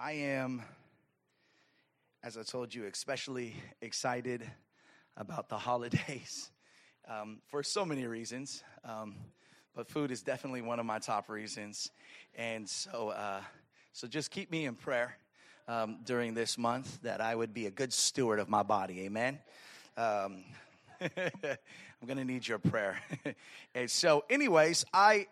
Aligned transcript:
I 0.00 0.12
am, 0.12 0.62
as 2.22 2.38
I 2.38 2.44
told 2.44 2.72
you, 2.72 2.84
especially 2.84 3.56
excited 3.82 4.48
about 5.16 5.48
the 5.48 5.58
holidays 5.58 6.52
um, 7.08 7.40
for 7.48 7.64
so 7.64 7.84
many 7.84 8.06
reasons. 8.06 8.62
Um, 8.84 9.16
but 9.74 9.88
food 9.88 10.12
is 10.12 10.22
definitely 10.22 10.62
one 10.62 10.78
of 10.78 10.86
my 10.86 11.00
top 11.00 11.28
reasons. 11.28 11.90
And 12.36 12.68
so, 12.68 13.08
uh, 13.08 13.40
so 13.92 14.06
just 14.06 14.30
keep 14.30 14.52
me 14.52 14.66
in 14.66 14.76
prayer 14.76 15.16
um, 15.66 15.98
during 16.04 16.32
this 16.32 16.56
month 16.56 17.02
that 17.02 17.20
I 17.20 17.34
would 17.34 17.52
be 17.52 17.66
a 17.66 17.70
good 17.72 17.92
steward 17.92 18.38
of 18.38 18.48
my 18.48 18.62
body. 18.62 19.00
Amen. 19.00 19.40
Um, 19.96 20.44
I'm 21.00 22.06
going 22.06 22.18
to 22.18 22.24
need 22.24 22.46
your 22.46 22.60
prayer. 22.60 23.00
and 23.74 23.90
so, 23.90 24.22
anyways, 24.30 24.84
I 24.94 25.26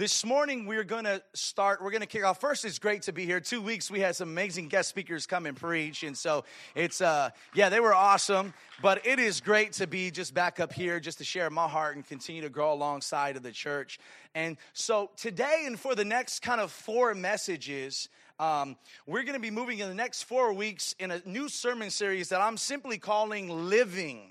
this 0.00 0.24
morning, 0.24 0.64
we're 0.64 0.82
going 0.82 1.04
to 1.04 1.20
start, 1.34 1.82
we're 1.82 1.90
going 1.90 2.00
to 2.00 2.06
kick 2.06 2.24
off. 2.24 2.40
First, 2.40 2.64
it's 2.64 2.78
great 2.78 3.02
to 3.02 3.12
be 3.12 3.26
here. 3.26 3.38
Two 3.38 3.60
weeks, 3.60 3.90
we 3.90 4.00
had 4.00 4.16
some 4.16 4.30
amazing 4.30 4.68
guest 4.68 4.88
speakers 4.88 5.26
come 5.26 5.44
and 5.44 5.54
preach. 5.54 6.04
And 6.04 6.16
so 6.16 6.44
it's, 6.74 7.02
uh, 7.02 7.28
yeah, 7.54 7.68
they 7.68 7.80
were 7.80 7.92
awesome. 7.92 8.54
But 8.80 9.06
it 9.06 9.18
is 9.18 9.42
great 9.42 9.74
to 9.74 9.86
be 9.86 10.10
just 10.10 10.32
back 10.32 10.58
up 10.58 10.72
here, 10.72 11.00
just 11.00 11.18
to 11.18 11.24
share 11.24 11.50
my 11.50 11.68
heart 11.68 11.96
and 11.96 12.06
continue 12.06 12.40
to 12.40 12.48
grow 12.48 12.72
alongside 12.72 13.36
of 13.36 13.42
the 13.42 13.52
church. 13.52 13.98
And 14.34 14.56
so 14.72 15.10
today 15.18 15.64
and 15.66 15.78
for 15.78 15.94
the 15.94 16.06
next 16.06 16.40
kind 16.40 16.62
of 16.62 16.72
four 16.72 17.14
messages, 17.14 18.08
um, 18.38 18.78
we're 19.06 19.24
going 19.24 19.34
to 19.34 19.38
be 19.38 19.50
moving 19.50 19.80
in 19.80 19.88
the 19.90 19.94
next 19.94 20.22
four 20.22 20.54
weeks 20.54 20.94
in 20.98 21.10
a 21.10 21.20
new 21.26 21.50
sermon 21.50 21.90
series 21.90 22.30
that 22.30 22.40
I'm 22.40 22.56
simply 22.56 22.96
calling 22.96 23.68
Living. 23.68 24.30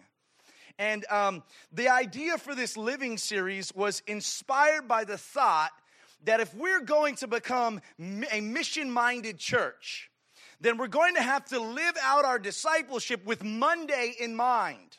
And 0.79 1.05
um, 1.11 1.43
the 1.73 1.89
idea 1.89 2.37
for 2.37 2.55
this 2.55 2.77
living 2.77 3.17
series 3.17 3.75
was 3.75 4.01
inspired 4.07 4.87
by 4.87 5.03
the 5.03 5.17
thought 5.17 5.71
that 6.23 6.39
if 6.39 6.55
we're 6.55 6.81
going 6.81 7.15
to 7.17 7.27
become 7.27 7.81
a 8.31 8.39
mission 8.39 8.89
minded 8.89 9.37
church, 9.37 10.09
then 10.61 10.77
we're 10.77 10.87
going 10.87 11.15
to 11.15 11.21
have 11.21 11.43
to 11.45 11.59
live 11.59 11.97
out 12.01 12.23
our 12.23 12.39
discipleship 12.39 13.25
with 13.25 13.43
Monday 13.43 14.15
in 14.19 14.35
mind. 14.35 14.97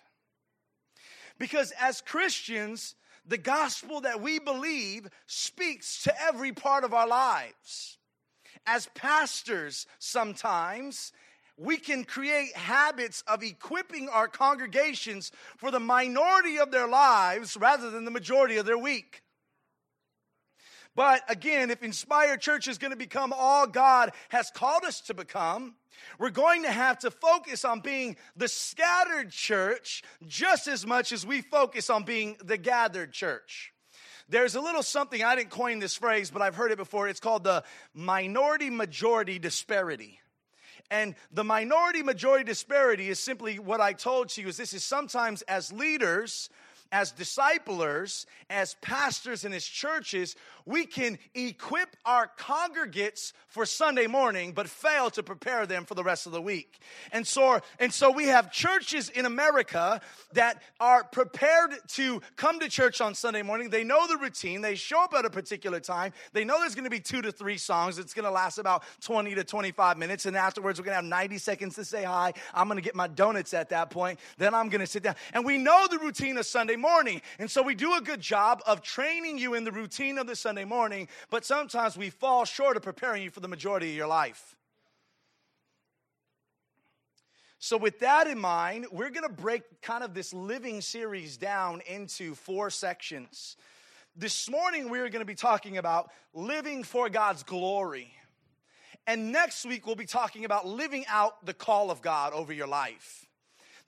Because 1.38 1.72
as 1.80 2.02
Christians, 2.02 2.94
the 3.26 3.38
gospel 3.38 4.02
that 4.02 4.20
we 4.20 4.38
believe 4.38 5.08
speaks 5.26 6.02
to 6.02 6.22
every 6.22 6.52
part 6.52 6.84
of 6.84 6.92
our 6.92 7.08
lives. 7.08 7.97
As 8.66 8.86
pastors, 8.94 9.86
sometimes 9.98 11.12
we 11.61 11.77
can 11.77 12.05
create 12.05 12.56
habits 12.56 13.22
of 13.27 13.42
equipping 13.42 14.08
our 14.08 14.28
congregations 14.28 15.30
for 15.58 15.70
the 15.70 15.78
minority 15.78 16.58
of 16.58 16.70
their 16.70 16.89
lives 16.89 17.55
rather 17.55 17.91
than 17.91 18.06
the 18.06 18.11
majority 18.11 18.56
of 18.56 18.64
their 18.64 18.78
week. 18.78 19.22
But 20.97 21.22
again, 21.28 21.70
if 21.70 21.83
Inspired 21.83 22.41
Church 22.41 22.66
is 22.66 22.78
going 22.78 22.92
to 22.92 22.97
become 22.97 23.34
all 23.36 23.66
God 23.66 24.12
has 24.31 24.50
called 24.50 24.84
us 24.84 25.03
to 25.03 25.14
become, 25.14 25.75
we're 26.19 26.31
going 26.31 26.62
to 26.62 26.72
have 26.72 26.98
to 27.00 27.11
focus 27.11 27.64
on 27.66 27.81
being 27.81 28.16
the 28.36 28.48
scattered 28.48 29.31
church 29.31 30.03
just 30.27 30.66
as 30.66 30.86
much 30.86 31.12
as 31.12 31.27
we 31.27 31.42
focus 31.42 31.91
on 31.91 32.05
being 32.05 32.38
the 32.42 32.56
gathered 32.56 33.12
church. 33.12 33.75
There's 34.31 34.55
a 34.55 34.61
little 34.62 34.83
something, 34.83 35.22
I 35.22 35.36
didn't 35.36 35.50
coin 35.50 35.78
this 35.78 35.94
phrase, 35.94 36.31
but 36.31 36.41
I've 36.41 36.55
heard 36.55 36.72
it 36.72 36.78
before. 36.78 37.06
It's 37.06 37.20
called 37.20 37.44
the 37.44 37.64
minority 37.92 38.70
majority 38.70 39.38
disparity. 39.38 40.20
And 40.91 41.14
the 41.33 41.44
minority 41.44 42.02
majority 42.02 42.44
disparity 42.44 43.10
is 43.10 43.20
simply 43.20 43.58
what 43.58 43.80
I 43.80 43.92
told 43.92 44.36
you 44.36 44.48
is 44.48 44.56
this 44.56 44.72
is 44.72 44.83
sometimes 44.83 45.42
as 45.42 45.72
leaders, 45.72 46.50
as 46.92 47.12
disciplers, 47.12 48.27
as 48.48 48.74
pastors 48.83 49.44
in 49.44 49.52
his 49.52 49.64
churches, 49.64 50.34
we 50.66 50.86
can 50.86 51.19
equip 51.34 51.97
our 52.05 52.30
congregates 52.36 53.32
for 53.48 53.66
Sunday 53.66 54.06
morning, 54.06 54.52
but 54.52 54.69
fail 54.69 55.10
to 55.10 55.22
prepare 55.22 55.66
them 55.66 55.84
for 55.84 55.94
the 55.94 56.04
rest 56.04 56.26
of 56.26 56.32
the 56.32 56.42
week. 56.42 56.81
And 57.12 57.26
so, 57.26 57.60
and 57.78 57.92
so 57.92 58.10
we 58.10 58.26
have 58.26 58.53
churches 58.53 59.09
in 59.09 59.26
America 59.26 60.00
that 60.32 60.62
are 60.78 61.04
prepared 61.04 61.72
to 61.88 62.22
come 62.37 62.60
to 62.60 62.69
church 62.69 63.00
on 63.00 63.14
Sunday 63.14 63.43
morning. 63.43 63.70
They 63.70 63.84
know 63.84 64.06
the 64.06 64.16
routine. 64.16 64.60
They 64.60 64.75
show 64.75 65.03
up 65.03 65.14
at 65.14 65.25
a 65.25 65.31
particular 65.31 65.81
time. 65.81 66.12
They 66.32 66.44
know 66.44 66.60
there's 66.60 66.75
going 66.75 66.84
to 66.84 66.91
be 66.91 67.00
two 67.00 67.22
to 67.22 67.32
three 67.32 67.59
songs. 67.59 67.98
It's 67.98 68.14
going 68.14 68.25
to 68.25 68.31
last 68.31 68.59
about 68.59 68.84
20 69.00 69.34
to 69.34 69.44
25 69.44 69.98
minutes. 69.98 70.26
And 70.26 70.37
afterwards, 70.37 70.78
we're 70.78 70.84
going 70.84 70.93
to 70.93 71.03
have 71.03 71.04
90 71.04 71.38
seconds 71.38 71.75
to 71.76 71.84
say 71.84 72.04
hi. 72.04 72.32
I'm 72.54 72.69
going 72.69 72.78
to 72.78 72.84
get 72.84 72.94
my 72.94 73.09
donuts 73.09 73.54
at 73.54 73.70
that 73.70 73.91
point. 73.91 74.20
Then 74.38 74.54
I'm 74.54 74.69
going 74.69 74.81
to 74.81 74.87
sit 74.87 75.03
down. 75.03 75.16
And 75.32 75.44
we 75.44 75.59
know 75.59 75.87
the 75.91 75.98
routine 75.98 76.37
of 76.38 76.47
Sunday 76.47 76.76
morning. 76.80 77.22
And 77.38 77.50
so 77.50 77.62
we 77.62 77.74
do 77.74 77.94
a 77.94 78.00
good 78.00 78.20
job 78.20 78.62
of 78.66 78.82
training 78.82 79.38
you 79.38 79.54
in 79.54 79.64
the 79.64 79.72
routine 79.72 80.18
of 80.18 80.26
the 80.26 80.36
Sunday 80.36 80.64
morning, 80.64 81.08
but 81.30 81.44
sometimes 81.44 81.96
we 81.96 82.10
fall 82.10 82.44
short 82.44 82.76
of 82.76 82.82
preparing 82.82 83.22
you 83.22 83.30
for 83.30 83.41
the 83.41 83.48
majority 83.48 83.91
of 83.91 83.96
your 83.96 84.06
life. 84.06 84.56
So, 87.62 87.76
with 87.76 87.98
that 88.00 88.26
in 88.26 88.38
mind, 88.38 88.86
we're 88.90 89.10
going 89.10 89.28
to 89.28 89.34
break 89.34 89.82
kind 89.82 90.02
of 90.02 90.14
this 90.14 90.32
living 90.32 90.80
series 90.80 91.36
down 91.36 91.82
into 91.86 92.34
four 92.34 92.70
sections. 92.70 93.56
This 94.16 94.48
morning, 94.48 94.88
we're 94.88 95.10
going 95.10 95.20
to 95.20 95.26
be 95.26 95.34
talking 95.34 95.76
about 95.76 96.10
living 96.32 96.82
for 96.82 97.10
God's 97.10 97.42
glory. 97.42 98.14
And 99.06 99.30
next 99.30 99.66
week, 99.66 99.86
we'll 99.86 99.94
be 99.94 100.06
talking 100.06 100.46
about 100.46 100.66
living 100.66 101.04
out 101.06 101.44
the 101.44 101.52
call 101.52 101.90
of 101.90 102.00
God 102.00 102.32
over 102.32 102.50
your 102.52 102.66
life. 102.66 103.26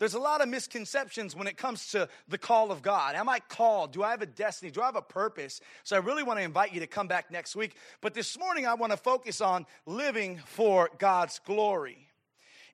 There's 0.02 0.14
a 0.14 0.18
lot 0.18 0.40
of 0.40 0.48
misconceptions 0.48 1.36
when 1.36 1.46
it 1.46 1.56
comes 1.56 1.92
to 1.92 2.08
the 2.26 2.36
call 2.36 2.72
of 2.72 2.82
God. 2.82 3.14
Am 3.14 3.28
I 3.28 3.38
called? 3.38 3.92
Do 3.92 4.02
I 4.02 4.10
have 4.10 4.20
a 4.20 4.26
destiny? 4.26 4.72
Do 4.72 4.82
I 4.82 4.86
have 4.86 4.96
a 4.96 5.00
purpose? 5.00 5.60
So 5.84 5.94
I 5.94 6.00
really 6.00 6.24
want 6.24 6.40
to 6.40 6.42
invite 6.42 6.74
you 6.74 6.80
to 6.80 6.88
come 6.88 7.06
back 7.06 7.30
next 7.30 7.54
week. 7.54 7.76
But 8.00 8.12
this 8.12 8.36
morning, 8.36 8.66
I 8.66 8.74
want 8.74 8.90
to 8.90 8.96
focus 8.96 9.40
on 9.40 9.64
living 9.86 10.40
for 10.44 10.90
God's 10.98 11.38
glory. 11.46 12.08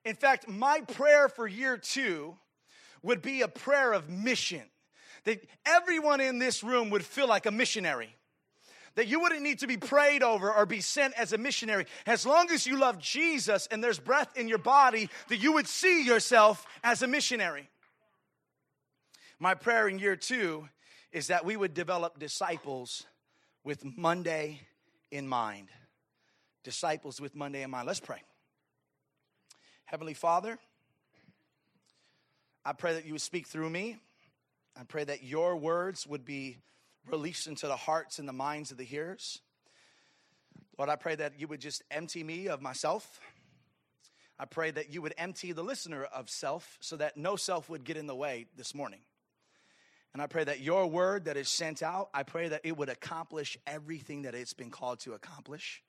In 0.07 0.15
fact, 0.15 0.49
my 0.49 0.81
prayer 0.81 1.29
for 1.29 1.47
year 1.47 1.77
two 1.77 2.35
would 3.03 3.21
be 3.21 3.43
a 3.43 3.49
prayer 3.49 3.93
of 3.93 4.09
mission. 4.09 4.63
That 5.25 5.47
everyone 5.67 6.23
in 6.23 6.39
this 6.39 6.65
room 6.65 6.89
would 6.89 7.05
feel 7.05 7.29
like 7.29 7.45
a 7.45 7.51
missionary 7.51 8.09
that 8.95 9.09
you 9.09 9.21
wouldn't 9.21 9.43
need 9.43 9.61
to 9.61 9.67
be 9.67 9.77
prayed 9.77 10.23
over 10.23 10.53
or 10.53 10.67
be 10.67 10.81
sent 10.81 11.15
as 11.15 11.33
a 11.33 11.39
missionary. 11.39 11.87
As 12.07 12.27
long 12.27 12.51
as 12.51 12.67
you 12.67 12.79
love 12.79 12.99
Jesus 12.99 13.69
and 13.71 13.83
there's 13.83 13.99
breath 13.99 14.37
in 14.37 14.49
your 14.49 14.59
body, 14.59 15.09
that 15.29 15.39
you 15.39 15.53
would 15.53 15.67
see 15.67 16.05
yourself 16.05 16.67
as 16.83 17.03
a 17.03 17.07
missionary. 17.07 17.69
My 19.39 19.55
prayer 19.55 19.89
in 19.89 19.99
year 19.99 20.17
two 20.17 20.69
is 21.13 21.29
that 21.29 21.45
we 21.45 21.57
would 21.57 21.75
develop 21.75 22.19
disciples 22.19 23.07
with 23.65 23.85
Monday 23.85 24.61
in 25.11 25.29
mind. 25.29 25.69
Disciples 26.65 27.21
with 27.21 27.35
Monday 27.35 27.63
in 27.63 27.71
mind. 27.71 27.87
Let's 27.87 28.01
pray. 28.01 28.23
Heavenly 29.85 30.15
Father, 30.15 30.59
I 32.65 32.73
pray 32.73 32.95
that 32.95 33.07
you 33.07 33.13
would 33.13 33.23
speak 33.23 33.47
through 33.47 33.71
me. 33.71 33.97
I 34.79 34.83
pray 34.85 35.05
that 35.05 35.23
your 35.23 35.57
words 35.57 36.07
would 36.07 36.25
be 36.25 36.59
released 37.07 37.47
into 37.47 37.67
the 37.67 37.77
hearts 37.77 38.19
and 38.19 38.29
the 38.29 38.33
minds 38.33 38.71
of 38.71 38.79
the 38.79 38.85
hearers. 38.85 39.41
Lord, 40.77 40.91
I 40.91 40.97
pray 40.97 41.17
that 41.17 41.41
you 41.41 41.49
would 41.49 41.61
just 41.61 41.83
empty 41.91 42.23
me 42.23 42.49
of 42.49 42.63
myself. 42.63 43.21
I 44.39 44.45
pray 44.45 44.71
that 44.71 44.93
you 44.93 45.03
would 45.03 45.15
empty 45.19 45.53
the 45.53 45.65
listener 45.65 46.05
of 46.05 46.31
self 46.31 46.79
so 46.81 46.97
that 46.97 47.17
no 47.17 47.37
self 47.37 47.69
would 47.69 47.85
get 47.85 47.97
in 47.97 48.07
the 48.07 48.15
way 48.15 48.47
this 48.57 48.75
morning. 48.75 49.01
And 50.13 50.23
I 50.23 50.27
pray 50.27 50.45
that 50.45 50.61
your 50.61 50.87
word 50.87 51.27
that 51.27 51.37
is 51.37 51.49
sent 51.49 51.83
out, 51.83 52.09
I 52.15 52.23
pray 52.23 52.49
that 52.49 52.63
it 52.65 52.77
would 52.77 52.89
accomplish 52.89 53.59
everything 53.67 54.23
that 54.23 54.35
it's 54.35 54.55
been 54.55 54.71
called 54.71 55.01
to 55.01 55.13
accomplish. 55.13 55.83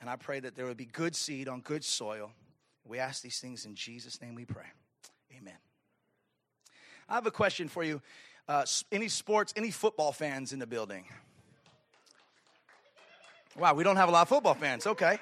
And 0.00 0.10
I 0.10 0.16
pray 0.16 0.40
that 0.40 0.56
there 0.56 0.66
would 0.66 0.76
be 0.76 0.86
good 0.86 1.14
seed 1.14 1.48
on 1.48 1.60
good 1.60 1.84
soil. 1.84 2.32
We 2.84 2.98
ask 2.98 3.22
these 3.22 3.38
things 3.38 3.64
in 3.64 3.74
Jesus' 3.74 4.20
name 4.20 4.34
we 4.34 4.44
pray. 4.44 4.66
Amen. 5.36 5.54
I 7.08 7.14
have 7.14 7.26
a 7.26 7.30
question 7.30 7.68
for 7.68 7.84
you. 7.84 8.00
Uh, 8.46 8.64
any 8.92 9.08
sports, 9.08 9.52
any 9.56 9.70
football 9.70 10.12
fans 10.12 10.52
in 10.52 10.58
the 10.58 10.66
building? 10.66 11.04
Wow, 13.56 13.74
we 13.74 13.84
don't 13.84 13.96
have 13.96 14.08
a 14.08 14.12
lot 14.12 14.22
of 14.22 14.28
football 14.28 14.54
fans. 14.54 14.86
Okay. 14.86 15.18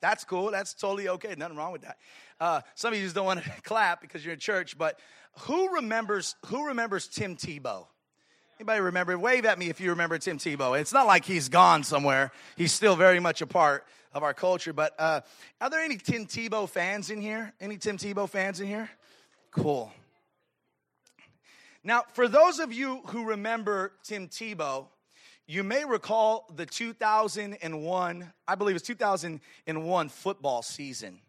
That's 0.00 0.24
cool. 0.24 0.50
That's 0.50 0.72
totally 0.74 1.08
okay. 1.08 1.34
Nothing 1.36 1.56
wrong 1.56 1.72
with 1.72 1.82
that. 1.82 1.98
Uh, 2.40 2.60
some 2.74 2.92
of 2.92 2.98
you 2.98 3.04
just 3.04 3.14
don't 3.14 3.26
want 3.26 3.42
to 3.42 3.50
clap 3.64 4.00
because 4.00 4.24
you're 4.24 4.34
in 4.34 4.40
church, 4.40 4.78
but 4.78 4.98
who 5.40 5.74
remembers 5.74 6.36
who 6.46 6.66
remembers 6.68 7.06
Tim 7.06 7.36
Tebow? 7.36 7.86
Anybody 8.58 8.80
remember? 8.80 9.18
Wave 9.18 9.44
at 9.44 9.58
me 9.58 9.68
if 9.70 9.80
you 9.80 9.90
remember 9.90 10.18
Tim 10.18 10.38
Tebow. 10.38 10.78
It's 10.78 10.92
not 10.92 11.06
like 11.06 11.24
he's 11.24 11.48
gone 11.48 11.82
somewhere. 11.82 12.30
He's 12.56 12.72
still 12.72 12.96
very 12.96 13.20
much 13.20 13.40
a 13.40 13.46
part 13.46 13.86
of 14.12 14.22
our 14.22 14.34
culture. 14.34 14.72
But 14.72 14.94
uh, 14.98 15.20
are 15.60 15.70
there 15.70 15.80
any 15.80 15.96
Tim 15.96 16.26
Tebow 16.26 16.68
fans 16.68 17.10
in 17.10 17.20
here? 17.20 17.54
Any 17.60 17.78
Tim 17.78 17.96
Tebow 17.96 18.28
fans 18.28 18.60
in 18.60 18.66
here? 18.66 18.90
Cool. 19.50 19.92
Now, 21.82 22.04
for 22.12 22.28
those 22.28 22.58
of 22.58 22.72
you 22.72 23.00
who 23.06 23.24
remember 23.24 23.92
Tim 24.04 24.28
Tebow, 24.28 24.86
you 25.46 25.64
may 25.64 25.84
recall 25.84 26.46
the 26.54 26.66
2001, 26.66 28.32
I 28.46 28.54
believe 28.54 28.76
it's 28.76 28.86
2001 28.86 30.08
football 30.08 30.62
season. 30.62 31.20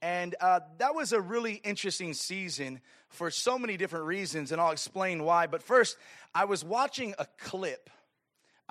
And 0.00 0.34
uh, 0.40 0.60
that 0.78 0.94
was 0.94 1.12
a 1.12 1.20
really 1.20 1.54
interesting 1.64 2.14
season 2.14 2.80
for 3.08 3.30
so 3.30 3.58
many 3.58 3.76
different 3.76 4.06
reasons, 4.06 4.50
and 4.50 4.60
I'll 4.60 4.72
explain 4.72 5.22
why. 5.22 5.46
But 5.46 5.62
first, 5.62 5.96
I 6.34 6.46
was 6.46 6.64
watching 6.64 7.14
a 7.18 7.26
clip 7.38 7.90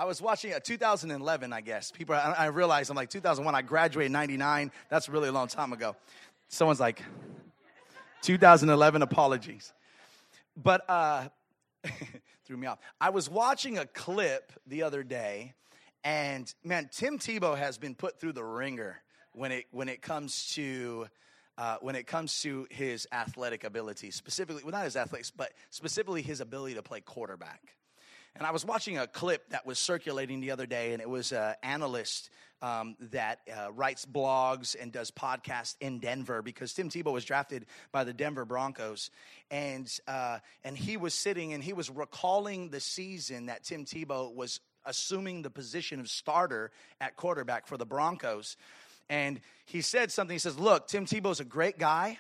I 0.01 0.05
was 0.05 0.19
watching 0.19 0.51
a 0.53 0.59
2011, 0.59 1.53
I 1.53 1.61
guess. 1.61 1.91
People, 1.91 2.15
I, 2.15 2.33
I 2.35 2.45
realized 2.47 2.89
I'm 2.89 2.95
like 2.95 3.11
2001. 3.11 3.53
I 3.53 3.61
graduated 3.61 4.11
99. 4.11 4.71
That's 4.89 5.07
really 5.07 5.29
a 5.29 5.31
long 5.31 5.47
time 5.47 5.73
ago. 5.73 5.95
Someone's 6.47 6.79
like, 6.79 7.03
2011 8.23 9.03
apologies. 9.03 9.73
But 10.55 10.89
uh, 10.89 11.29
threw 12.45 12.57
me 12.57 12.67
off. 12.67 12.79
I 12.99 13.09
was 13.09 13.29
watching 13.29 13.77
a 13.77 13.85
clip 13.85 14.51
the 14.67 14.83
other 14.83 15.03
day, 15.03 15.53
and 16.03 16.53
man, 16.63 16.89
Tim 16.91 17.19
Tebow 17.19 17.57
has 17.57 17.77
been 17.77 17.95
put 17.95 18.19
through 18.19 18.33
the 18.33 18.43
wringer 18.43 19.01
when 19.33 19.51
it 19.51 19.65
when 19.71 19.89
it 19.89 20.01
comes 20.01 20.53
to 20.55 21.07
uh, 21.57 21.77
when 21.81 21.95
it 21.95 22.07
comes 22.07 22.41
to 22.41 22.67
his 22.69 23.07
athletic 23.11 23.63
ability, 23.63 24.11
specifically, 24.11 24.63
well, 24.63 24.71
not 24.71 24.85
his 24.85 24.95
athletics, 24.95 25.31
but 25.31 25.51
specifically 25.69 26.21
his 26.21 26.41
ability 26.41 26.75
to 26.75 26.81
play 26.81 27.01
quarterback. 27.01 27.75
And 28.35 28.47
I 28.47 28.51
was 28.51 28.65
watching 28.65 28.97
a 28.97 29.07
clip 29.07 29.49
that 29.49 29.65
was 29.65 29.77
circulating 29.77 30.39
the 30.39 30.51
other 30.51 30.65
day, 30.65 30.93
and 30.93 31.01
it 31.01 31.09
was 31.09 31.33
an 31.33 31.55
analyst 31.61 32.29
um, 32.61 32.95
that 33.11 33.39
uh, 33.51 33.71
writes 33.71 34.05
blogs 34.05 34.75
and 34.79 34.91
does 34.91 35.11
podcasts 35.11 35.75
in 35.79 35.99
Denver 35.99 36.41
because 36.41 36.73
Tim 36.73 36.89
Tebow 36.89 37.11
was 37.11 37.25
drafted 37.25 37.65
by 37.91 38.03
the 38.03 38.13
Denver 38.13 38.45
Broncos, 38.45 39.09
and 39.49 39.91
uh, 40.07 40.39
and 40.63 40.77
he 40.77 40.97
was 40.97 41.13
sitting 41.13 41.53
and 41.53 41.63
he 41.63 41.73
was 41.73 41.89
recalling 41.89 42.69
the 42.69 42.79
season 42.79 43.47
that 43.47 43.63
Tim 43.63 43.85
Tebow 43.85 44.33
was 44.33 44.59
assuming 44.85 45.41
the 45.41 45.49
position 45.49 45.99
of 45.99 46.09
starter 46.09 46.71
at 46.99 47.15
quarterback 47.15 47.67
for 47.67 47.77
the 47.77 47.85
Broncos, 47.85 48.57
and 49.09 49.39
he 49.65 49.81
said 49.81 50.11
something. 50.11 50.35
He 50.35 50.39
says, 50.39 50.57
"Look, 50.57 50.87
Tim 50.87 51.05
Tebow's 51.05 51.39
a 51.39 51.45
great 51.45 51.77
guy." 51.77 52.17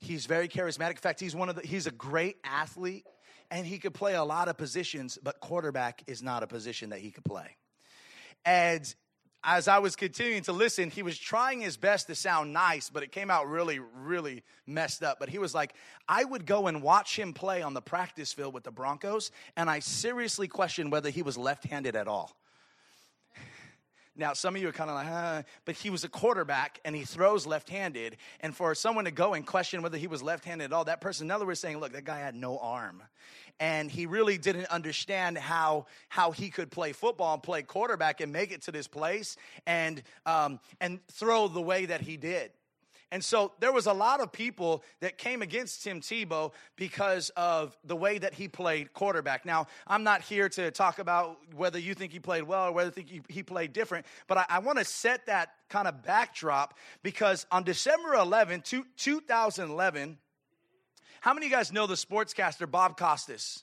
He's 0.00 0.26
very 0.26 0.48
charismatic. 0.48 0.90
In 0.90 0.96
fact, 0.98 1.18
he's 1.18 1.34
one 1.34 1.48
of 1.48 1.56
the, 1.56 1.66
he's 1.66 1.86
a 1.86 1.90
great 1.90 2.36
athlete 2.44 3.06
and 3.50 3.66
he 3.66 3.78
could 3.78 3.94
play 3.94 4.14
a 4.14 4.24
lot 4.24 4.48
of 4.48 4.56
positions, 4.56 5.18
but 5.22 5.40
quarterback 5.40 6.02
is 6.06 6.22
not 6.22 6.42
a 6.42 6.46
position 6.46 6.90
that 6.90 6.98
he 6.98 7.10
could 7.10 7.24
play. 7.24 7.56
And 8.44 8.94
as 9.44 9.68
I 9.68 9.78
was 9.78 9.94
continuing 9.94 10.42
to 10.44 10.52
listen, 10.52 10.90
he 10.90 11.02
was 11.02 11.18
trying 11.18 11.60
his 11.60 11.76
best 11.76 12.06
to 12.06 12.14
sound 12.14 12.52
nice, 12.52 12.88
but 12.88 13.02
it 13.02 13.12
came 13.12 13.30
out 13.30 13.48
really, 13.48 13.78
really 13.78 14.42
messed 14.66 15.02
up. 15.02 15.18
But 15.20 15.28
he 15.28 15.38
was 15.38 15.54
like, 15.54 15.74
I 16.08 16.24
would 16.24 16.46
go 16.46 16.66
and 16.66 16.82
watch 16.82 17.18
him 17.18 17.34
play 17.34 17.60
on 17.60 17.74
the 17.74 17.82
practice 17.82 18.32
field 18.32 18.54
with 18.54 18.64
the 18.64 18.70
Broncos, 18.70 19.30
and 19.56 19.68
I 19.68 19.80
seriously 19.80 20.48
questioned 20.48 20.90
whether 20.90 21.10
he 21.10 21.22
was 21.22 21.36
left 21.36 21.64
handed 21.64 21.94
at 21.94 22.08
all. 22.08 22.36
Now, 24.16 24.32
some 24.32 24.54
of 24.54 24.62
you 24.62 24.68
are 24.68 24.72
kind 24.72 24.90
of 24.90 24.96
like, 24.96 25.06
huh, 25.06 25.42
but 25.64 25.74
he 25.74 25.90
was 25.90 26.04
a 26.04 26.08
quarterback 26.08 26.80
and 26.84 26.94
he 26.94 27.04
throws 27.04 27.46
left 27.46 27.68
handed. 27.68 28.16
And 28.40 28.54
for 28.54 28.74
someone 28.74 29.06
to 29.06 29.10
go 29.10 29.34
and 29.34 29.46
question 29.46 29.82
whether 29.82 29.98
he 29.98 30.06
was 30.06 30.22
left 30.22 30.44
handed 30.44 30.66
at 30.66 30.72
all, 30.72 30.84
that 30.84 31.00
person, 31.00 31.26
in 31.26 31.30
other 31.30 31.46
words, 31.46 31.60
saying, 31.60 31.78
look, 31.78 31.92
that 31.92 32.04
guy 32.04 32.18
had 32.18 32.34
no 32.34 32.58
arm 32.58 33.02
and 33.60 33.90
he 33.90 34.06
really 34.06 34.38
didn't 34.38 34.66
understand 34.66 35.38
how 35.38 35.86
how 36.08 36.32
he 36.32 36.50
could 36.50 36.70
play 36.70 36.92
football 36.92 37.34
and 37.34 37.42
play 37.42 37.62
quarterback 37.62 38.20
and 38.20 38.32
make 38.32 38.50
it 38.50 38.62
to 38.62 38.72
this 38.72 38.88
place 38.88 39.36
and 39.66 40.02
um, 40.26 40.58
and 40.80 40.98
throw 41.08 41.48
the 41.48 41.62
way 41.62 41.86
that 41.86 42.00
he 42.00 42.16
did. 42.16 42.50
And 43.10 43.22
so 43.22 43.52
there 43.60 43.72
was 43.72 43.86
a 43.86 43.92
lot 43.92 44.20
of 44.20 44.32
people 44.32 44.82
that 45.00 45.18
came 45.18 45.42
against 45.42 45.84
Tim 45.84 46.00
Tebow 46.00 46.52
because 46.76 47.30
of 47.36 47.76
the 47.84 47.94
way 47.94 48.18
that 48.18 48.34
he 48.34 48.48
played 48.48 48.92
quarterback. 48.92 49.44
Now, 49.44 49.66
I'm 49.86 50.02
not 50.02 50.22
here 50.22 50.48
to 50.50 50.70
talk 50.70 50.98
about 50.98 51.38
whether 51.54 51.78
you 51.78 51.94
think 51.94 52.12
he 52.12 52.18
played 52.18 52.42
well 52.42 52.68
or 52.68 52.72
whether 52.72 52.90
think 52.90 53.30
he 53.30 53.42
played 53.42 53.72
different, 53.72 54.06
but 54.26 54.38
I, 54.38 54.46
I 54.48 54.58
want 54.58 54.78
to 54.78 54.84
set 54.84 55.26
that 55.26 55.50
kind 55.68 55.86
of 55.86 56.02
backdrop 56.02 56.78
because 57.02 57.46
on 57.50 57.62
December 57.62 58.14
11, 58.14 58.62
2011, 58.96 60.18
how 61.20 61.32
many 61.32 61.46
of 61.46 61.50
you 61.50 61.56
guys 61.56 61.72
know 61.72 61.86
the 61.86 61.94
sportscaster 61.94 62.70
Bob 62.70 62.98
Costas? 62.98 63.62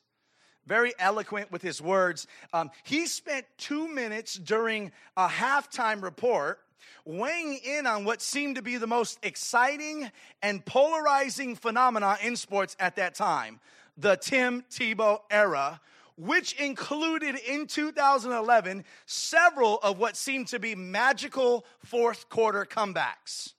Very 0.65 0.93
eloquent 0.97 1.51
with 1.51 1.61
his 1.61 1.81
words. 1.81 2.27
Um, 2.53 2.71
he 2.83 3.05
spent 3.05 3.45
two 3.57 3.87
minutes 3.87 4.35
during 4.35 4.91
a 5.17 5.27
halftime 5.27 6.01
report 6.01 6.59
weighing 7.05 7.59
in 7.63 7.87
on 7.87 8.05
what 8.05 8.21
seemed 8.21 8.55
to 8.55 8.61
be 8.61 8.77
the 8.77 8.87
most 8.87 9.19
exciting 9.23 10.11
and 10.41 10.65
polarizing 10.65 11.55
phenomena 11.55 12.17
in 12.23 12.35
sports 12.35 12.75
at 12.79 12.95
that 12.95 13.15
time 13.15 13.59
the 13.97 14.15
Tim 14.15 14.63
Tebow 14.71 15.19
era, 15.29 15.79
which 16.17 16.53
included 16.53 17.35
in 17.35 17.67
2011 17.67 18.83
several 19.05 19.77
of 19.79 19.99
what 19.99 20.17
seemed 20.17 20.47
to 20.47 20.59
be 20.59 20.75
magical 20.75 21.65
fourth 21.83 22.29
quarter 22.29 22.65
comebacks. 22.65 23.53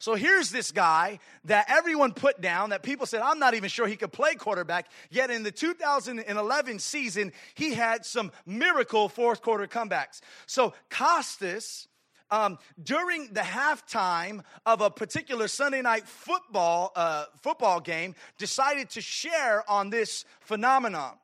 So 0.00 0.14
here's 0.14 0.50
this 0.50 0.70
guy 0.70 1.18
that 1.44 1.66
everyone 1.68 2.12
put 2.12 2.40
down, 2.40 2.70
that 2.70 2.84
people 2.84 3.04
said, 3.04 3.20
I'm 3.20 3.40
not 3.40 3.54
even 3.54 3.68
sure 3.68 3.88
he 3.88 3.96
could 3.96 4.12
play 4.12 4.34
quarterback. 4.36 4.88
Yet 5.10 5.30
in 5.30 5.42
the 5.42 5.50
2011 5.50 6.78
season, 6.78 7.32
he 7.54 7.74
had 7.74 8.06
some 8.06 8.30
miracle 8.46 9.08
fourth 9.08 9.42
quarter 9.42 9.66
comebacks. 9.66 10.20
So 10.46 10.72
Costas, 10.88 11.88
um, 12.30 12.58
during 12.82 13.32
the 13.32 13.40
halftime 13.40 14.42
of 14.66 14.80
a 14.80 14.90
particular 14.90 15.48
Sunday 15.48 15.82
night 15.82 16.06
football 16.06 16.92
uh, 16.96 17.26
football 17.42 17.80
game, 17.80 18.14
decided 18.38 18.90
to 18.90 19.00
share 19.00 19.68
on 19.70 19.90
this 19.90 20.24
phenomenon. 20.40 21.14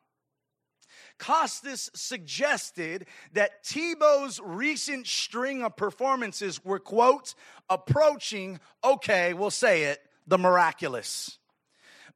Costas 1.18 1.90
suggested 1.94 3.06
that 3.32 3.64
Tebow's 3.64 4.40
recent 4.40 5.06
string 5.06 5.62
of 5.62 5.76
performances 5.76 6.64
were, 6.64 6.80
quote, 6.80 7.34
approaching, 7.70 8.58
okay, 8.82 9.32
we'll 9.32 9.50
say 9.50 9.84
it, 9.84 10.00
the 10.26 10.38
miraculous. 10.38 11.38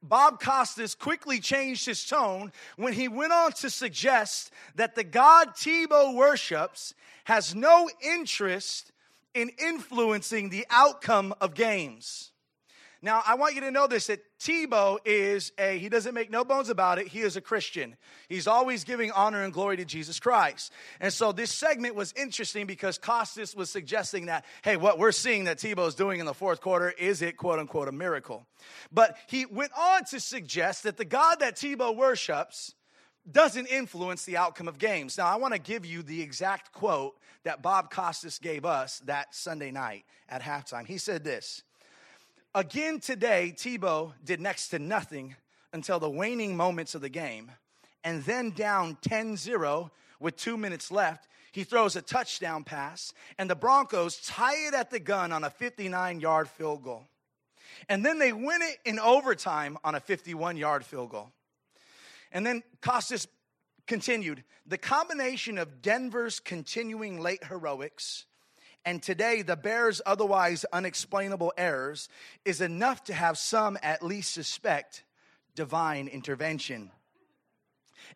Bob 0.01 0.39
Costas 0.39 0.95
quickly 0.95 1.39
changed 1.39 1.85
his 1.85 2.05
tone 2.05 2.51
when 2.77 2.93
he 2.93 3.07
went 3.07 3.33
on 3.33 3.51
to 3.53 3.69
suggest 3.69 4.51
that 4.75 4.95
the 4.95 5.03
God 5.03 5.55
Tebow 5.55 6.15
worships 6.15 6.93
has 7.25 7.53
no 7.53 7.89
interest 8.01 8.91
in 9.33 9.49
influencing 9.57 10.49
the 10.49 10.65
outcome 10.69 11.33
of 11.41 11.53
games. 11.53 12.28
Now, 13.01 13.21
I 13.25 13.35
want 13.35 13.55
you 13.55 13.61
to 13.61 13.71
know 13.71 13.87
this 13.87 14.07
that 14.07 14.19
Tebow 14.39 14.97
is 15.05 15.53
a, 15.57 15.77
he 15.77 15.87
doesn't 15.87 16.13
make 16.13 16.29
no 16.29 16.43
bones 16.43 16.69
about 16.69 16.99
it, 16.99 17.07
he 17.07 17.21
is 17.21 17.37
a 17.37 17.41
Christian. 17.41 17.95
He's 18.27 18.47
always 18.47 18.83
giving 18.83 19.11
honor 19.11 19.43
and 19.43 19.53
glory 19.53 19.77
to 19.77 19.85
Jesus 19.85 20.19
Christ. 20.19 20.73
And 20.99 21.13
so 21.13 21.31
this 21.31 21.51
segment 21.51 21.95
was 21.95 22.13
interesting 22.13 22.67
because 22.67 22.97
Costas 22.97 23.55
was 23.55 23.69
suggesting 23.69 24.25
that, 24.25 24.45
hey, 24.63 24.75
what 24.75 24.99
we're 24.99 25.13
seeing 25.13 25.45
that 25.45 25.59
Tebow 25.59 25.87
is 25.87 25.95
doing 25.95 26.19
in 26.19 26.25
the 26.25 26.33
fourth 26.33 26.59
quarter, 26.59 26.89
is 26.91 27.21
it 27.21 27.37
quote 27.37 27.59
unquote 27.59 27.87
a 27.87 27.93
miracle? 27.93 28.45
But 28.91 29.17
he 29.27 29.45
went 29.45 29.71
on 29.77 30.03
to 30.05 30.19
suggest 30.19 30.83
that 30.83 30.97
the 30.97 31.05
God 31.05 31.39
that 31.39 31.55
Tebow 31.55 31.95
worships, 31.95 32.75
doesn't 33.31 33.67
influence 33.67 34.25
the 34.25 34.37
outcome 34.37 34.67
of 34.67 34.77
games. 34.77 35.17
Now, 35.17 35.27
I 35.27 35.35
want 35.35 35.53
to 35.53 35.59
give 35.59 35.85
you 35.85 36.01
the 36.01 36.21
exact 36.21 36.71
quote 36.71 37.15
that 37.43 37.61
Bob 37.61 37.91
Costas 37.91 38.39
gave 38.39 38.65
us 38.65 38.99
that 39.05 39.35
Sunday 39.35 39.71
night 39.71 40.05
at 40.27 40.41
halftime. 40.41 40.87
He 40.87 40.97
said 40.97 41.23
this 41.23 41.63
Again 42.55 42.99
today, 42.99 43.53
Tebow 43.55 44.13
did 44.25 44.41
next 44.41 44.69
to 44.69 44.79
nothing 44.79 45.35
until 45.71 45.99
the 45.99 46.09
waning 46.09 46.57
moments 46.57 46.95
of 46.95 47.01
the 47.01 47.09
game. 47.09 47.51
And 48.03 48.23
then 48.23 48.49
down 48.51 48.97
10 49.01 49.37
0 49.37 49.91
with 50.19 50.35
two 50.35 50.57
minutes 50.57 50.89
left, 50.89 51.27
he 51.51 51.63
throws 51.63 51.95
a 51.95 52.01
touchdown 52.01 52.63
pass, 52.63 53.13
and 53.37 53.49
the 53.49 53.55
Broncos 53.55 54.17
tie 54.17 54.67
it 54.67 54.73
at 54.73 54.89
the 54.89 54.99
gun 54.99 55.31
on 55.31 55.43
a 55.43 55.49
59 55.49 56.19
yard 56.19 56.49
field 56.49 56.83
goal. 56.83 57.07
And 57.87 58.03
then 58.03 58.17
they 58.17 58.33
win 58.33 58.61
it 58.61 58.77
in 58.83 58.99
overtime 58.99 59.77
on 59.83 59.93
a 59.93 59.99
51 59.99 60.57
yard 60.57 60.83
field 60.83 61.11
goal. 61.11 61.31
And 62.31 62.45
then 62.45 62.63
Costas 62.81 63.27
continued 63.85 64.43
the 64.65 64.77
combination 64.77 65.59
of 65.59 65.83
Denver's 65.83 66.39
continuing 66.39 67.19
late 67.19 67.43
heroics 67.43 68.25
and 68.85 69.01
today 69.03 69.41
the 69.41 69.55
Bears' 69.55 70.01
otherwise 70.05 70.65
unexplainable 70.71 71.53
errors 71.57 72.09
is 72.45 72.61
enough 72.61 73.03
to 73.05 73.13
have 73.13 73.37
some 73.37 73.77
at 73.81 74.03
least 74.03 74.33
suspect 74.33 75.03
divine 75.55 76.07
intervention. 76.07 76.91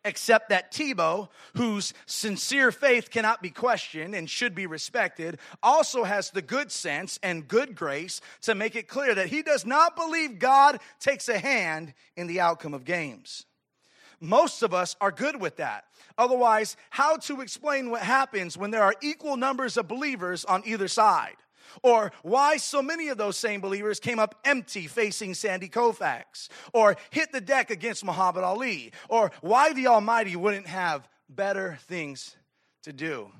Except 0.04 0.48
that 0.48 0.72
Tebow, 0.72 1.28
whose 1.54 1.94
sincere 2.06 2.72
faith 2.72 3.10
cannot 3.10 3.42
be 3.42 3.50
questioned 3.50 4.14
and 4.14 4.28
should 4.28 4.54
be 4.54 4.66
respected, 4.66 5.38
also 5.62 6.04
has 6.04 6.30
the 6.30 6.42
good 6.42 6.72
sense 6.72 7.18
and 7.22 7.46
good 7.46 7.74
grace 7.74 8.20
to 8.42 8.54
make 8.54 8.76
it 8.76 8.88
clear 8.88 9.14
that 9.14 9.28
he 9.28 9.42
does 9.42 9.64
not 9.64 9.94
believe 9.94 10.38
God 10.38 10.80
takes 11.00 11.28
a 11.28 11.38
hand 11.38 11.94
in 12.16 12.26
the 12.26 12.40
outcome 12.40 12.74
of 12.74 12.84
games. 12.84 13.46
Most 14.20 14.62
of 14.62 14.72
us 14.74 14.96
are 15.00 15.10
good 15.10 15.40
with 15.40 15.56
that. 15.56 15.84
Otherwise, 16.16 16.76
how 16.90 17.16
to 17.16 17.40
explain 17.40 17.90
what 17.90 18.02
happens 18.02 18.56
when 18.56 18.70
there 18.70 18.82
are 18.82 18.94
equal 19.02 19.36
numbers 19.36 19.76
of 19.76 19.88
believers 19.88 20.44
on 20.44 20.62
either 20.64 20.88
side? 20.88 21.36
Or 21.82 22.12
why 22.22 22.56
so 22.56 22.82
many 22.82 23.08
of 23.08 23.18
those 23.18 23.36
same 23.36 23.60
believers 23.60 23.98
came 23.98 24.18
up 24.18 24.36
empty 24.44 24.86
facing 24.86 25.34
Sandy 25.34 25.68
Koufax? 25.68 26.48
Or 26.72 26.96
hit 27.10 27.32
the 27.32 27.40
deck 27.40 27.70
against 27.70 28.04
Muhammad 28.04 28.44
Ali? 28.44 28.92
Or 29.08 29.32
why 29.40 29.72
the 29.72 29.88
Almighty 29.88 30.36
wouldn't 30.36 30.66
have 30.66 31.08
better 31.28 31.78
things 31.88 32.36
to 32.82 32.92
do? 32.92 33.30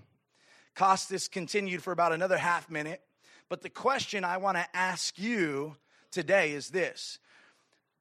Costas 0.75 1.28
continued 1.28 1.83
for 1.83 1.93
about 1.93 2.12
another 2.12 2.37
half 2.37 2.69
minute, 2.69 3.00
but 3.49 3.62
the 3.62 3.71
question 3.71 4.25
I 4.25 4.38
want 4.38 4.57
to 4.57 4.66
ask 4.75 5.19
you 5.19 5.76
today 6.11 6.52
is 6.52 6.71
this 6.71 7.19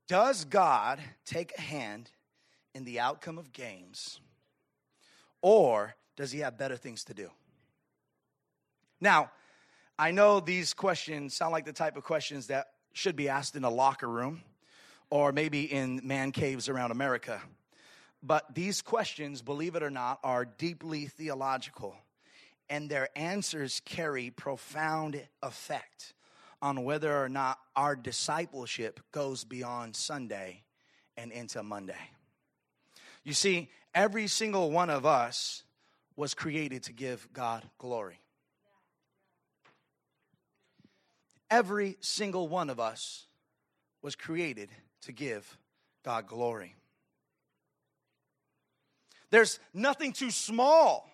Does 0.08 0.46
God 0.46 1.00
take 1.26 1.54
a 1.58 1.62
hand 1.62 2.10
in 2.74 2.84
the 2.84 3.00
outcome 3.00 3.38
of 3.38 3.54
games? 3.54 4.20
Or 5.42 5.96
does 6.16 6.32
he 6.32 6.40
have 6.40 6.58
better 6.58 6.78
things 6.78 7.04
to 7.06 7.14
do? 7.14 7.30
Now, 9.02 9.32
I 9.98 10.12
know 10.12 10.40
these 10.40 10.74
questions 10.74 11.36
sound 11.36 11.52
like 11.52 11.66
the 11.66 11.74
type 11.74 11.98
of 11.98 12.04
questions 12.04 12.48
that 12.48 12.68
should 12.94 13.16
be 13.16 13.30
asked 13.30 13.56
in 13.56 13.64
a 13.64 13.70
locker 13.70 14.08
room 14.08 14.42
or 15.10 15.32
maybe 15.32 15.72
in 15.72 16.02
man 16.04 16.32
caves 16.32 16.70
around 16.70 16.92
America. 16.92 17.42
But 18.24 18.56
these 18.56 18.82
questions, 18.82 19.42
believe 19.42 19.76
it 19.76 19.84
or 19.84 19.90
not, 19.90 20.20
are 20.24 20.46
deeply 20.46 21.06
theological, 21.08 21.96
and 22.70 22.90
their 22.90 23.10
answers 23.16 23.82
carry 23.84 24.30
profound 24.30 25.22
effect 25.42 26.14
on 26.62 26.86
whether 26.86 27.14
or 27.22 27.28
not 27.28 27.60
our 27.76 27.96
discipleship 27.96 29.02
goes 29.12 29.44
beyond 29.44 29.96
Sunday 29.96 30.64
and 31.18 31.32
into 31.32 31.62
Monday. 31.62 32.10
You 33.24 33.34
see, 33.34 33.70
every 33.94 34.28
single 34.28 34.72
one 34.72 34.90
of 34.90 35.06
us 35.06 35.64
was 36.16 36.34
created 36.34 36.84
to 36.84 36.94
give 36.94 37.28
God 37.34 37.64
glory. 37.78 38.20
Every 41.50 41.98
single 42.02 42.48
one 42.48 42.70
of 42.70 42.80
us 42.80 43.26
was 44.02 44.16
created 44.16 44.70
to 45.04 45.12
give 45.12 45.58
God 46.04 46.28
glory. 46.28 46.76
There's 49.30 49.60
nothing 49.74 50.14
too 50.14 50.32
small. 50.32 51.10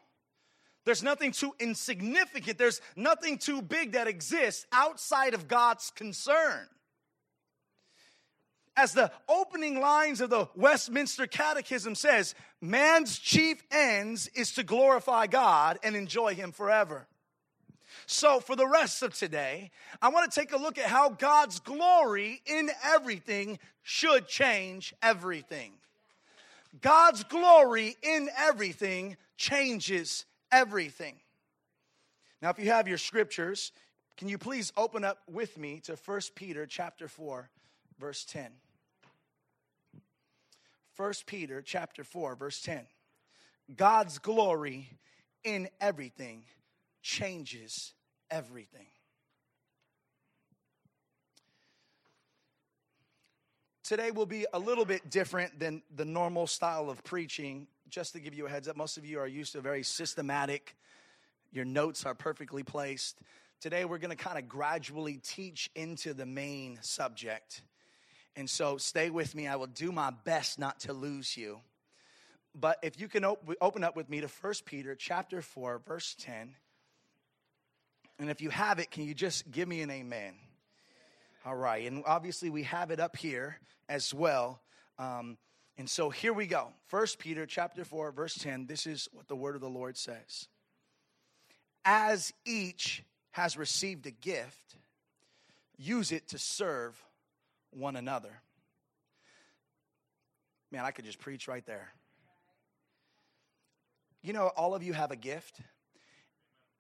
There's 0.86 1.04
nothing 1.04 1.32
too 1.32 1.54
insignificant. 1.60 2.58
There's 2.58 2.82
nothing 2.96 3.38
too 3.38 3.62
big 3.62 3.94
that 3.94 4.08
exists 4.08 4.66
outside 4.72 5.34
of 5.34 5.48
God's 5.48 5.92
concern. 5.92 6.68
As 8.76 8.94
the 8.94 9.12
opening 9.28 9.80
lines 9.80 10.22
of 10.22 10.30
the 10.30 10.48
Westminster 10.56 11.28
Catechism 11.28 11.96
says, 11.96 12.34
man's 12.62 13.20
chief 13.20 13.62
ends 13.72 14.28
is 14.36 14.54
to 14.54 14.64
glorify 14.64 15.28
God 15.28 15.80
and 15.84 15.96
enjoy 15.96 16.36
Him 16.36 16.52
forever. 16.52 17.08
So, 18.06 18.40
for 18.40 18.56
the 18.56 18.68
rest 18.68 19.04
of 19.04 19.14
today, 19.14 19.72
I 20.02 20.10
want 20.10 20.32
to 20.32 20.40
take 20.40 20.52
a 20.52 20.58
look 20.58 20.78
at 20.78 20.86
how 20.86 21.10
God's 21.10 21.60
glory 21.60 22.42
in 22.46 22.70
everything 22.84 23.60
should 23.84 24.28
change 24.28 24.94
everything. 25.02 25.74
God's 26.82 27.24
glory 27.24 27.98
in 28.02 28.30
everything 28.38 29.18
changes 29.38 30.26
everything. 30.52 31.16
Now, 32.42 32.50
if 32.52 32.60
you 32.60 32.72
have 32.72 32.88
your 32.88 32.98
scriptures, 32.98 33.72
can 34.18 34.30
you 34.30 34.38
please 34.38 34.72
open 34.78 35.04
up 35.04 35.20
with 35.30 35.58
me 35.58 35.80
to 35.82 35.96
1 35.96 36.22
Peter 36.36 36.66
chapter 36.66 37.08
4, 37.08 37.50
verse 38.00 38.26
10. 38.26 38.52
1 40.98 41.14
Peter 41.26 41.62
chapter 41.62 42.04
4, 42.04 42.36
verse 42.36 42.62
10. 42.62 42.86
God's 43.76 44.18
glory 44.18 44.90
in 45.44 45.70
everything 45.80 46.44
changes 47.02 47.94
everything. 48.30 48.88
Today 53.84 54.12
will 54.12 54.28
be 54.28 54.46
a 54.54 54.60
little 54.60 54.86
bit 54.86 55.10
different 55.10 55.60
than 55.60 55.82
the 55.96 56.06
normal 56.06 56.46
style 56.46 56.90
of 56.90 57.04
preaching. 57.04 57.66
Just 57.90 58.14
to 58.14 58.20
give 58.20 58.36
you 58.36 58.46
a 58.46 58.50
heads 58.50 58.68
up, 58.68 58.78
most 58.78 58.98
of 58.98 59.06
you 59.06 59.20
are 59.20 59.28
used 59.28 59.54
to 59.54 59.62
very 59.62 59.82
systematic, 59.82 60.76
your 61.52 61.66
notes 61.66 62.06
are 62.06 62.14
perfectly 62.14 62.62
placed. 62.62 63.18
Today, 63.60 63.86
we're 63.86 63.98
going 63.98 64.16
to 64.16 64.24
kind 64.24 64.38
of 64.38 64.48
gradually 64.48 65.20
teach 65.24 65.72
into 65.76 66.14
the 66.14 66.26
main 66.26 66.78
subject. 66.82 67.64
And 68.36 68.50
so, 68.50 68.78
stay 68.78 69.10
with 69.10 69.36
me. 69.36 69.48
I 69.48 69.56
will 69.56 69.68
do 69.68 69.92
my 69.92 70.12
best 70.12 70.60
not 70.60 70.80
to 70.82 70.94
lose 70.94 71.36
you. 71.36 71.60
But 72.56 72.78
if 72.82 73.00
you 73.00 73.08
can 73.08 73.26
op- 73.26 73.48
open 73.62 73.84
up 73.84 73.96
with 73.96 74.10
me 74.10 74.22
to 74.22 74.28
1 74.28 74.54
Peter 74.66 74.96
chapter 74.96 75.42
4, 75.42 75.82
verse 75.86 76.16
10. 76.20 76.56
And 78.20 78.30
if 78.30 78.42
you 78.42 78.50
have 78.50 78.80
it, 78.80 78.92
can 78.92 79.04
you 79.04 79.14
just 79.14 79.50
give 79.50 79.68
me 79.68 79.82
an 79.82 79.90
amen? 79.90 80.34
All 81.46 81.56
right. 81.56 81.86
And 81.86 82.04
obviously, 82.06 82.50
we 82.50 82.64
have 82.64 82.92
it 82.92 83.00
up 83.00 83.16
here 83.16 83.58
as 83.88 84.14
well. 84.14 84.62
Um, 84.98 85.38
and 85.78 85.90
so 85.90 86.10
here 86.10 86.34
we 86.34 86.46
go. 86.46 86.74
First 86.88 87.20
Peter 87.20 87.46
chapter 87.46 87.86
4, 87.86 88.12
verse 88.12 88.36
10. 88.36 88.66
This 88.66 88.86
is 88.86 89.08
what 89.14 89.28
the 89.30 89.36
word 89.36 89.56
of 89.56 89.62
the 89.62 89.70
Lord 89.70 89.96
says. 89.96 90.50
As 91.86 92.34
each 92.46 93.04
has 93.32 93.58
received 93.58 94.06
a 94.06 94.12
gift, 94.12 94.76
use 95.78 96.12
it 96.12 96.28
to 96.30 96.38
serve 96.38 97.02
one 97.72 97.96
another. 97.96 98.42
Man, 100.72 100.86
I 100.86 100.92
could 100.92 101.06
just 101.06 101.20
preach 101.20 101.48
right 101.48 101.66
there. 101.66 101.90
You 104.22 104.34
know, 104.34 104.48
all 104.56 104.76
of 104.76 104.84
you 104.84 104.94
have 104.94 105.12
a 105.12 105.16
gift, 105.16 105.60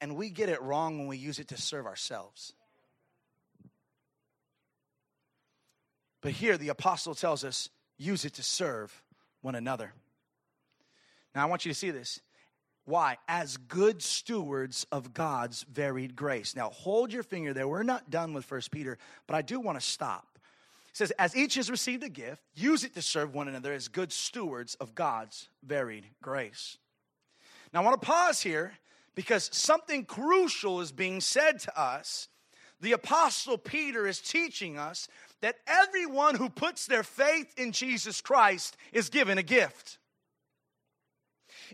and 0.02 0.16
we 0.16 0.30
get 0.30 0.50
it 0.50 0.62
wrong 0.62 1.00
when 1.00 1.08
we 1.08 1.18
use 1.18 1.40
it 1.40 1.48
to 1.50 1.58
serve 1.58 1.86
ourselves. 1.86 2.54
But 6.22 6.34
here 6.34 6.58
the 6.58 6.70
apostle 6.70 7.16
tells 7.16 7.44
us 7.44 7.70
use 7.98 8.26
it 8.26 8.34
to 8.34 8.44
serve 8.44 9.04
one 9.42 9.56
another. 9.56 9.94
Now 11.34 11.44
I 11.44 11.46
want 11.46 11.66
you 11.66 11.72
to 11.72 11.78
see 11.78 11.92
this. 11.92 12.20
Why? 12.86 13.18
As 13.28 13.56
good 13.56 14.02
stewards 14.02 14.86
of 14.92 15.14
God's 15.14 15.64
varied 15.72 16.16
grace. 16.16 16.56
Now 16.56 16.70
hold 16.70 17.14
your 17.14 17.24
finger 17.24 17.54
there. 17.54 17.68
We're 17.68 17.84
not 17.84 18.10
done 18.10 18.34
with 18.34 18.46
First 18.46 18.72
Peter, 18.72 18.98
but 19.28 19.36
I 19.36 19.42
do 19.42 19.60
want 19.60 19.80
to 19.80 19.86
stop. 19.86 20.29
Says, 21.00 21.12
as 21.12 21.34
each 21.34 21.56
has 21.56 21.72
received 21.72 22.04
a 22.04 22.10
gift, 22.10 22.44
use 22.54 22.84
it 22.84 22.94
to 22.96 23.02
serve 23.02 23.34
one 23.34 23.48
another 23.48 23.72
as 23.72 23.88
good 23.88 24.12
stewards 24.12 24.76
of 24.76 24.96
God's 24.96 25.48
varied 25.64 26.04
grace. 26.22 26.78
Now 27.72 27.80
I 27.80 27.86
want 27.86 28.02
to 28.02 28.06
pause 28.06 28.42
here 28.42 28.74
because 29.16 29.50
something 29.54 30.04
crucial 30.04 30.82
is 30.82 30.92
being 30.92 31.22
said 31.22 31.60
to 31.62 31.80
us. 31.80 32.28
The 32.82 32.92
apostle 32.92 33.58
Peter 33.58 34.08
is 34.08 34.20
teaching 34.20 34.78
us 34.78 35.08
that 35.40 35.56
everyone 35.68 36.36
who 36.36 36.50
puts 36.50 36.86
their 36.86 37.04
faith 37.04 37.54
in 37.58 37.72
Jesus 37.72 38.20
Christ 38.20 38.76
is 38.92 39.08
given 39.08 39.38
a 39.38 39.42
gift. 39.42 40.00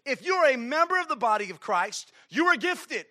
If 0.06 0.24
you're 0.24 0.52
a 0.52 0.56
member 0.56 1.00
of 1.00 1.08
the 1.08 1.16
body 1.16 1.50
of 1.50 1.60
Christ, 1.60 2.12
you 2.30 2.46
are 2.46 2.58
gifted. 2.58 3.08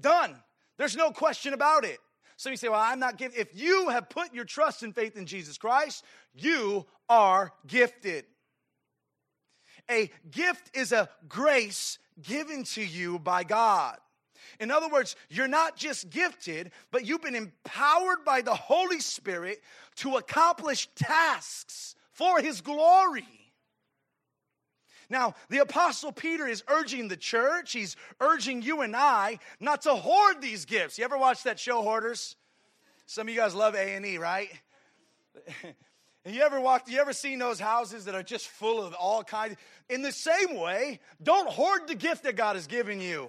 Done. 0.00 0.36
There's 0.78 0.94
no 0.94 1.10
question 1.10 1.52
about 1.52 1.84
it. 1.84 1.98
Some 2.40 2.52
you 2.52 2.56
say, 2.56 2.70
Well, 2.70 2.80
I'm 2.80 2.98
not 2.98 3.18
gifted. 3.18 3.38
If 3.38 3.60
you 3.60 3.90
have 3.90 4.08
put 4.08 4.32
your 4.32 4.46
trust 4.46 4.82
and 4.82 4.94
faith 4.94 5.14
in 5.14 5.26
Jesus 5.26 5.58
Christ, 5.58 6.02
you 6.32 6.86
are 7.06 7.52
gifted. 7.66 8.24
A 9.90 10.10
gift 10.30 10.74
is 10.74 10.92
a 10.92 11.10
grace 11.28 11.98
given 12.22 12.64
to 12.64 12.82
you 12.82 13.18
by 13.18 13.44
God. 13.44 13.98
In 14.58 14.70
other 14.70 14.88
words, 14.88 15.16
you're 15.28 15.48
not 15.48 15.76
just 15.76 16.08
gifted, 16.08 16.70
but 16.90 17.04
you've 17.04 17.20
been 17.20 17.34
empowered 17.34 18.24
by 18.24 18.40
the 18.40 18.54
Holy 18.54 19.00
Spirit 19.00 19.60
to 19.96 20.16
accomplish 20.16 20.88
tasks 20.96 21.94
for 22.10 22.40
His 22.40 22.62
glory. 22.62 23.39
Now, 25.10 25.34
the 25.48 25.58
Apostle 25.58 26.12
Peter 26.12 26.46
is 26.46 26.62
urging 26.68 27.08
the 27.08 27.16
church, 27.16 27.72
he's 27.72 27.96
urging 28.20 28.62
you 28.62 28.80
and 28.80 28.96
I 28.96 29.40
not 29.58 29.82
to 29.82 29.94
hoard 29.94 30.40
these 30.40 30.64
gifts. 30.64 30.98
You 30.98 31.04
ever 31.04 31.18
watch 31.18 31.42
that 31.42 31.58
show, 31.58 31.82
Hoarders? 31.82 32.36
Some 33.06 33.26
of 33.26 33.34
you 33.34 33.40
guys 33.40 33.54
love 33.54 33.74
A&E, 33.74 34.18
right? 34.18 34.50
And 36.22 36.34
you 36.34 36.42
ever 36.42 36.60
walked, 36.60 36.90
you 36.90 37.00
ever 37.00 37.14
seen 37.14 37.38
those 37.38 37.58
houses 37.58 38.04
that 38.04 38.14
are 38.14 38.22
just 38.22 38.46
full 38.48 38.84
of 38.84 38.92
all 38.92 39.24
kinds? 39.24 39.56
In 39.88 40.02
the 40.02 40.12
same 40.12 40.54
way, 40.54 41.00
don't 41.22 41.48
hoard 41.48 41.88
the 41.88 41.94
gift 41.94 42.24
that 42.24 42.36
God 42.36 42.56
has 42.56 42.66
given 42.66 43.00
you 43.00 43.28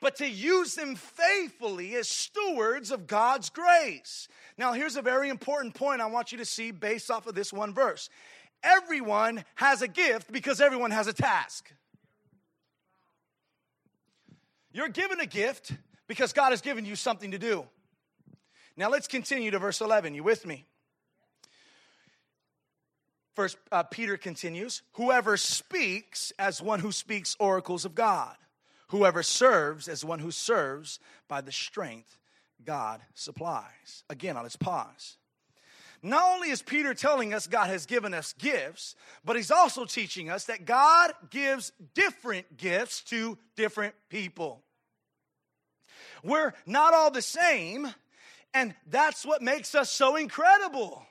but 0.00 0.16
to 0.16 0.28
use 0.28 0.74
them 0.74 0.96
faithfully 0.96 1.94
as 1.94 2.08
stewards 2.08 2.90
of 2.90 3.06
God's 3.06 3.50
grace. 3.50 4.28
Now, 4.56 4.72
here's 4.72 4.96
a 4.96 5.02
very 5.02 5.28
important 5.28 5.74
point 5.74 6.00
I 6.00 6.06
want 6.06 6.32
you 6.32 6.38
to 6.38 6.44
see 6.44 6.70
based 6.70 7.10
off 7.10 7.26
of 7.26 7.34
this 7.34 7.52
one 7.52 7.74
verse. 7.74 8.08
Everyone 8.62 9.44
has 9.54 9.82
a 9.82 9.88
gift 9.88 10.32
because 10.32 10.60
everyone 10.60 10.90
has 10.90 11.06
a 11.06 11.12
task. 11.12 11.70
You're 14.72 14.88
given 14.88 15.20
a 15.20 15.26
gift 15.26 15.72
because 16.06 16.32
God 16.32 16.50
has 16.50 16.60
given 16.60 16.84
you 16.84 16.96
something 16.96 17.32
to 17.32 17.38
do. 17.38 17.66
Now 18.76 18.88
let's 18.88 19.08
continue 19.08 19.50
to 19.50 19.58
verse 19.58 19.80
11. 19.80 20.14
You 20.14 20.22
with 20.22 20.46
me? 20.46 20.66
First, 23.34 23.56
uh, 23.72 23.82
Peter 23.84 24.16
continues 24.16 24.82
Whoever 24.92 25.36
speaks 25.36 26.32
as 26.38 26.62
one 26.62 26.80
who 26.80 26.92
speaks 26.92 27.36
oracles 27.38 27.84
of 27.84 27.94
God 27.94 28.36
Whoever 28.90 29.22
serves 29.22 29.86
as 29.86 30.04
one 30.04 30.18
who 30.18 30.32
serves 30.32 30.98
by 31.28 31.40
the 31.40 31.52
strength 31.52 32.18
God 32.64 33.00
supplies. 33.14 34.02
Again, 34.10 34.36
on 34.36 34.44
its 34.44 34.56
pause. 34.56 35.16
Not 36.02 36.34
only 36.34 36.48
is 36.48 36.62
Peter 36.62 36.94
telling 36.94 37.34
us 37.34 37.46
God 37.46 37.68
has 37.68 37.84
given 37.84 38.14
us 38.14 38.32
gifts, 38.32 38.94
but 39.24 39.36
he's 39.36 39.50
also 39.50 39.84
teaching 39.84 40.30
us 40.30 40.44
that 40.44 40.64
God 40.64 41.12
gives 41.28 41.72
different 41.92 42.56
gifts 42.56 43.02
to 43.04 43.36
different 43.54 43.94
people. 44.08 44.62
We're 46.22 46.54
not 46.66 46.94
all 46.94 47.10
the 47.10 47.22
same, 47.22 47.88
and 48.54 48.74
that's 48.86 49.26
what 49.26 49.42
makes 49.42 49.74
us 49.74 49.90
so 49.90 50.16
incredible. 50.16 51.04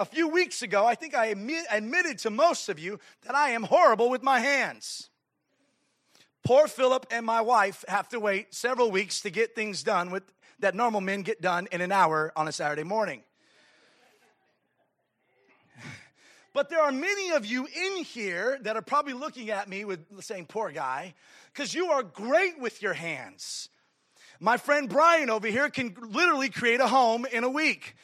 a 0.00 0.04
few 0.06 0.28
weeks 0.28 0.62
ago, 0.62 0.86
I 0.86 0.94
think 0.94 1.14
I 1.14 1.26
admitted 1.26 2.18
to 2.20 2.30
most 2.30 2.70
of 2.70 2.78
you 2.78 2.98
that 3.26 3.34
I 3.34 3.50
am 3.50 3.64
horrible 3.64 4.08
with 4.08 4.22
my 4.22 4.40
hands. 4.40 5.10
Poor 6.42 6.66
Philip 6.66 7.06
and 7.10 7.26
my 7.26 7.42
wife 7.42 7.84
have 7.86 8.08
to 8.08 8.18
wait 8.18 8.54
several 8.54 8.90
weeks 8.90 9.20
to 9.20 9.30
get 9.30 9.54
things 9.54 9.82
done 9.82 10.10
with, 10.10 10.22
that 10.58 10.74
normal 10.74 11.02
men 11.02 11.20
get 11.20 11.42
done 11.42 11.68
in 11.70 11.82
an 11.82 11.92
hour 11.92 12.32
on 12.34 12.48
a 12.48 12.52
Saturday 12.52 12.82
morning. 12.82 13.22
But 16.52 16.68
there 16.68 16.80
are 16.80 16.90
many 16.90 17.30
of 17.30 17.46
you 17.46 17.66
in 17.66 18.04
here 18.04 18.58
that 18.62 18.76
are 18.76 18.82
probably 18.82 19.12
looking 19.12 19.50
at 19.50 19.68
me 19.68 19.84
with 19.84 20.00
saying, 20.20 20.46
poor 20.46 20.70
guy, 20.72 21.14
because 21.52 21.74
you 21.74 21.90
are 21.92 22.02
great 22.02 22.58
with 22.58 22.82
your 22.82 22.92
hands. 22.92 23.68
My 24.40 24.56
friend 24.56 24.88
Brian 24.88 25.30
over 25.30 25.46
here 25.46 25.68
can 25.70 25.94
literally 26.00 26.48
create 26.48 26.80
a 26.80 26.88
home 26.88 27.26
in 27.30 27.44
a 27.44 27.48
week. 27.48 27.94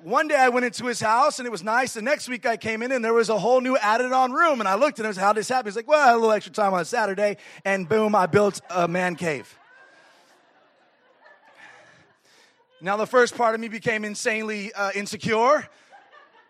One 0.00 0.26
day 0.26 0.34
I 0.34 0.48
went 0.48 0.66
into 0.66 0.86
his 0.86 1.00
house 1.00 1.38
and 1.38 1.46
it 1.46 1.50
was 1.50 1.62
nice. 1.62 1.94
The 1.94 2.02
next 2.02 2.28
week 2.28 2.44
I 2.44 2.56
came 2.56 2.82
in 2.82 2.90
and 2.90 3.04
there 3.04 3.14
was 3.14 3.28
a 3.28 3.38
whole 3.38 3.60
new 3.60 3.76
added 3.76 4.10
on 4.10 4.32
room. 4.32 4.58
And 4.58 4.68
I 4.68 4.74
looked 4.74 4.98
and 4.98 5.14
said, 5.14 5.20
How 5.20 5.32
did 5.32 5.40
this 5.40 5.48
happen? 5.48 5.70
He's 5.70 5.76
like, 5.76 5.86
Well, 5.86 6.00
I 6.00 6.06
had 6.06 6.14
a 6.14 6.16
little 6.16 6.32
extra 6.32 6.52
time 6.52 6.74
on 6.74 6.80
a 6.80 6.84
Saturday. 6.84 7.36
And 7.64 7.88
boom, 7.88 8.16
I 8.16 8.26
built 8.26 8.60
a 8.68 8.88
man 8.88 9.14
cave. 9.14 9.56
Now, 12.80 12.96
the 12.96 13.06
first 13.06 13.36
part 13.36 13.54
of 13.54 13.60
me 13.60 13.68
became 13.68 14.04
insanely 14.04 14.72
uh, 14.72 14.90
insecure. 14.92 15.68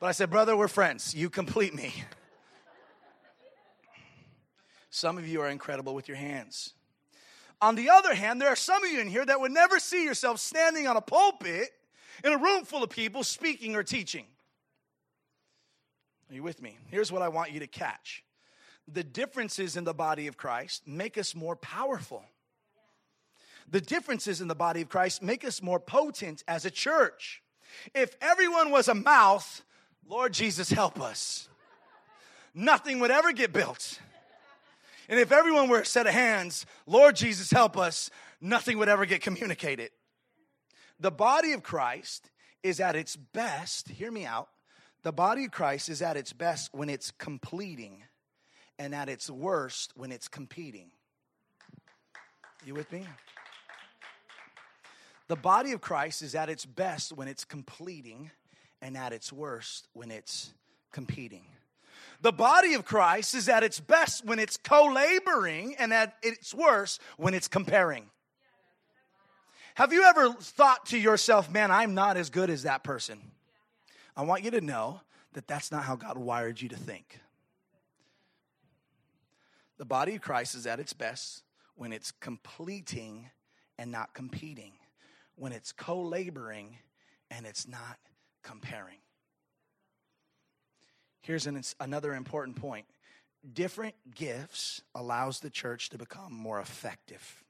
But 0.03 0.09
I 0.09 0.13
said, 0.13 0.31
Brother, 0.31 0.57
we're 0.57 0.67
friends. 0.67 1.15
You 1.15 1.31
complete 1.31 1.75
me. 1.75 1.95
Some 4.91 5.17
of 5.17 5.29
you 5.29 5.41
are 5.43 5.49
incredible 5.49 5.95
with 5.95 6.09
your 6.09 6.17
hands. 6.17 6.75
On 7.61 7.77
the 7.77 7.89
other 7.89 8.13
hand, 8.13 8.41
there 8.41 8.49
are 8.49 8.57
some 8.57 8.83
of 8.83 8.91
you 8.91 8.99
in 8.99 9.07
here 9.07 9.25
that 9.25 9.41
would 9.41 9.53
never 9.53 9.79
see 9.79 10.03
yourself 10.03 10.41
standing 10.41 10.89
on 10.89 10.97
a 10.97 11.01
pulpit 11.01 11.71
in 12.25 12.33
a 12.33 12.37
room 12.37 12.65
full 12.65 12.83
of 12.83 12.91
people 12.91 13.23
speaking 13.23 13.77
or 13.77 13.85
teaching. 13.85 14.25
Are 16.29 16.35
you 16.35 16.43
with 16.43 16.61
me? 16.61 16.79
Here's 16.89 17.13
what 17.13 17.23
I 17.23 17.29
want 17.29 17.53
you 17.53 17.61
to 17.61 17.69
catch 17.69 18.25
the 18.89 19.05
differences 19.05 19.77
in 19.77 19.85
the 19.85 19.95
body 19.95 20.27
of 20.27 20.37
Christ 20.37 20.85
make 20.85 21.17
us 21.17 21.33
more 21.33 21.55
powerful. 21.55 22.25
The 23.71 23.81
differences 23.81 24.41
in 24.41 24.49
the 24.49 24.57
body 24.57 24.83
of 24.83 24.89
Christ 24.89 25.23
make 25.23 25.45
us 25.45 25.63
more 25.63 25.79
potent 25.79 26.43
as 26.49 26.65
a 26.65 26.73
church. 26.73 27.41
If 27.95 28.17
everyone 28.21 28.73
was 28.73 28.89
a 28.89 28.97
mouth, 28.97 29.63
Lord 30.09 30.33
Jesus, 30.33 30.71
help 30.71 31.01
us. 31.01 31.49
Nothing 32.55 33.01
would 33.01 33.11
ever 33.11 33.33
get 33.33 33.53
built. 33.53 34.01
And 35.09 35.19
if 35.19 35.33
everyone 35.33 35.69
were 35.69 35.81
a 35.81 35.87
set 35.87 36.07
of 36.07 36.13
hands, 36.13 36.67
Lord 36.87 37.17
Jesus, 37.17 37.51
help 37.51 37.77
us, 37.77 38.11
nothing 38.41 38.79
would 38.79 38.89
ever 38.89 39.07
get 39.07 39.23
communicated. 39.23 39.91
The 41.01 41.11
body 41.11 41.53
of 41.53 41.63
Christ 41.63 42.31
is 42.63 42.79
at 42.79 42.95
its 42.95 43.17
best, 43.17 43.89
hear 43.89 44.11
me 44.11 44.25
out. 44.25 44.49
The 45.03 45.13
body 45.13 45.47
of 45.47 45.51
Christ 45.51 45.89
is 45.89 46.01
at 46.01 46.17
its 46.17 46.33
best 46.33 46.73
when 46.73 46.89
it's 46.89 47.11
completing 47.11 48.05
and 48.79 48.95
at 48.95 49.09
its 49.09 49.29
worst 49.29 49.93
when 49.97 50.13
it's 50.13 50.29
competing. 50.29 50.91
You 52.65 52.75
with 52.75 52.93
me? 52.93 53.05
The 55.27 55.37
body 55.37 55.73
of 55.73 55.81
Christ 55.81 56.23
is 56.23 56.35
at 56.35 56.49
its 56.49 56.65
best 56.65 57.13
when 57.13 57.27
it's 57.27 57.45
completing 57.45 58.31
and 58.83 58.97
at 58.97 59.13
its 59.13 59.33
worst 59.33 59.89
when 59.95 60.11
it's 60.11 60.53
competing. 60.91 61.45
The 62.21 62.33
body 62.33 62.75
of 62.75 62.85
Christ 62.85 63.35
is 63.35 63.49
at 63.49 63.63
its 63.63 63.81
best 63.81 64.27
when 64.27 64.39
it's 64.39 64.57
co 64.57 64.93
laboring 64.93 65.77
and 65.79 65.93
at 65.93 66.17
its 66.23 66.53
worst 66.53 67.01
when 67.17 67.33
it's 67.33 67.49
comparing. 67.49 68.07
Have 69.77 69.93
you 69.93 70.03
ever 70.05 70.33
thought 70.35 70.87
to 70.87 70.99
yourself, 70.99 71.51
man, 71.51 71.71
I'm 71.71 71.95
not 71.95 72.17
as 72.17 72.29
good 72.29 72.51
as 72.51 72.65
that 72.65 72.85
person? 72.85 73.19
I 74.15 74.23
want 74.23 74.45
you 74.45 74.51
to 74.51 74.61
know 74.61 75.01
that 75.33 75.47
that's 75.47 75.73
not 75.73 75.85
how 75.85 75.97
God 75.97 76.19
wired 76.19 76.61
you 76.61 76.69
to 76.69 76.77
think. 76.77 77.21
The 79.79 79.87
body 79.87 80.17
of 80.17 80.21
Christ 80.21 80.55
is 80.55 80.67
at 80.67 80.79
its 80.79 80.93
best 80.93 81.43
when 81.75 81.93
it's 81.93 82.13
completing 82.13 83.31
and 83.79 83.91
not 83.91 84.13
competing, 84.13 84.73
when 85.37 85.53
it's 85.53 85.73
co 85.73 86.01
laboring 86.03 86.77
and 87.31 87.47
it's 87.47 87.67
not 87.67 87.99
comparing. 88.43 88.99
Here's 91.21 91.47
an, 91.47 91.61
another 91.81 92.15
important 92.15 92.57
point 92.57 92.87
different 93.55 93.95
gifts 94.15 94.83
allows 94.95 95.41
the 95.41 95.51
church 95.51 95.91
to 95.91 95.99
become 95.99 96.33
more 96.33 96.61
effective 96.61 97.43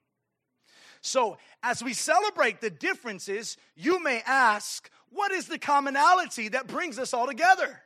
so, 1.02 1.36
as 1.64 1.82
we 1.82 1.94
celebrate 1.94 2.60
the 2.60 2.70
differences, 2.70 3.56
you 3.74 4.02
may 4.02 4.22
ask, 4.24 4.88
what 5.10 5.32
is 5.32 5.48
the 5.48 5.58
commonality 5.58 6.48
that 6.48 6.68
brings 6.68 6.96
us 6.96 7.12
all 7.12 7.26
together? 7.26 7.82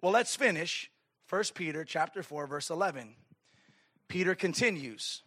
Well, 0.00 0.12
let's 0.12 0.36
finish 0.36 0.90
1 1.28 1.42
Peter 1.54 1.84
chapter 1.84 2.22
4 2.22 2.46
verse 2.46 2.70
11. 2.70 3.16
Peter 4.06 4.36
continues, 4.36 5.22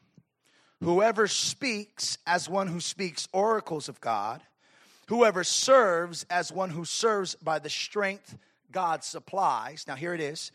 whoever 0.82 1.28
speaks 1.28 2.18
as 2.26 2.50
one 2.50 2.68
who 2.68 2.80
speaks 2.80 3.28
oracles 3.34 3.90
of 3.90 4.00
God, 4.00 4.42
whoever 5.08 5.44
serves 5.44 6.26
as 6.30 6.52
one 6.52 6.70
who 6.70 6.86
serves 6.86 7.36
by 7.36 7.60
the 7.60 7.70
strength 7.70 8.38
God 8.72 9.04
supplies. 9.04 9.86
Now 9.88 9.96
here 9.96 10.14
it 10.14 10.22
is. 10.22 10.52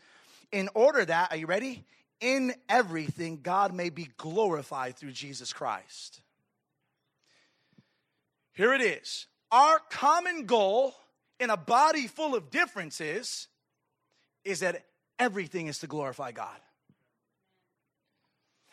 In 0.51 0.69
order 0.73 1.05
that, 1.05 1.31
are 1.31 1.37
you 1.37 1.45
ready? 1.45 1.85
In 2.19 2.53
everything 2.67 3.39
God 3.41 3.73
may 3.73 3.89
be 3.89 4.09
glorified 4.17 4.97
through 4.97 5.11
Jesus 5.11 5.53
Christ. 5.53 6.21
Here 8.53 8.73
it 8.73 8.81
is. 8.81 9.27
Our 9.51 9.79
common 9.89 10.45
goal 10.45 10.93
in 11.39 11.49
a 11.49 11.57
body 11.57 12.07
full 12.07 12.35
of 12.35 12.51
differences 12.51 13.47
is 14.43 14.59
that 14.59 14.83
everything 15.17 15.67
is 15.67 15.79
to 15.79 15.87
glorify 15.87 16.31
God. 16.31 16.59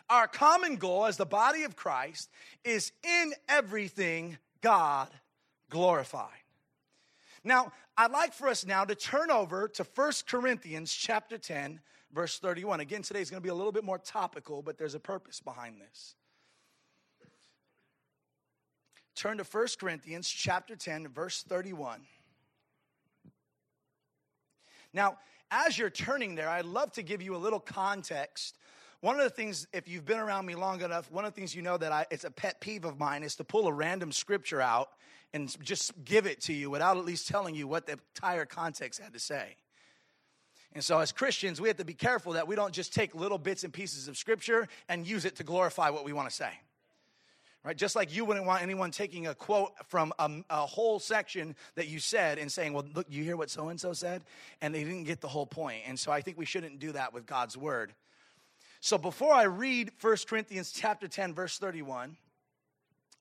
Our 0.09 0.29
common 0.29 0.77
goal 0.77 1.07
as 1.07 1.17
the 1.17 1.27
body 1.27 1.65
of 1.65 1.77
Christ 1.77 2.31
is 2.65 2.93
in 3.05 3.33
everything 3.49 4.39
God 4.61 5.09
glorified. 5.71 6.31
Now, 7.45 7.73
I'd 7.97 8.11
like 8.11 8.33
for 8.33 8.49
us 8.49 8.67
now 8.67 8.85
to 8.85 8.95
turn 8.95 9.31
over 9.31 9.69
to 9.69 9.87
1 9.95 10.13
Corinthians 10.27 10.93
chapter 10.93 11.39
10 11.39 11.81
verse 12.13 12.39
31. 12.39 12.81
Again, 12.81 13.03
today 13.03 13.21
is 13.21 13.31
going 13.31 13.43
to 13.43 13.45
be 13.45 13.51
a 13.51 13.55
little 13.55 13.73
bit 13.73 13.85
more 13.85 13.99
topical, 13.99 14.63
but 14.63 14.79
there's 14.79 14.95
a 14.95 15.01
purpose 15.01 15.41
behind 15.41 15.81
this 15.81 16.15
turn 19.17 19.39
to 19.39 19.45
1 19.45 19.67
Corinthians 19.81 20.29
chapter 20.29 20.77
10, 20.77 21.09
verse 21.09 21.43
31. 21.43 22.03
Now, 24.93 25.17
as 25.51 25.79
you're 25.79 25.91
turning 25.91 26.35
there, 26.35 26.49
I'd 26.49 26.67
love 26.67 26.93
to 26.93 27.03
give 27.03 27.23
you 27.23 27.35
a 27.35 27.39
little 27.39 27.59
context. 27.59 28.59
One 29.01 29.17
of 29.17 29.25
the 29.25 29.31
things, 29.31 29.67
if 29.73 29.89
you've 29.89 30.05
been 30.05 30.19
around 30.19 30.47
me 30.47 30.55
long 30.55 30.81
enough, 30.81 31.11
one 31.11 31.25
of 31.25 31.35
the 31.35 31.37
things 31.39 31.55
you 31.55 31.63
know 31.63 31.77
that 31.77 31.93
I, 31.93 32.07
it's 32.11 32.25
a 32.25 32.31
pet 32.31 32.61
peeve 32.61 32.85
of 32.85 32.99
mine 32.99 33.23
is 33.23 33.37
to 33.37 33.45
pull 33.45 33.67
a 33.67 33.73
random 33.73 34.13
scripture 34.13 34.61
out 34.61 34.89
and 35.33 35.55
just 35.63 35.93
give 36.05 36.27
it 36.27 36.41
to 36.43 36.53
you 36.53 36.71
without 36.71 36.97
at 36.97 37.05
least 37.05 37.29
telling 37.29 37.55
you 37.55 37.69
what 37.69 37.87
the 37.87 37.93
entire 37.93 38.47
context 38.47 39.01
had 39.01 39.13
to 39.13 39.19
say. 39.19 39.57
And 40.73 40.83
so, 40.85 40.99
as 40.99 41.13
Christians, 41.13 41.61
we 41.61 41.69
have 41.69 41.79
to 41.79 41.85
be 41.85 41.95
careful 41.95 42.35
that 42.35 42.49
we 42.49 42.55
don't 42.55 42.73
just 42.73 42.93
take 42.95 43.15
little 43.15 43.39
bits 43.39 43.65
and 43.65 43.73
pieces 43.73 44.09
of 44.09 44.17
scripture 44.17 44.69
and 44.89 45.07
use 45.07 45.25
it 45.25 45.37
to 45.37 45.45
glorify 45.45 45.91
what 45.91 46.05
we 46.05 46.13
want 46.13 46.29
to 46.29 46.35
say 46.35 46.51
right? 47.67 47.77
Just 47.77 47.97
like 47.97 48.15
you 48.15 48.25
wouldn't 48.25 48.47
want 48.47 48.63
anyone 48.63 48.93
taking 48.93 49.27
a 49.27 49.35
quote 49.35 49.73
from 49.89 50.13
a, 50.21 50.31
a 50.49 50.67
whole 50.67 51.01
section 51.01 51.57
that 51.75 51.89
you 51.89 51.99
said 51.99 52.39
and 52.39 52.51
saying, 52.51 52.73
well, 52.73 52.85
look, 52.95 53.09
you 53.11 53.25
hear 53.25 53.37
what 53.37 53.51
so 53.51 53.69
and 53.69 53.81
so 53.81 53.93
said? 53.93 54.23
And 54.63 54.73
they 54.73 54.85
didn't 54.85 55.03
get 55.03 55.21
the 55.21 55.27
whole 55.27 55.47
point. 55.47 55.83
And 55.85 55.99
so 55.99 56.13
I 56.13 56.21
think 56.21 56.39
we 56.39 56.45
shouldn't 56.45 56.79
do 56.79 56.93
that 56.93 57.13
with 57.13 57.27
God's 57.27 57.57
word. 57.57 57.93
So 58.81 58.99
before 58.99 59.33
I 59.33 59.45
read 59.45 59.91
1 60.01 60.17
Corinthians 60.29 60.73
chapter 60.73 61.09
10, 61.09 61.35
verse 61.35 61.59
31, 61.59 62.17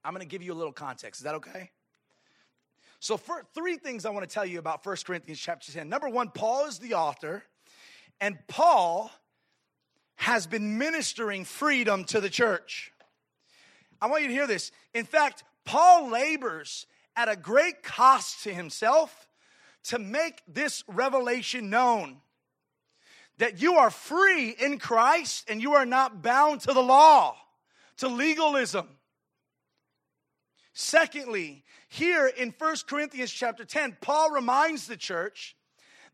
I'm 0.03 0.13
going 0.13 0.21
to 0.21 0.27
give 0.27 0.43
you 0.43 0.53
a 0.53 0.55
little 0.55 0.73
context. 0.73 1.21
Is 1.21 1.23
that 1.25 1.35
okay? 1.35 1.71
So, 2.99 3.17
for 3.17 3.43
three 3.53 3.77
things 3.77 4.05
I 4.05 4.09
want 4.09 4.27
to 4.27 4.33
tell 4.33 4.45
you 4.45 4.57
about 4.57 4.85
1 4.85 4.97
Corinthians 5.05 5.39
chapter 5.39 5.71
10. 5.71 5.89
Number 5.89 6.09
one, 6.09 6.29
Paul 6.29 6.65
is 6.65 6.79
the 6.79 6.95
author, 6.95 7.43
and 8.19 8.37
Paul 8.47 9.11
has 10.15 10.47
been 10.47 10.77
ministering 10.77 11.45
freedom 11.45 12.03
to 12.05 12.21
the 12.21 12.29
church. 12.29 12.91
I 14.01 14.07
want 14.07 14.23
you 14.23 14.29
to 14.29 14.33
hear 14.33 14.47
this. 14.47 14.71
In 14.93 15.05
fact, 15.05 15.43
Paul 15.65 16.09
labors 16.09 16.87
at 17.15 17.29
a 17.29 17.35
great 17.35 17.83
cost 17.83 18.43
to 18.43 18.53
himself 18.53 19.27
to 19.85 19.99
make 19.99 20.41
this 20.47 20.83
revelation 20.87 21.69
known 21.69 22.21
that 23.37 23.61
you 23.61 23.75
are 23.75 23.89
free 23.89 24.49
in 24.49 24.79
Christ 24.79 25.49
and 25.49 25.61
you 25.61 25.73
are 25.73 25.85
not 25.85 26.21
bound 26.21 26.61
to 26.61 26.73
the 26.73 26.81
law, 26.81 27.35
to 27.97 28.07
legalism. 28.07 28.87
Secondly, 30.73 31.63
here 31.87 32.27
in 32.27 32.53
1 32.57 32.75
Corinthians 32.87 33.31
chapter 33.31 33.63
10, 33.63 33.97
Paul 34.01 34.31
reminds 34.31 34.87
the 34.87 34.97
church 34.97 35.55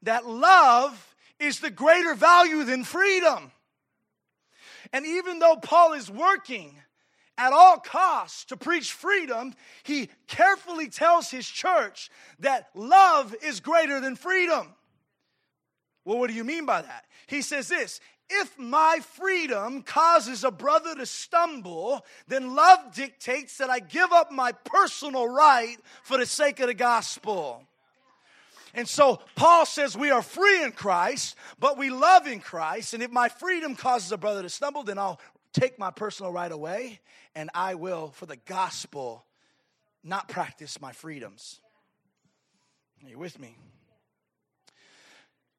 that 0.04 0.28
love 0.28 1.16
is 1.40 1.60
the 1.60 1.72
greater 1.72 2.14
value 2.14 2.64
than 2.64 2.84
freedom. 2.84 3.52
And 4.94 5.06
even 5.06 5.40
though 5.40 5.56
Paul 5.56 5.94
is 5.94 6.10
working 6.12 6.76
at 7.38 7.54
all 7.54 7.78
costs 7.78 8.46
to 8.46 8.58
preach 8.58 8.92
freedom, 8.92 9.54
he 9.84 10.10
carefully 10.28 10.90
tells 10.90 11.32
his 11.32 11.48
church 11.48 12.12
that 12.40 12.70
love 12.76 13.36
is 13.42 13.60
greater 13.60 14.00
than 14.00 14.16
freedom. 14.16 14.74
Well, 16.06 16.18
what 16.18 16.30
do 16.30 16.36
you 16.36 16.44
mean 16.44 16.66
by 16.66 16.82
that? 16.82 17.06
He 17.28 17.42
says 17.42 17.68
this 17.68 18.00
if 18.30 18.58
my 18.58 19.00
freedom 19.16 19.84
causes 19.84 20.44
a 20.44 20.52
brother 20.52 20.96
to 20.96 21.06
stumble, 21.06 22.06
then 22.28 22.56
love 22.56 22.94
dictates 22.96 23.58
that 23.58 23.70
I 23.70 23.80
give 23.80 24.12
up 24.12 24.32
my 24.32 24.54
personal 24.54 25.28
right 25.28 25.76
for 26.04 26.18
the 26.18 26.26
sake 26.26 26.62
of 26.62 26.68
the 26.68 26.74
gospel. 26.74 27.64
And 28.74 28.88
so 28.88 29.20
Paul 29.36 29.66
says 29.66 29.98
we 29.98 30.12
are 30.12 30.22
free 30.22 30.64
in 30.64 30.72
Christ, 30.72 31.36
but 31.60 31.78
we 31.78 31.90
love 31.90 32.26
in 32.26 32.40
Christ. 32.40 32.94
And 32.94 33.04
if 33.04 33.12
my 33.12 33.28
freedom 33.28 33.76
causes 33.76 34.14
a 34.14 34.18
brother 34.18 34.42
to 34.44 34.50
stumble, 34.50 34.84
then 34.84 34.98
I'll 34.98 35.20
take 35.52 35.78
my 35.78 35.92
personal 35.92 36.32
right 36.32 36.52
away 36.52 37.02
and 37.36 37.50
I 37.54 37.76
will, 37.76 38.12
for 38.12 38.26
the 38.26 38.38
gospel, 38.38 39.26
not 40.04 40.30
practice 40.30 40.80
my 40.80 40.94
freedoms. 40.94 41.60
Are 43.04 43.10
you 43.10 43.20
with 43.20 43.40
me? 43.40 43.58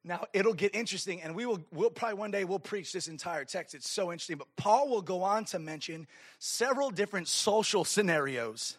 Now 0.04 0.24
it'll 0.32 0.54
get 0.54 0.74
interesting, 0.74 1.22
and 1.22 1.34
we 1.34 1.46
will 1.46 1.60
we'll 1.72 1.90
probably 1.90 2.18
one 2.18 2.32
day 2.32 2.44
we'll 2.44 2.58
preach 2.58 2.92
this 2.92 3.06
entire 3.06 3.44
text. 3.44 3.74
It's 3.74 3.88
so 3.88 4.10
interesting. 4.10 4.36
But 4.36 4.48
Paul 4.56 4.88
will 4.88 5.02
go 5.02 5.22
on 5.22 5.44
to 5.46 5.58
mention 5.58 6.08
several 6.38 6.90
different 6.90 7.28
social 7.28 7.84
scenarios 7.84 8.78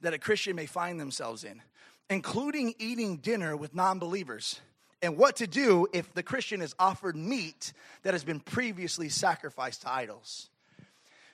that 0.00 0.14
a 0.14 0.18
Christian 0.18 0.56
may 0.56 0.66
find 0.66 0.98
themselves 0.98 1.44
in, 1.44 1.60
including 2.08 2.74
eating 2.78 3.18
dinner 3.18 3.56
with 3.56 3.74
non-believers. 3.74 4.60
And 5.02 5.16
what 5.16 5.36
to 5.36 5.46
do 5.46 5.88
if 5.92 6.14
the 6.14 6.22
Christian 6.22 6.62
is 6.62 6.74
offered 6.78 7.16
meat 7.16 7.72
that 8.02 8.14
has 8.14 8.24
been 8.24 8.40
previously 8.40 9.08
sacrificed 9.08 9.82
to 9.82 9.92
idols. 9.92 10.48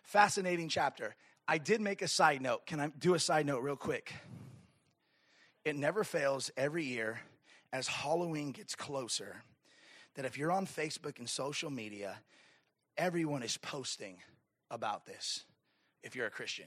Fascinating 0.03 0.69
chapter. 0.71 1.15
I 1.47 1.59
did 1.59 1.81
make 1.81 2.03
a 2.03 2.09
side 2.09 2.43
note. 2.43 2.67
Can 2.67 2.81
I 2.81 2.89
do 2.99 3.15
a 3.15 3.19
side 3.19 3.47
note 3.47 3.63
real 3.63 3.77
quick? 3.77 4.13
It 5.65 5.77
never 5.77 6.03
fails 6.03 6.51
every 6.57 6.85
year 6.85 7.21
as 7.73 7.87
Halloween 7.87 8.53
gets 8.53 8.75
closer 8.75 9.43
that 10.15 10.25
if 10.25 10.39
you're 10.39 10.53
on 10.53 10.67
Facebook 10.67 11.19
and 11.19 11.29
social 11.29 11.71
media, 11.71 12.19
everyone 12.97 13.43
is 13.43 13.57
posting 13.57 14.17
about 14.71 15.07
this 15.07 15.45
if 16.03 16.17
you're 16.17 16.27
a 16.27 16.31
Christian. 16.31 16.67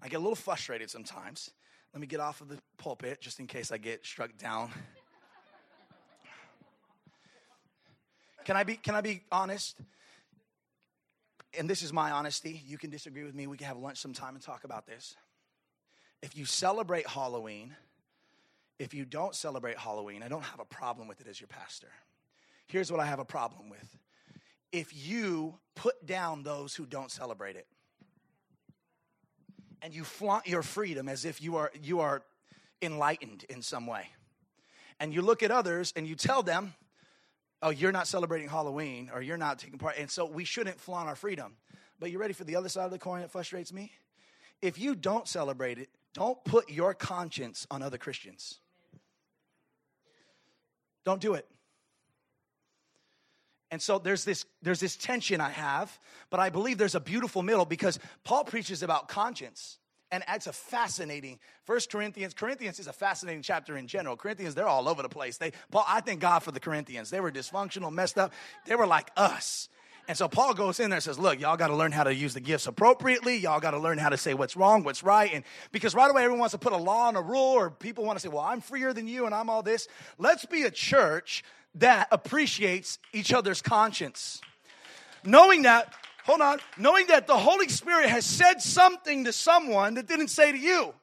I 0.00 0.08
get 0.08 0.16
a 0.16 0.20
little 0.20 0.36
frustrated 0.36 0.90
sometimes. 0.90 1.50
Let 1.92 2.00
me 2.00 2.06
get 2.06 2.20
off 2.20 2.40
of 2.40 2.48
the 2.48 2.58
pulpit 2.76 3.20
just 3.20 3.40
in 3.40 3.46
case 3.46 3.72
I 3.72 3.78
get 3.78 4.04
struck 4.04 4.36
down. 4.38 4.70
can 8.44 8.56
I 8.56 8.64
be 8.64 8.76
can 8.76 8.94
I 8.94 9.00
be 9.00 9.22
honest? 9.32 9.80
And 11.58 11.68
this 11.68 11.82
is 11.82 11.92
my 11.92 12.10
honesty. 12.10 12.62
You 12.66 12.78
can 12.78 12.90
disagree 12.90 13.24
with 13.24 13.34
me. 13.34 13.46
We 13.46 13.56
can 13.56 13.66
have 13.66 13.78
lunch 13.78 13.98
sometime 13.98 14.34
and 14.34 14.44
talk 14.44 14.64
about 14.64 14.86
this. 14.86 15.16
If 16.22 16.36
you 16.36 16.44
celebrate 16.44 17.06
Halloween, 17.06 17.74
if 18.78 18.94
you 18.94 19.04
don't 19.04 19.34
celebrate 19.34 19.76
Halloween, 19.76 20.22
I 20.22 20.28
don't 20.28 20.44
have 20.44 20.60
a 20.60 20.64
problem 20.64 21.08
with 21.08 21.20
it 21.20 21.26
as 21.26 21.40
your 21.40 21.48
pastor. 21.48 21.88
Here's 22.66 22.92
what 22.92 23.00
I 23.00 23.06
have 23.06 23.18
a 23.18 23.24
problem 23.24 23.70
with. 23.70 23.98
If 24.70 24.94
you 24.94 25.58
put 25.74 26.06
down 26.06 26.42
those 26.42 26.74
who 26.74 26.86
don't 26.86 27.10
celebrate 27.10 27.56
it 27.56 27.66
and 29.80 29.94
you 29.94 30.04
flaunt 30.04 30.46
your 30.46 30.62
freedom 30.62 31.08
as 31.08 31.24
if 31.24 31.42
you 31.42 31.56
are 31.56 31.72
you 31.82 32.00
are 32.00 32.22
enlightened 32.82 33.44
in 33.48 33.62
some 33.62 33.86
way 33.86 34.08
and 35.00 35.14
you 35.14 35.22
look 35.22 35.42
at 35.42 35.50
others 35.50 35.92
and 35.96 36.06
you 36.06 36.14
tell 36.14 36.42
them 36.42 36.74
oh 37.62 37.70
you're 37.70 37.92
not 37.92 38.06
celebrating 38.06 38.48
halloween 38.48 39.10
or 39.14 39.22
you're 39.22 39.38
not 39.38 39.58
taking 39.58 39.78
part 39.78 39.96
and 39.96 40.10
so 40.10 40.26
we 40.26 40.44
shouldn't 40.44 40.78
flaunt 40.80 41.08
our 41.08 41.16
freedom. 41.16 41.56
But 42.00 42.12
you 42.12 42.18
ready 42.18 42.34
for 42.34 42.44
the 42.44 42.56
other 42.56 42.68
side 42.68 42.84
of 42.84 42.90
the 42.92 42.98
coin 42.98 43.22
that 43.22 43.32
frustrates 43.32 43.72
me? 43.72 43.90
If 44.62 44.78
you 44.78 44.94
don't 44.94 45.26
celebrate 45.26 45.78
it 45.78 45.88
don't 46.12 46.42
put 46.44 46.68
your 46.68 46.94
conscience 46.94 47.66
on 47.70 47.82
other 47.82 47.98
christians 47.98 48.58
don't 51.04 51.20
do 51.20 51.34
it. 51.34 51.46
And 53.70 53.82
so 53.82 53.98
there's 53.98 54.24
this 54.24 54.46
there's 54.62 54.80
this 54.80 54.96
tension 54.96 55.40
I 55.40 55.50
have, 55.50 55.98
but 56.30 56.40
I 56.40 56.48
believe 56.48 56.78
there's 56.78 56.94
a 56.94 57.00
beautiful 57.00 57.42
middle 57.42 57.64
because 57.64 57.98
Paul 58.24 58.44
preaches 58.44 58.82
about 58.82 59.08
conscience. 59.08 59.78
And 60.10 60.24
it's 60.26 60.46
a 60.46 60.54
fascinating 60.54 61.38
First 61.64 61.92
Corinthians. 61.92 62.32
Corinthians 62.32 62.78
is 62.78 62.86
a 62.86 62.94
fascinating 62.94 63.42
chapter 63.42 63.76
in 63.76 63.86
general. 63.86 64.16
Corinthians, 64.16 64.54
they're 64.54 64.66
all 64.66 64.88
over 64.88 65.02
the 65.02 65.08
place. 65.10 65.36
They 65.36 65.52
Paul, 65.70 65.84
I 65.86 66.00
thank 66.00 66.20
God 66.20 66.38
for 66.38 66.50
the 66.50 66.60
Corinthians. 66.60 67.10
They 67.10 67.20
were 67.20 67.30
dysfunctional, 67.30 67.92
messed 67.92 68.16
up. 68.16 68.32
They 68.64 68.74
were 68.74 68.86
like 68.86 69.10
us. 69.18 69.68
And 70.08 70.16
so 70.16 70.26
Paul 70.26 70.54
goes 70.54 70.80
in 70.80 70.88
there 70.88 70.96
and 70.96 71.04
says, 71.04 71.18
Look, 71.18 71.38
y'all 71.38 71.58
got 71.58 71.68
to 71.68 71.76
learn 71.76 71.92
how 71.92 72.02
to 72.02 72.14
use 72.14 72.32
the 72.32 72.40
gifts 72.40 72.66
appropriately. 72.66 73.36
Y'all 73.36 73.60
got 73.60 73.72
to 73.72 73.78
learn 73.78 73.98
how 73.98 74.08
to 74.08 74.16
say 74.16 74.32
what's 74.32 74.56
wrong, 74.56 74.82
what's 74.82 75.02
right. 75.02 75.30
And 75.34 75.44
because 75.70 75.94
right 75.94 76.10
away 76.10 76.22
everyone 76.22 76.40
wants 76.40 76.52
to 76.52 76.58
put 76.58 76.72
a 76.72 76.78
law 76.78 77.08
and 77.08 77.16
a 77.18 77.20
rule, 77.20 77.38
or 77.38 77.70
people 77.70 78.04
want 78.04 78.18
to 78.18 78.22
say, 78.22 78.30
Well, 78.30 78.42
I'm 78.42 78.62
freer 78.62 78.94
than 78.94 79.06
you 79.06 79.26
and 79.26 79.34
I'm 79.34 79.50
all 79.50 79.62
this. 79.62 79.86
Let's 80.16 80.46
be 80.46 80.62
a 80.62 80.70
church 80.70 81.44
that 81.74 82.08
appreciates 82.10 82.98
each 83.12 83.34
other's 83.34 83.60
conscience. 83.60 84.40
Knowing 85.24 85.62
that, 85.62 85.92
hold 86.24 86.40
on, 86.40 86.58
knowing 86.78 87.06
that 87.08 87.26
the 87.26 87.36
Holy 87.36 87.68
Spirit 87.68 88.08
has 88.08 88.24
said 88.24 88.62
something 88.62 89.26
to 89.26 89.32
someone 89.32 89.94
that 89.94 90.08
didn't 90.08 90.28
say 90.28 90.50
to 90.52 90.58
you. 90.58 90.94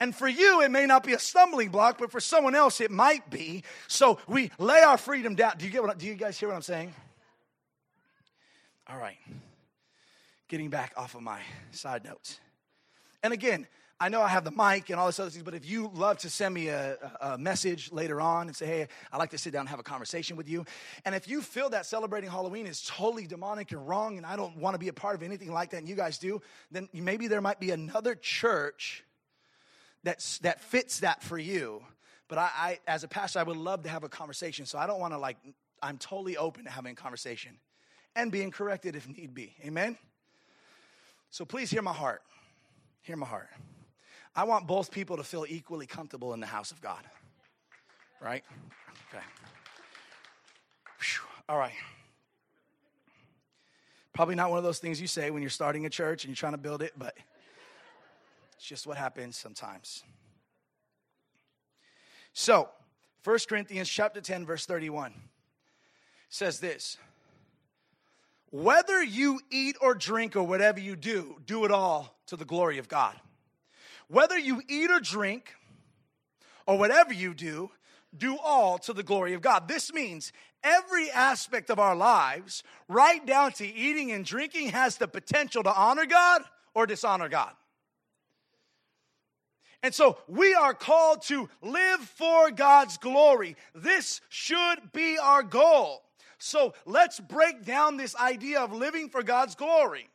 And 0.00 0.14
for 0.14 0.28
you, 0.28 0.60
it 0.60 0.70
may 0.70 0.86
not 0.86 1.04
be 1.04 1.12
a 1.12 1.18
stumbling 1.18 1.70
block, 1.70 1.98
but 1.98 2.10
for 2.10 2.20
someone 2.20 2.54
else, 2.54 2.80
it 2.80 2.90
might 2.90 3.30
be. 3.30 3.62
So 3.88 4.18
we 4.26 4.50
lay 4.58 4.80
our 4.80 4.98
freedom 4.98 5.34
down. 5.34 5.54
Do 5.58 5.64
you 5.64 5.70
get 5.70 5.82
what? 5.82 5.98
Do 5.98 6.06
you 6.06 6.14
guys 6.14 6.38
hear 6.38 6.48
what 6.48 6.56
I'm 6.56 6.62
saying? 6.62 6.92
All 8.88 8.98
right. 8.98 9.16
Getting 10.48 10.68
back 10.68 10.92
off 10.96 11.14
of 11.14 11.22
my 11.22 11.40
side 11.70 12.04
notes. 12.04 12.38
And 13.22 13.32
again, 13.32 13.66
I 14.00 14.08
know 14.08 14.20
I 14.20 14.28
have 14.28 14.44
the 14.44 14.50
mic 14.50 14.90
and 14.90 14.98
all 14.98 15.06
this 15.06 15.20
other 15.20 15.30
things, 15.30 15.44
but 15.44 15.54
if 15.54 15.64
you 15.64 15.90
love 15.94 16.18
to 16.18 16.30
send 16.30 16.52
me 16.52 16.68
a, 16.68 16.98
a, 17.20 17.38
message 17.38 17.92
later 17.92 18.20
on 18.20 18.48
and 18.48 18.56
say, 18.56 18.66
hey, 18.66 18.88
I'd 19.12 19.18
like 19.18 19.30
to 19.30 19.38
sit 19.38 19.52
down 19.52 19.60
and 19.60 19.68
have 19.68 19.78
a 19.78 19.84
conversation 19.84 20.36
with 20.36 20.48
you. 20.48 20.66
And 21.04 21.14
if 21.14 21.28
you 21.28 21.40
feel 21.40 21.70
that 21.70 21.86
celebrating 21.86 22.28
Halloween 22.28 22.66
is 22.66 22.82
totally 22.82 23.26
demonic 23.26 23.70
and 23.70 23.88
wrong 23.88 24.16
and 24.16 24.26
I 24.26 24.34
don't 24.34 24.56
want 24.58 24.74
to 24.74 24.78
be 24.78 24.88
a 24.88 24.92
part 24.92 25.14
of 25.14 25.22
anything 25.22 25.52
like 25.52 25.70
that 25.70 25.78
and 25.78 25.88
you 25.88 25.94
guys 25.94 26.18
do, 26.18 26.42
then 26.72 26.88
maybe 26.92 27.28
there 27.28 27.40
might 27.40 27.60
be 27.60 27.70
another 27.70 28.16
church 28.16 29.04
that's, 30.04 30.38
that 30.38 30.60
fits 30.60 31.00
that 31.00 31.22
for 31.22 31.38
you. 31.38 31.82
But 32.28 32.38
I, 32.38 32.50
I, 32.56 32.78
as 32.86 33.04
a 33.04 33.08
pastor, 33.08 33.40
I 33.40 33.42
would 33.42 33.56
love 33.56 33.82
to 33.82 33.88
have 33.88 34.04
a 34.04 34.08
conversation. 34.08 34.66
So 34.66 34.78
I 34.78 34.86
don't 34.86 35.00
want 35.00 35.12
to 35.12 35.18
like, 35.18 35.36
I'm 35.82 35.98
totally 35.98 36.36
open 36.36 36.64
to 36.64 36.70
having 36.70 36.92
a 36.92 36.94
conversation 36.94 37.58
and 38.14 38.30
being 38.30 38.50
corrected 38.50 38.96
if 38.96 39.08
need 39.08 39.34
be. 39.34 39.54
Amen? 39.64 39.98
So 41.30 41.44
please 41.44 41.70
hear 41.70 41.82
my 41.82 41.92
heart. 41.92 42.22
Hear 43.02 43.16
my 43.16 43.26
heart. 43.26 43.48
I 44.36 44.44
want 44.44 44.66
both 44.66 44.90
people 44.90 45.16
to 45.16 45.24
feel 45.24 45.44
equally 45.48 45.86
comfortable 45.86 46.32
in 46.32 46.40
the 46.40 46.46
house 46.46 46.70
of 46.70 46.80
God. 46.80 47.02
Right? 48.20 48.44
Okay. 49.08 49.24
Whew. 51.00 51.28
All 51.48 51.58
right. 51.58 51.72
Probably 54.12 54.36
not 54.36 54.50
one 54.50 54.58
of 54.58 54.64
those 54.64 54.78
things 54.78 55.00
you 55.00 55.08
say 55.08 55.30
when 55.30 55.42
you're 55.42 55.50
starting 55.50 55.86
a 55.86 55.90
church 55.90 56.24
and 56.24 56.30
you're 56.30 56.36
trying 56.36 56.52
to 56.52 56.58
build 56.58 56.82
it, 56.82 56.92
but 56.96 57.16
just 58.64 58.86
what 58.86 58.96
happens 58.96 59.36
sometimes. 59.36 60.02
So, 62.32 62.68
1 63.22 63.38
Corinthians 63.48 63.88
chapter 63.88 64.20
10 64.20 64.46
verse 64.46 64.66
31 64.66 65.12
says 66.28 66.60
this. 66.60 66.96
Whether 68.50 69.02
you 69.02 69.40
eat 69.50 69.76
or 69.80 69.94
drink 69.94 70.36
or 70.36 70.44
whatever 70.44 70.80
you 70.80 70.96
do, 70.96 71.40
do 71.44 71.64
it 71.64 71.70
all 71.70 72.16
to 72.26 72.36
the 72.36 72.44
glory 72.44 72.78
of 72.78 72.88
God. 72.88 73.14
Whether 74.08 74.38
you 74.38 74.62
eat 74.68 74.90
or 74.90 75.00
drink 75.00 75.54
or 76.66 76.78
whatever 76.78 77.12
you 77.12 77.34
do, 77.34 77.70
do 78.16 78.38
all 78.38 78.78
to 78.78 78.92
the 78.92 79.02
glory 79.02 79.34
of 79.34 79.42
God. 79.42 79.66
This 79.66 79.92
means 79.92 80.32
every 80.62 81.10
aspect 81.10 81.68
of 81.68 81.78
our 81.78 81.96
lives, 81.96 82.62
right 82.88 83.24
down 83.26 83.52
to 83.52 83.66
eating 83.66 84.12
and 84.12 84.24
drinking, 84.24 84.68
has 84.68 84.96
the 84.96 85.08
potential 85.08 85.62
to 85.64 85.74
honor 85.74 86.06
God 86.06 86.42
or 86.74 86.86
dishonor 86.86 87.28
God. 87.28 87.52
And 89.84 89.94
so 89.94 90.16
we 90.26 90.54
are 90.54 90.72
called 90.72 91.20
to 91.24 91.46
live 91.60 92.00
for 92.00 92.50
God's 92.50 92.96
glory. 92.96 93.54
This 93.74 94.22
should 94.30 94.78
be 94.94 95.18
our 95.18 95.42
goal. 95.42 96.02
So 96.38 96.72
let's 96.86 97.20
break 97.20 97.66
down 97.66 97.98
this 97.98 98.16
idea 98.16 98.60
of 98.60 98.72
living 98.72 99.10
for 99.10 99.22
God's 99.22 99.54
glory. 99.54 100.08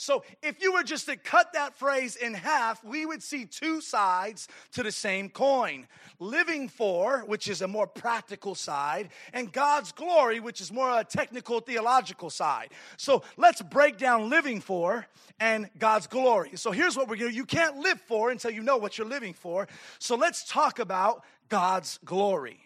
So, 0.00 0.22
if 0.44 0.62
you 0.62 0.74
were 0.74 0.84
just 0.84 1.06
to 1.06 1.16
cut 1.16 1.54
that 1.54 1.74
phrase 1.74 2.14
in 2.14 2.32
half, 2.32 2.84
we 2.84 3.04
would 3.04 3.20
see 3.20 3.46
two 3.46 3.80
sides 3.80 4.46
to 4.74 4.84
the 4.84 4.92
same 4.92 5.28
coin 5.28 5.88
living 6.20 6.68
for, 6.68 7.24
which 7.26 7.48
is 7.48 7.62
a 7.62 7.68
more 7.68 7.88
practical 7.88 8.54
side, 8.54 9.08
and 9.32 9.52
God's 9.52 9.90
glory, 9.90 10.38
which 10.38 10.60
is 10.60 10.70
more 10.70 11.00
a 11.00 11.02
technical 11.02 11.58
theological 11.58 12.30
side. 12.30 12.68
So, 12.96 13.24
let's 13.36 13.60
break 13.60 13.98
down 13.98 14.30
living 14.30 14.60
for 14.60 15.04
and 15.40 15.68
God's 15.80 16.06
glory. 16.06 16.52
So, 16.54 16.70
here's 16.70 16.96
what 16.96 17.08
we're 17.08 17.16
going 17.16 17.32
to 17.32 17.36
you 17.36 17.44
can't 17.44 17.78
live 17.78 18.00
for 18.02 18.30
until 18.30 18.52
you 18.52 18.62
know 18.62 18.76
what 18.76 18.98
you're 18.98 19.06
living 19.08 19.34
for. 19.34 19.66
So, 19.98 20.14
let's 20.14 20.48
talk 20.48 20.78
about 20.78 21.24
God's 21.48 21.98
glory. 22.04 22.60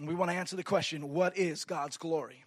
We 0.00 0.14
want 0.14 0.30
to 0.30 0.36
answer 0.38 0.56
the 0.56 0.64
question 0.64 1.12
what 1.12 1.36
is 1.36 1.66
God's 1.66 1.98
glory? 1.98 2.44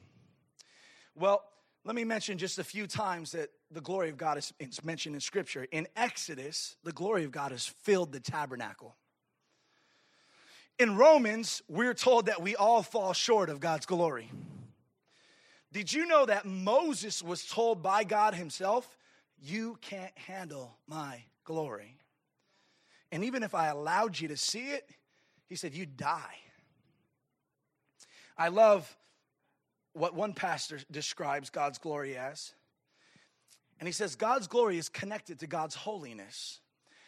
Well, 1.14 1.44
let 1.84 1.96
me 1.96 2.04
mention 2.04 2.38
just 2.38 2.60
a 2.60 2.64
few 2.64 2.86
times 2.86 3.32
that 3.32 3.50
the 3.72 3.82
glory 3.82 4.10
of 4.10 4.18
God 4.18 4.38
is, 4.38 4.54
mentioned 4.84 5.16
in 5.16 5.22
Scripture. 5.22 5.66
In 5.72 5.88
Exodus, 5.96 6.76
the 6.84 6.92
glory 6.92 7.24
of 7.24 7.32
God 7.32 7.52
has 7.52 7.66
filled 7.66 8.12
the 8.12 8.20
tabernacle. 8.20 8.96
In 10.78 10.96
Romans, 10.96 11.62
we're 11.68 11.94
told 11.94 12.28
that 12.28 12.42
we 12.42 12.56
all 12.56 12.84
fall 12.84 13.14
short 13.14 13.50
of 13.50 13.60
God's 13.60 13.86
glory. 13.86 14.30
Did 15.72 15.92
you 15.92 16.06
know 16.06 16.26
that 16.26 16.46
Moses 16.46 17.24
was 17.24 17.46
told 17.46 17.82
by 17.82 18.04
God 18.04 18.36
himself, 18.36 18.98
You 19.42 19.78
can't 19.82 20.16
handle 20.18 20.78
my 20.88 21.24
glory? 21.46 21.98
And 23.12 23.24
even 23.24 23.42
if 23.42 23.56
I 23.56 23.68
allowed 23.68 24.20
you 24.20 24.28
to 24.28 24.38
see 24.38 24.70
it, 24.70 24.88
he 25.48 25.56
said, 25.56 25.74
You'd 25.74 25.98
die. 25.98 26.36
I 28.38 28.50
love 28.50 28.98
what 29.94 30.16
one 30.16 30.34
pastor 30.34 30.80
describes 30.90 31.50
God's 31.50 31.78
glory 31.78 32.18
as. 32.18 32.54
And 33.80 33.88
he 33.88 33.94
says, 33.94 34.16
God's 34.16 34.48
glory 34.48 34.78
is 34.78 34.90
connected 34.90 35.40
to 35.40 35.48
God's 35.48 35.76
holiness. 35.76 36.60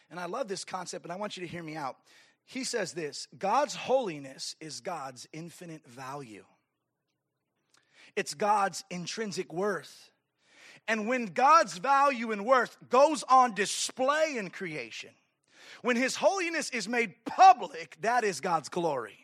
And 0.09 0.19
I 0.19 0.25
love 0.25 0.47
this 0.47 0.65
concept, 0.65 1.05
and 1.05 1.11
I 1.11 1.15
want 1.15 1.37
you 1.37 1.41
to 1.41 1.47
hear 1.47 1.63
me 1.63 1.75
out. 1.75 1.97
He 2.45 2.63
says 2.63 2.93
this 2.93 3.27
God's 3.37 3.75
holiness 3.75 4.55
is 4.59 4.81
God's 4.81 5.27
infinite 5.33 5.87
value, 5.87 6.45
it's 8.15 8.33
God's 8.33 8.83
intrinsic 8.89 9.53
worth. 9.53 10.09
And 10.85 11.07
when 11.07 11.27
God's 11.27 11.77
value 11.77 12.33
and 12.33 12.45
worth 12.45 12.77
goes 12.89 13.23
on 13.29 13.53
display 13.53 14.35
in 14.37 14.49
creation, 14.49 15.11
when 15.81 15.95
his 15.95 16.17
holiness 16.17 16.69
is 16.71 16.89
made 16.89 17.13
public, 17.23 17.95
that 18.01 18.25
is 18.25 18.41
God's 18.41 18.67
glory. 18.67 19.22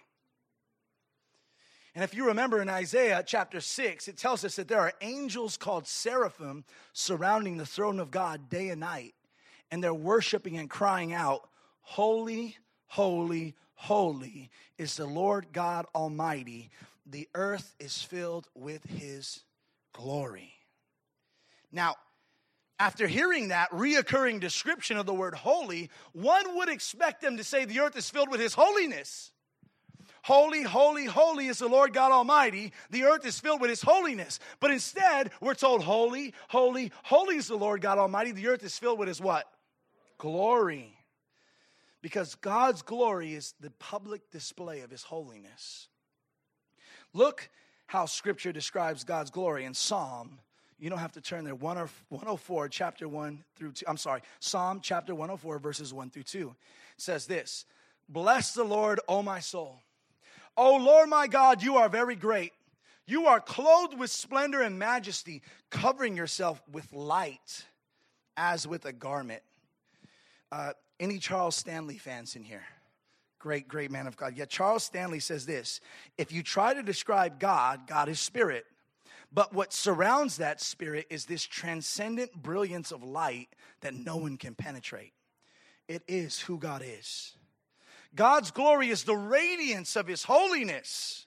And 2.00 2.06
if 2.06 2.16
you 2.16 2.28
remember 2.28 2.62
in 2.62 2.70
Isaiah 2.70 3.22
chapter 3.28 3.60
6, 3.60 4.08
it 4.08 4.16
tells 4.16 4.46
us 4.46 4.56
that 4.56 4.70
there 4.70 4.80
are 4.80 4.94
angels 5.02 5.58
called 5.58 5.86
seraphim 5.86 6.64
surrounding 6.94 7.58
the 7.58 7.66
throne 7.66 8.00
of 8.00 8.10
God 8.10 8.50
day 8.50 8.70
and 8.70 8.80
night. 8.80 9.16
And 9.70 9.84
they're 9.84 9.94
worshiping 9.94 10.58
and 10.58 10.70
crying 10.70 11.12
out, 11.12 11.50
Holy, 11.82 12.56
holy, 12.88 13.54
holy 13.74 14.50
is 14.78 14.96
the 14.96 15.08
Lord 15.08 15.48
God 15.52 15.88
Almighty. 15.94 16.70
The 17.06 17.28
earth 17.36 17.76
is 17.82 18.02
filled 18.02 18.48
with 18.56 18.86
his 18.86 19.42
glory. 19.92 20.54
Now, 21.70 21.96
after 22.80 23.08
hearing 23.08 23.50
that 23.50 23.72
reoccurring 23.72 24.40
description 24.40 24.96
of 24.96 25.06
the 25.06 25.14
word 25.14 25.34
holy, 25.34 25.90
one 26.14 26.56
would 26.56 26.70
expect 26.70 27.20
them 27.20 27.36
to 27.36 27.44
say 27.44 27.66
the 27.66 27.82
earth 27.82 27.98
is 27.98 28.10
filled 28.10 28.30
with 28.30 28.40
his 28.40 28.54
holiness. 28.54 29.34
Holy, 30.24 30.64
holy, 30.64 31.06
holy 31.06 31.48
is 31.48 31.60
the 31.60 31.68
Lord 31.68 31.94
God 31.94 32.12
Almighty. 32.12 32.74
The 32.90 33.04
earth 33.04 33.26
is 33.26 33.40
filled 33.40 33.62
with 33.62 33.70
His 33.70 33.82
holiness. 33.82 34.40
But 34.60 34.72
instead, 34.72 35.32
we're 35.42 35.54
told, 35.54 35.84
Holy, 35.84 36.34
holy, 36.50 36.92
holy 37.04 37.38
is 37.38 37.48
the 37.48 37.56
Lord 37.56 37.82
God 37.82 37.98
Almighty. 37.98 38.32
The 38.32 38.48
earth 38.48 38.64
is 38.64 38.78
filled 38.78 39.00
with 39.00 39.08
His 39.08 39.22
what? 39.22 39.46
Glory. 40.18 40.96
Because 42.02 42.36
God's 42.36 42.82
glory 42.82 43.34
is 43.34 43.54
the 43.60 43.72
public 43.72 44.30
display 44.32 44.82
of 44.82 44.92
His 44.92 45.04
holiness. 45.04 45.88
Look 47.14 47.50
how 47.88 48.06
Scripture 48.06 48.52
describes 48.52 49.04
God's 49.04 49.32
glory 49.32 49.66
in 49.66 49.74
Psalm. 49.74 50.40
You 50.78 50.90
don't 50.90 51.00
have 51.00 51.14
to 51.14 51.22
turn 51.22 51.44
there. 51.44 51.56
104, 51.56 52.70
chapter 52.70 53.08
1 53.08 53.44
through 53.56 53.74
2. 53.74 53.86
I'm 53.88 53.98
sorry, 53.98 54.22
Psalm 54.40 54.80
chapter 54.82 55.14
104, 55.14 55.60
verses 55.60 55.94
1 55.94 56.10
through 56.10 56.24
2 56.24 56.56
it 57.00 57.02
says 57.02 57.26
this 57.26 57.66
Bless 58.08 58.54
the 58.54 58.64
Lord, 58.64 59.00
O 59.08 59.22
my 59.22 59.40
soul 59.40 59.82
O 60.58 60.76
Lord 60.78 61.10
my 61.10 61.28
God, 61.28 61.64
you 61.64 61.78
are 61.78 61.90
very 61.90 62.16
great. 62.16 62.54
You 63.06 63.26
are 63.26 63.40
clothed 63.40 63.98
with 63.98 64.12
splendor 64.12 64.62
and 64.62 64.78
majesty, 64.78 65.42
covering 65.72 66.16
yourself 66.16 66.62
with 66.72 66.94
light 66.94 67.66
as 68.38 68.68
with 68.68 68.86
a 68.86 68.94
garment. 68.94 69.42
Uh, 70.52 70.74
any 71.00 71.18
Charles 71.18 71.56
Stanley 71.56 71.98
fans 71.98 72.36
in 72.36 72.44
here? 72.44 72.64
Great, 73.40 73.68
great 73.68 73.90
man 73.90 74.06
of 74.06 74.18
God. 74.18 74.34
Yeah, 74.36 74.46
Charles 74.46 74.84
Stanley 74.84 75.20
says 75.20 75.46
this 75.46 75.80
if 76.18 76.32
you 76.32 76.44
try 76.44 76.74
to 76.74 76.84
describe 76.84 77.40
God, 77.40 77.88
God 77.88 78.10
is 78.10 78.20
spirit. 78.20 78.66
But 79.32 79.54
what 79.54 79.74
surrounds 79.74 80.38
that 80.38 80.60
spirit 80.60 81.06
is 81.10 81.26
this 81.26 81.46
transcendent 81.46 82.34
brilliance 82.34 82.92
of 82.92 83.04
light 83.04 83.50
that 83.82 83.94
no 83.94 84.18
one 84.18 84.38
can 84.38 84.56
penetrate. 84.56 85.14
It 85.88 86.04
is 86.08 86.40
who 86.40 86.58
God 86.58 86.84
is. 86.84 87.36
God's 88.16 88.52
glory 88.52 88.90
is 88.90 89.04
the 89.04 89.16
radiance 89.16 89.96
of 89.96 90.08
His 90.08 90.24
holiness, 90.24 91.26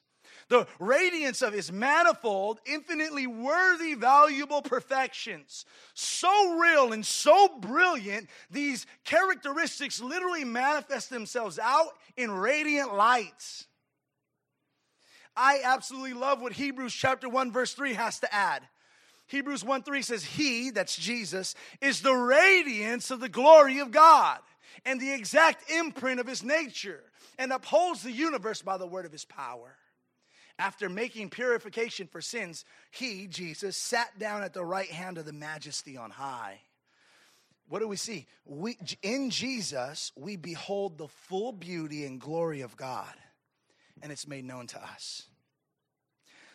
the 0.49 0.67
radiance 0.79 1.41
of 1.41 1.53
His 1.53 1.71
manifold, 1.71 2.61
infinitely 2.67 3.27
worthy, 3.27 3.95
valuable 3.95 4.63
perfections. 4.63 5.65
So 5.95 6.59
real 6.59 6.93
and 6.93 7.07
so 7.07 7.49
brilliant, 7.61 8.29
these 8.51 8.87
characteristics 9.05 10.01
literally 10.01 10.45
manifest 10.45 11.11
themselves 11.11 11.59
out 11.59 11.93
in 12.17 12.31
radiant 12.31 12.95
lights. 12.95 13.67
I 15.37 15.61
absolutely 15.65 16.15
love 16.15 16.43
what 16.43 16.53
Hebrews 16.53 16.93
chapter 16.93 17.29
1 17.29 17.53
verse 17.53 17.73
3 17.73 17.95
has 17.95 18.21
to 18.21 18.35
add. 18.35 18.63
Hebrews 19.29 19.65
1 19.65 19.83
3 19.83 20.03
says, 20.03 20.25
He, 20.25 20.71
that's 20.71 20.97
Jesus, 20.97 21.55
is 21.81 22.03
the 22.03 22.13
radiance 22.13 23.11
of 23.11 23.21
the 23.21 23.31
glory 23.31 23.79
of 23.79 23.91
God 23.91 24.39
and 24.85 25.01
the 25.01 25.13
exact 25.13 25.71
imprint 25.71 26.21
of 26.21 26.27
his 26.27 26.43
nature 26.43 27.03
and 27.39 27.53
upholds 27.53 28.03
the 28.03 28.13
universe 28.13 28.63
by 28.63 28.77
the 28.77 28.87
word 28.87 29.07
of 29.07 29.13
his 29.13 29.25
power. 29.25 29.77
After 30.59 30.89
making 30.89 31.31
purification 31.31 32.07
for 32.07 32.21
sins, 32.21 32.65
he, 32.91 33.27
Jesus, 33.27 33.77
sat 33.77 34.19
down 34.19 34.43
at 34.43 34.53
the 34.53 34.65
right 34.65 34.91
hand 34.91 35.19
of 35.19 35.25
the 35.25 35.33
majesty 35.33 35.97
on 35.97 36.11
high. 36.11 36.61
What 37.69 37.81
do 37.81 37.89
we 37.89 37.97
see? 37.97 38.27
We, 38.45 38.77
in 39.03 39.31
Jesus, 39.31 40.13
we 40.15 40.37
behold 40.37 40.99
the 40.99 41.09
full 41.09 41.53
beauty 41.53 42.05
and 42.05 42.21
glory 42.21 42.61
of 42.61 42.77
God, 42.77 43.15
and 44.03 44.13
it's 44.13 44.29
made 44.29 44.45
known 44.45 44.67
to 44.69 44.83
us. 44.83 45.25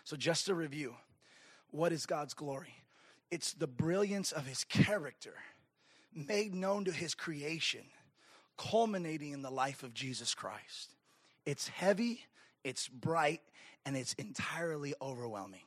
So, 0.04 0.16
just 0.16 0.46
to 0.46 0.54
review, 0.54 0.96
what 1.72 1.92
is 1.92 2.06
God's 2.06 2.34
glory? 2.34 2.76
It's 3.32 3.54
the 3.54 3.68
brilliance 3.68 4.32
of 4.32 4.46
his 4.46 4.64
character 4.64 5.34
made 6.14 6.54
known 6.54 6.86
to 6.86 6.92
his 6.92 7.14
creation 7.14 7.82
culminating 8.58 9.32
in 9.32 9.42
the 9.42 9.50
life 9.50 9.84
of 9.84 9.94
Jesus 9.94 10.34
Christ. 10.34 10.96
It's 11.46 11.68
heavy, 11.68 12.22
it's 12.64 12.88
bright, 12.88 13.42
and 13.86 13.96
it's 13.96 14.14
entirely 14.14 14.94
overwhelming. 15.02 15.62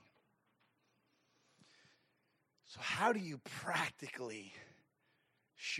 So, 2.66 2.78
how 2.80 3.12
do 3.12 3.18
you 3.18 3.38
practically 3.62 4.52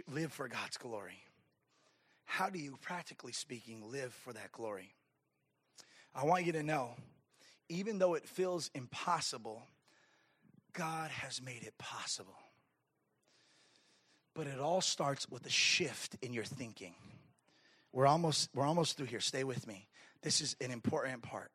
live 0.08 0.32
for 0.32 0.48
God's 0.48 0.76
glory? 0.76 1.22
How 2.24 2.48
do 2.48 2.58
you, 2.58 2.78
practically 2.80 3.32
speaking, 3.32 3.90
live 3.90 4.12
for 4.12 4.32
that 4.32 4.52
glory? 4.52 4.94
I 6.14 6.24
want 6.24 6.46
you 6.46 6.52
to 6.52 6.62
know, 6.62 6.96
even 7.68 7.98
though 7.98 8.14
it 8.14 8.26
feels 8.26 8.70
impossible, 8.74 9.62
God 10.72 11.10
has 11.10 11.42
made 11.42 11.62
it 11.62 11.74
possible. 11.78 12.38
But 14.34 14.46
it 14.46 14.60
all 14.60 14.80
starts 14.80 15.28
with 15.28 15.44
a 15.46 15.50
shift 15.50 16.16
in 16.22 16.32
your 16.32 16.44
thinking. 16.44 16.94
We're 17.92 18.06
almost, 18.06 18.50
we're 18.54 18.66
almost 18.66 18.96
through 18.96 19.06
here. 19.06 19.20
Stay 19.20 19.44
with 19.44 19.66
me. 19.66 19.88
This 20.22 20.40
is 20.40 20.56
an 20.60 20.70
important 20.70 21.22
part. 21.22 21.50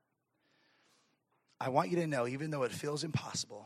I 1.60 1.70
want 1.70 1.90
you 1.90 1.98
to 1.98 2.08
know, 2.08 2.28
even 2.28 2.52
though 2.52 2.64
it 2.64 2.72
feels 2.72 3.04
impossible, 3.04 3.66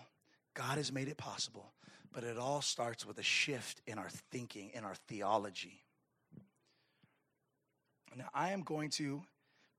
God 0.53 0.77
has 0.77 0.91
made 0.91 1.07
it 1.07 1.17
possible. 1.17 1.73
But 2.11 2.23
it 2.23 2.37
all 2.37 2.61
starts 2.61 3.05
with 3.05 3.17
a 3.19 3.23
shift 3.23 3.81
in 3.87 3.97
our 3.97 4.09
thinking, 4.31 4.71
in 4.73 4.83
our 4.83 4.95
theology. 5.07 5.83
Now, 8.15 8.29
I 8.33 8.51
am 8.51 8.63
going 8.63 8.89
to 8.91 9.21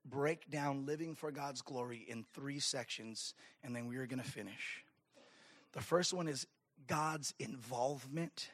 break 0.04 0.50
down 0.50 0.86
living 0.86 1.14
for 1.14 1.30
God's 1.30 1.62
glory 1.62 2.04
in 2.08 2.24
three 2.34 2.60
sections, 2.60 3.34
and 3.62 3.74
then 3.74 3.86
we 3.86 3.96
are 3.96 4.06
going 4.06 4.22
to 4.22 4.28
finish. 4.28 4.84
The 5.72 5.80
first 5.80 6.12
one 6.14 6.28
is 6.28 6.46
God's 6.86 7.34
involvement 7.38 8.50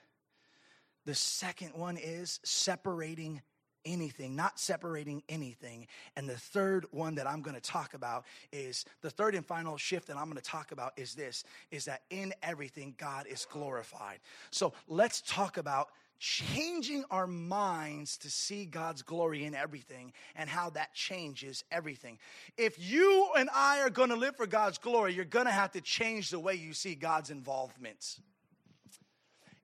the 1.06 1.14
second 1.14 1.72
one 1.74 1.96
is 1.96 2.40
separating 2.42 3.40
anything, 3.86 4.34
not 4.34 4.58
separating 4.58 5.22
anything. 5.28 5.86
And 6.16 6.28
the 6.28 6.36
third 6.36 6.86
one 6.90 7.14
that 7.14 7.26
I'm 7.26 7.40
going 7.40 7.54
to 7.54 7.60
talk 7.62 7.94
about 7.94 8.24
is 8.52 8.84
the 9.00 9.10
third 9.10 9.34
and 9.36 9.46
final 9.46 9.76
shift 9.76 10.08
that 10.08 10.16
I'm 10.16 10.24
going 10.24 10.36
to 10.36 10.42
talk 10.42 10.72
about 10.72 10.92
is 10.96 11.14
this 11.14 11.44
is 11.70 11.86
that 11.86 12.02
in 12.10 12.34
everything 12.42 12.94
God 12.98 13.26
is 13.28 13.46
glorified. 13.50 14.18
So 14.50 14.74
let's 14.88 15.22
talk 15.22 15.56
about 15.56 15.88
changing 16.18 17.04
our 17.10 17.26
minds 17.26 18.16
to 18.18 18.30
see 18.30 18.64
God's 18.64 19.02
glory 19.02 19.44
in 19.44 19.54
everything 19.54 20.12
and 20.34 20.48
how 20.48 20.70
that 20.70 20.94
changes 20.94 21.62
everything. 21.70 22.18
If 22.56 22.78
you 22.78 23.28
and 23.36 23.48
I 23.54 23.80
are 23.80 23.90
going 23.90 24.08
to 24.08 24.16
live 24.16 24.34
for 24.36 24.46
God's 24.46 24.78
glory, 24.78 25.12
you're 25.14 25.24
going 25.24 25.46
to 25.46 25.52
have 25.52 25.72
to 25.72 25.80
change 25.80 26.30
the 26.30 26.40
way 26.40 26.54
you 26.54 26.72
see 26.72 26.94
God's 26.94 27.30
involvement 27.30 28.18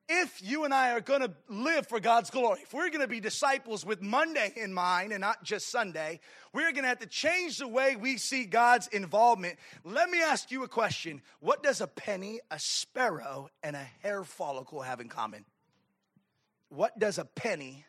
if 0.08 0.42
you 0.42 0.64
and 0.64 0.74
I 0.74 0.92
are 0.92 1.00
going 1.00 1.20
to 1.20 1.32
live 1.48 1.86
for 1.86 2.00
God's 2.00 2.30
glory, 2.30 2.60
if 2.62 2.74
we're 2.74 2.88
going 2.88 3.00
to 3.00 3.08
be 3.08 3.20
disciples 3.20 3.84
with 3.84 4.02
Monday 4.02 4.52
in 4.56 4.72
mind 4.72 5.12
and 5.12 5.20
not 5.20 5.42
just 5.42 5.70
Sunday, 5.70 6.20
we're 6.52 6.72
going 6.72 6.82
to 6.82 6.88
have 6.88 6.98
to 7.00 7.06
change 7.06 7.58
the 7.58 7.68
way 7.68 7.96
we 7.96 8.18
see 8.18 8.44
God's 8.44 8.88
involvement. 8.88 9.58
Let 9.84 10.10
me 10.10 10.20
ask 10.20 10.50
you 10.50 10.64
a 10.64 10.68
question 10.68 11.22
What 11.40 11.62
does 11.62 11.80
a 11.80 11.86
penny, 11.86 12.40
a 12.50 12.58
sparrow, 12.58 13.48
and 13.62 13.76
a 13.76 13.86
hair 14.02 14.24
follicle 14.24 14.82
have 14.82 15.00
in 15.00 15.08
common? 15.08 15.44
What 16.68 16.98
does 16.98 17.18
a 17.18 17.24
penny, 17.24 17.84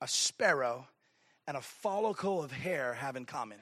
a 0.00 0.08
sparrow, 0.08 0.88
and 1.46 1.56
a 1.56 1.62
follicle 1.62 2.42
of 2.42 2.50
hair 2.50 2.94
have 2.94 3.16
in 3.16 3.24
common? 3.24 3.58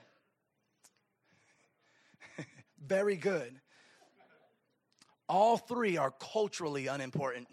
Very 2.85 3.16
good. 3.16 3.61
All 5.29 5.57
three 5.57 5.97
are 5.97 6.12
culturally 6.33 6.87
unimportant. 6.87 7.49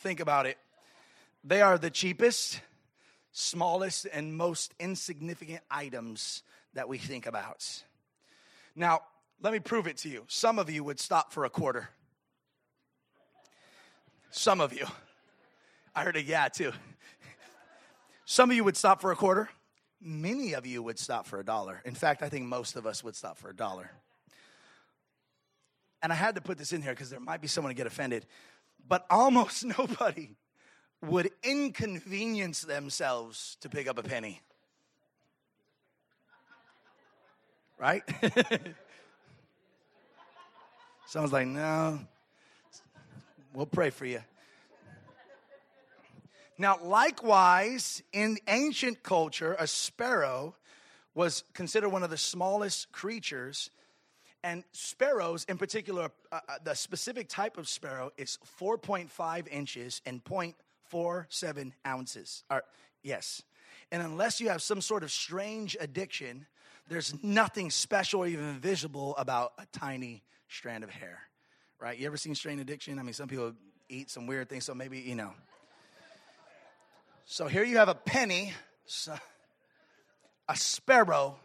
Think 0.00 0.20
about 0.20 0.46
it. 0.46 0.56
They 1.44 1.60
are 1.60 1.76
the 1.76 1.90
cheapest, 1.90 2.62
smallest, 3.32 4.06
and 4.10 4.34
most 4.34 4.74
insignificant 4.80 5.60
items 5.70 6.42
that 6.72 6.88
we 6.88 6.96
think 6.96 7.26
about. 7.26 7.82
Now, 8.74 9.02
let 9.42 9.52
me 9.52 9.58
prove 9.58 9.86
it 9.86 9.98
to 9.98 10.08
you. 10.08 10.24
Some 10.26 10.58
of 10.58 10.70
you 10.70 10.82
would 10.84 10.98
stop 10.98 11.34
for 11.34 11.44
a 11.44 11.50
quarter. 11.50 11.90
Some 14.30 14.60
of 14.62 14.72
you. 14.72 14.86
I 15.94 16.02
heard 16.02 16.16
a 16.16 16.22
yeah 16.22 16.48
too. 16.48 16.72
Some 18.24 18.50
of 18.50 18.56
you 18.56 18.64
would 18.64 18.78
stop 18.78 19.02
for 19.02 19.12
a 19.12 19.16
quarter. 19.16 19.50
Many 20.00 20.54
of 20.54 20.64
you 20.64 20.82
would 20.82 20.98
stop 20.98 21.26
for 21.26 21.40
a 21.40 21.44
dollar. 21.44 21.82
In 21.84 21.94
fact, 21.94 22.22
I 22.22 22.30
think 22.30 22.46
most 22.46 22.76
of 22.76 22.86
us 22.86 23.04
would 23.04 23.16
stop 23.16 23.36
for 23.36 23.50
a 23.50 23.54
dollar. 23.54 23.90
And 26.02 26.10
I 26.10 26.14
had 26.14 26.36
to 26.36 26.40
put 26.40 26.56
this 26.56 26.72
in 26.72 26.80
here 26.80 26.92
because 26.92 27.10
there 27.10 27.20
might 27.20 27.42
be 27.42 27.48
someone 27.48 27.70
to 27.70 27.76
get 27.76 27.86
offended 27.86 28.24
but 28.88 29.06
almost 29.10 29.64
nobody 29.78 30.36
would 31.02 31.30
inconvenience 31.42 32.62
themselves 32.62 33.56
to 33.60 33.68
pick 33.68 33.88
up 33.88 33.98
a 33.98 34.02
penny. 34.02 34.40
Right? 37.78 38.02
Someone's 41.06 41.32
like, 41.32 41.46
no, 41.46 41.98
we'll 43.54 43.66
pray 43.66 43.90
for 43.90 44.04
you. 44.04 44.20
Now, 46.58 46.78
likewise, 46.82 48.02
in 48.12 48.36
ancient 48.46 49.02
culture, 49.02 49.56
a 49.58 49.66
sparrow 49.66 50.54
was 51.14 51.42
considered 51.54 51.88
one 51.88 52.02
of 52.02 52.10
the 52.10 52.18
smallest 52.18 52.92
creatures 52.92 53.70
and 54.42 54.64
sparrows, 54.72 55.44
in 55.44 55.58
particular, 55.58 56.10
uh, 56.32 56.40
uh 56.48 56.54
the 56.64 56.74
specific 56.74 57.28
type 57.28 57.58
of 57.58 57.68
sparrow 57.68 58.10
is 58.16 58.38
4.5 58.60 59.48
inches 59.48 60.00
and 60.06 60.22
0.47 60.24 61.72
ounces. 61.86 62.44
Or, 62.50 62.62
yes. 63.02 63.42
And 63.92 64.02
unless 64.02 64.40
you 64.40 64.48
have 64.48 64.62
some 64.62 64.80
sort 64.80 65.02
of 65.02 65.10
strange 65.10 65.76
addiction, 65.80 66.46
there's 66.88 67.14
nothing 67.22 67.70
special 67.70 68.20
or 68.20 68.26
even 68.26 68.58
visible 68.58 69.14
about 69.16 69.52
a 69.58 69.66
tiny 69.72 70.22
strand 70.48 70.84
of 70.84 70.90
hair, 70.90 71.20
right? 71.78 71.98
You 71.98 72.06
ever 72.06 72.16
seen 72.16 72.34
strange 72.34 72.60
addiction? 72.60 72.98
I 72.98 73.02
mean, 73.02 73.14
some 73.14 73.28
people 73.28 73.52
eat 73.88 74.10
some 74.10 74.26
weird 74.26 74.48
things, 74.48 74.64
so 74.64 74.74
maybe, 74.74 74.98
you 74.98 75.14
know. 75.14 75.32
So 77.26 77.46
here 77.46 77.62
you 77.62 77.76
have 77.76 77.88
a 77.88 77.94
penny, 77.94 78.52
a 80.48 80.56
sparrow, 80.56 81.38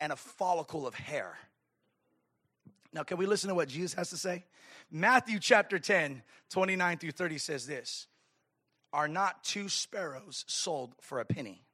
and 0.00 0.12
a 0.12 0.16
follicle 0.16 0.86
of 0.86 0.94
hair. 0.94 1.38
Now, 2.94 3.02
can 3.02 3.18
we 3.18 3.26
listen 3.26 3.48
to 3.48 3.56
what 3.56 3.68
Jesus 3.68 3.92
has 3.94 4.10
to 4.10 4.16
say? 4.16 4.44
Matthew 4.90 5.40
chapter 5.40 5.80
10, 5.80 6.22
29 6.50 6.98
through 6.98 7.10
30 7.10 7.38
says 7.38 7.66
this 7.66 8.06
Are 8.92 9.08
not 9.08 9.42
two 9.42 9.68
sparrows 9.68 10.44
sold 10.46 10.94
for 11.00 11.18
a 11.18 11.24
penny? 11.24 11.64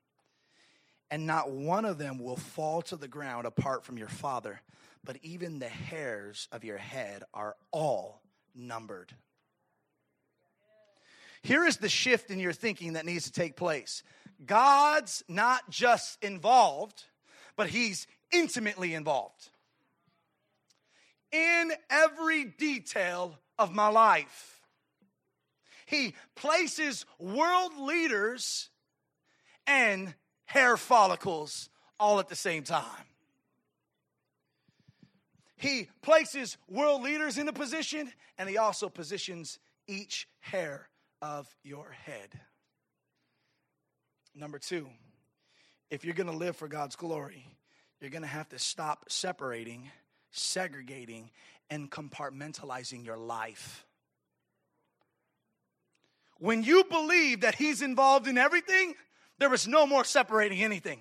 And 1.10 1.26
not 1.26 1.50
one 1.50 1.84
of 1.84 1.98
them 1.98 2.18
will 2.18 2.36
fall 2.36 2.82
to 2.82 2.96
the 2.96 3.08
ground 3.08 3.46
apart 3.46 3.84
from 3.84 3.98
your 3.98 4.08
Father, 4.08 4.62
but 5.04 5.18
even 5.22 5.58
the 5.58 5.68
hairs 5.68 6.48
of 6.52 6.64
your 6.64 6.78
head 6.78 7.24
are 7.34 7.56
all 7.70 8.22
numbered. 8.54 9.12
Here 11.42 11.64
is 11.64 11.78
the 11.78 11.88
shift 11.88 12.30
in 12.30 12.38
your 12.38 12.52
thinking 12.52 12.94
that 12.94 13.06
needs 13.06 13.24
to 13.24 13.32
take 13.32 13.56
place 13.56 14.02
God's 14.46 15.22
not 15.28 15.68
just 15.68 16.22
involved, 16.24 17.04
but 17.56 17.68
He's 17.68 18.06
intimately 18.32 18.94
involved 18.94 19.50
in 21.32 21.72
every 21.88 22.44
detail 22.44 23.38
of 23.58 23.72
my 23.72 23.88
life. 23.88 24.60
He 25.86 26.14
places 26.36 27.04
world 27.18 27.72
leaders 27.78 28.70
and 29.66 30.14
hair 30.44 30.76
follicles 30.76 31.68
all 31.98 32.20
at 32.20 32.28
the 32.28 32.36
same 32.36 32.62
time. 32.62 33.04
He 35.56 35.88
places 36.00 36.56
world 36.68 37.02
leaders 37.02 37.36
in 37.36 37.46
a 37.48 37.52
position 37.52 38.10
and 38.38 38.48
he 38.48 38.56
also 38.56 38.88
positions 38.88 39.58
each 39.86 40.26
hair 40.38 40.88
of 41.20 41.46
your 41.62 41.90
head. 41.90 42.40
Number 44.34 44.58
two, 44.58 44.88
if 45.90 46.04
you're 46.04 46.14
gonna 46.14 46.32
live 46.32 46.56
for 46.56 46.68
God's 46.68 46.96
glory, 46.96 47.46
you're 48.00 48.10
gonna 48.10 48.26
have 48.26 48.48
to 48.50 48.58
stop 48.58 49.06
separating 49.08 49.90
segregating, 50.30 51.30
and 51.70 51.90
compartmentalizing 51.90 53.04
your 53.04 53.16
life. 53.16 53.84
When 56.38 56.62
you 56.62 56.84
believe 56.84 57.42
that 57.42 57.54
He's 57.54 57.82
involved 57.82 58.26
in 58.26 58.38
everything, 58.38 58.94
there 59.38 59.52
is 59.54 59.68
no 59.68 59.86
more 59.86 60.04
separating 60.04 60.62
anything. 60.62 61.00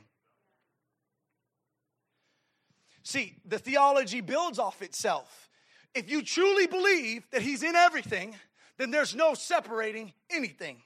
See, 3.03 3.37
the 3.45 3.57
theology 3.57 4.21
builds 4.21 4.59
off 4.59 4.81
itself. 4.81 5.49
If 5.95 6.11
you 6.11 6.21
truly 6.21 6.67
believe 6.67 7.23
that 7.31 7.41
He's 7.41 7.63
in 7.63 7.75
everything, 7.75 8.35
then 8.77 8.91
there's 8.91 9.15
no 9.15 9.33
separating 9.33 10.13
anything. 10.29 10.81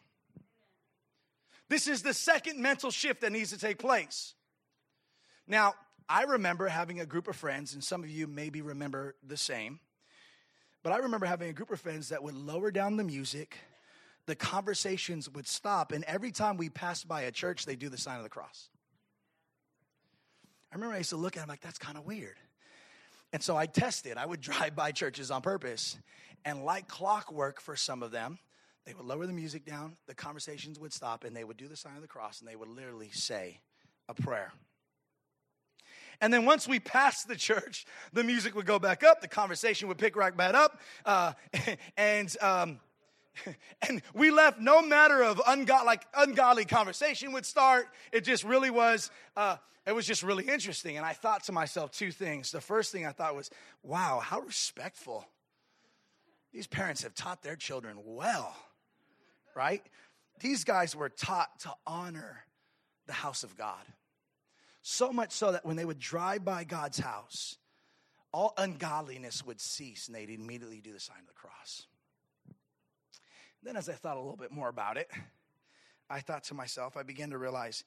This 1.69 1.87
is 1.87 2.03
the 2.03 2.13
second 2.13 2.61
mental 2.61 2.91
shift 2.91 3.21
that 3.21 3.31
needs 3.31 3.49
to 3.49 3.57
take 3.57 3.79
place. 3.79 4.35
Now, 5.47 5.73
I 6.09 6.23
remember 6.23 6.67
having 6.67 6.99
a 6.99 7.05
group 7.05 7.27
of 7.27 7.35
friends, 7.35 7.73
and 7.73 7.83
some 7.83 8.03
of 8.03 8.09
you 8.09 8.27
maybe 8.27 8.61
remember 8.61 9.15
the 9.25 9.37
same, 9.37 9.79
but 10.83 10.91
I 10.91 10.97
remember 10.97 11.25
having 11.25 11.49
a 11.49 11.53
group 11.53 11.71
of 11.71 11.79
friends 11.79 12.09
that 12.09 12.23
would 12.23 12.35
lower 12.35 12.71
down 12.71 12.97
the 12.97 13.03
music, 13.03 13.57
the 14.25 14.35
conversations 14.35 15.29
would 15.29 15.47
stop, 15.47 15.91
and 15.91 16.03
every 16.05 16.31
time 16.31 16.57
we 16.57 16.69
passed 16.69 17.07
by 17.07 17.21
a 17.21 17.31
church, 17.31 17.65
they 17.65 17.75
do 17.75 17.89
the 17.89 17.97
sign 17.97 18.17
of 18.17 18.23
the 18.23 18.29
cross. 18.29 18.69
I 20.71 20.75
remember 20.75 20.95
I 20.95 20.99
used 20.99 21.11
to 21.11 21.17
look 21.17 21.37
at 21.37 21.41
them 21.41 21.49
like, 21.49 21.61
that's 21.61 21.77
kind 21.77 21.97
of 21.97 22.05
weird. 22.05 22.37
And 23.31 23.41
so 23.41 23.55
I 23.55 23.65
tested. 23.65 24.17
I 24.17 24.25
would 24.25 24.41
drive 24.41 24.75
by 24.75 24.91
churches 24.91 25.31
on 25.31 25.41
purpose. 25.41 25.97
And 26.45 26.65
like 26.65 26.87
clockwork 26.87 27.61
for 27.61 27.75
some 27.75 28.03
of 28.03 28.11
them, 28.11 28.39
they 28.85 28.93
would 28.93 29.05
lower 29.05 29.25
the 29.25 29.33
music 29.33 29.65
down, 29.65 29.95
the 30.07 30.15
conversations 30.15 30.77
would 30.77 30.91
stop, 30.91 31.23
and 31.23 31.35
they 31.35 31.43
would 31.43 31.55
do 31.55 31.69
the 31.69 31.77
sign 31.77 31.95
of 31.95 32.01
the 32.01 32.07
cross, 32.07 32.41
and 32.41 32.49
they 32.49 32.55
would 32.55 32.67
literally 32.67 33.09
say 33.11 33.59
a 34.09 34.13
prayer. 34.13 34.51
And 36.21 36.33
then 36.33 36.45
once 36.45 36.67
we 36.67 36.79
passed 36.79 37.27
the 37.27 37.35
church, 37.35 37.85
the 38.13 38.23
music 38.23 38.55
would 38.55 38.65
go 38.65 38.79
back 38.79 39.03
up, 39.03 39.21
the 39.21 39.27
conversation 39.27 39.87
would 39.87 39.97
pick 39.97 40.15
right 40.15 40.35
back 40.35 40.53
up, 40.53 40.79
uh, 41.05 41.33
and 41.97 42.35
um, 42.41 42.79
and 43.87 44.01
we 44.13 44.31
left 44.31 44.59
no 44.59 44.81
matter 44.81 45.23
of 45.23 45.41
ungodly, 45.47 45.85
like 45.85 46.05
ungodly 46.15 46.65
conversation 46.65 47.31
would 47.33 47.45
start. 47.45 47.87
It 48.11 48.23
just 48.23 48.43
really 48.43 48.69
was. 48.69 49.11
Uh, 49.35 49.57
it 49.85 49.93
was 49.93 50.07
just 50.07 50.23
really 50.23 50.45
interesting, 50.45 50.95
and 50.95 51.05
I 51.05 51.11
thought 51.13 51.43
to 51.45 51.51
myself 51.51 51.91
two 51.91 52.11
things. 52.11 52.51
The 52.51 52.61
first 52.61 52.91
thing 52.91 53.05
I 53.05 53.11
thought 53.11 53.35
was, 53.35 53.49
"Wow, 53.81 54.19
how 54.19 54.39
respectful! 54.39 55.27
These 56.51 56.67
parents 56.67 57.03
have 57.03 57.15
taught 57.15 57.41
their 57.41 57.55
children 57.55 57.97
well, 58.05 58.55
right? 59.55 59.83
These 60.39 60.63
guys 60.63 60.95
were 60.95 61.09
taught 61.09 61.59
to 61.61 61.73
honor 61.85 62.45
the 63.07 63.13
house 63.13 63.43
of 63.43 63.57
God." 63.57 63.85
So 64.83 65.13
much 65.13 65.31
so 65.31 65.53
that 65.53 65.65
when 65.65 65.77
they 65.77 65.85
would 65.85 65.97
drive 65.97 66.43
by 66.43 66.65
God's 66.65 66.99
house, 66.99 67.57
all 68.33 68.53
ungodliness 68.57 69.45
would 69.45 69.61
cease 69.61 70.07
and 70.07 70.15
they'd 70.15 70.29
immediately 70.29 70.81
do 70.81 70.91
the 70.91 70.99
sign 70.99 71.19
of 71.21 71.27
the 71.27 71.33
cross. 71.33 71.87
Then, 73.63 73.77
as 73.77 73.87
I 73.87 73.93
thought 73.93 74.17
a 74.17 74.19
little 74.19 74.35
bit 74.35 74.51
more 74.51 74.67
about 74.67 74.97
it, 74.97 75.09
I 76.09 76.19
thought 76.19 76.43
to 76.45 76.53
myself, 76.53 76.97
I 76.97 77.03
began 77.03 77.29
to 77.29 77.37
realize 77.37 77.85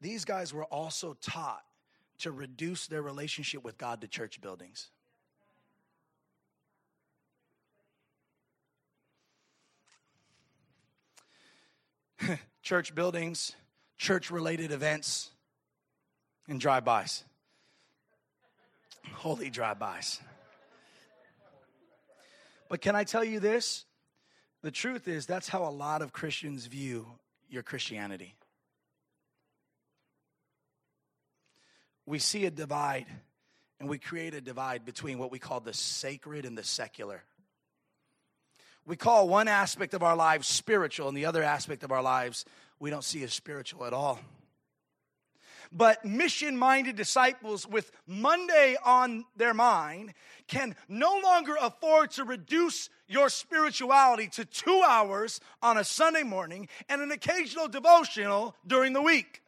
these 0.00 0.24
guys 0.24 0.52
were 0.52 0.64
also 0.64 1.16
taught 1.22 1.62
to 2.18 2.32
reduce 2.32 2.88
their 2.88 3.02
relationship 3.02 3.62
with 3.62 3.78
God 3.78 4.00
to 4.00 4.08
church 4.08 4.40
buildings. 4.40 4.90
church 12.62 12.94
buildings, 12.94 13.54
church 13.96 14.30
related 14.30 14.72
events, 14.72 15.31
and 16.48 16.60
drive-bys. 16.60 17.24
Holy 19.14 19.50
drive-bys. 19.50 20.20
But 22.68 22.80
can 22.80 22.96
I 22.96 23.04
tell 23.04 23.24
you 23.24 23.40
this? 23.40 23.84
The 24.62 24.70
truth 24.70 25.08
is, 25.08 25.26
that's 25.26 25.48
how 25.48 25.64
a 25.64 25.70
lot 25.70 26.02
of 26.02 26.12
Christians 26.12 26.66
view 26.66 27.06
your 27.50 27.62
Christianity. 27.62 28.34
We 32.06 32.18
see 32.18 32.46
a 32.46 32.50
divide, 32.50 33.06
and 33.78 33.88
we 33.88 33.98
create 33.98 34.34
a 34.34 34.40
divide 34.40 34.84
between 34.84 35.18
what 35.18 35.30
we 35.30 35.38
call 35.38 35.60
the 35.60 35.74
sacred 35.74 36.44
and 36.44 36.56
the 36.56 36.64
secular. 36.64 37.22
We 38.84 38.96
call 38.96 39.28
one 39.28 39.48
aspect 39.48 39.94
of 39.94 40.02
our 40.02 40.16
lives 40.16 40.48
spiritual, 40.48 41.08
and 41.08 41.16
the 41.16 41.26
other 41.26 41.42
aspect 41.42 41.84
of 41.84 41.92
our 41.92 42.02
lives 42.02 42.44
we 42.80 42.90
don't 42.90 43.04
see 43.04 43.22
as 43.22 43.32
spiritual 43.32 43.84
at 43.84 43.92
all. 43.92 44.18
But 45.74 46.04
mission 46.04 46.58
minded 46.58 46.96
disciples 46.96 47.66
with 47.66 47.90
Monday 48.06 48.76
on 48.84 49.24
their 49.36 49.54
mind 49.54 50.12
can 50.46 50.76
no 50.86 51.18
longer 51.24 51.56
afford 51.58 52.10
to 52.12 52.24
reduce 52.24 52.90
your 53.08 53.30
spirituality 53.30 54.28
to 54.28 54.44
two 54.44 54.82
hours 54.86 55.40
on 55.62 55.78
a 55.78 55.84
Sunday 55.84 56.24
morning 56.24 56.68
and 56.90 57.00
an 57.00 57.10
occasional 57.10 57.68
devotional 57.68 58.54
during 58.66 58.92
the 58.92 59.00
week. 59.00 59.42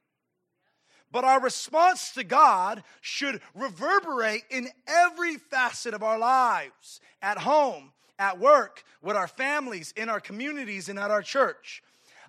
But 1.12 1.24
our 1.24 1.40
response 1.40 2.12
to 2.14 2.24
God 2.24 2.82
should 3.02 3.42
reverberate 3.54 4.44
in 4.50 4.68
every 4.86 5.36
facet 5.36 5.92
of 5.92 6.02
our 6.02 6.18
lives 6.18 7.00
at 7.20 7.38
home, 7.38 7.92
at 8.18 8.40
work, 8.40 8.82
with 9.02 9.14
our 9.14 9.28
families, 9.28 9.92
in 9.94 10.08
our 10.08 10.20
communities, 10.20 10.88
and 10.88 10.98
at 10.98 11.10
our 11.10 11.22
church. 11.22 11.82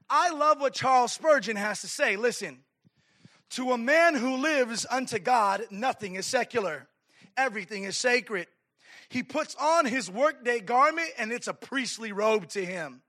I 0.10 0.32
love 0.32 0.60
what 0.60 0.74
Charles 0.74 1.14
Spurgeon 1.14 1.56
has 1.56 1.82
to 1.82 1.88
say. 1.88 2.16
Listen, 2.16 2.65
to 3.52 3.72
a 3.72 3.78
man 3.78 4.16
who 4.16 4.38
lives 4.38 4.86
unto 4.90 5.20
God, 5.20 5.64
nothing 5.70 6.16
is 6.16 6.26
secular, 6.26 6.88
everything 7.38 7.84
is 7.84 7.98
sacred. 7.98 8.48
He 9.10 9.24
puts 9.24 9.56
on 9.56 9.86
his 9.86 10.10
workday 10.10 10.60
garment, 10.60 11.10
and 11.18 11.32
it's 11.32 11.48
a 11.48 11.54
priestly 11.54 12.12
robe 12.12 12.50
to 12.50 12.66
him. 12.66 13.02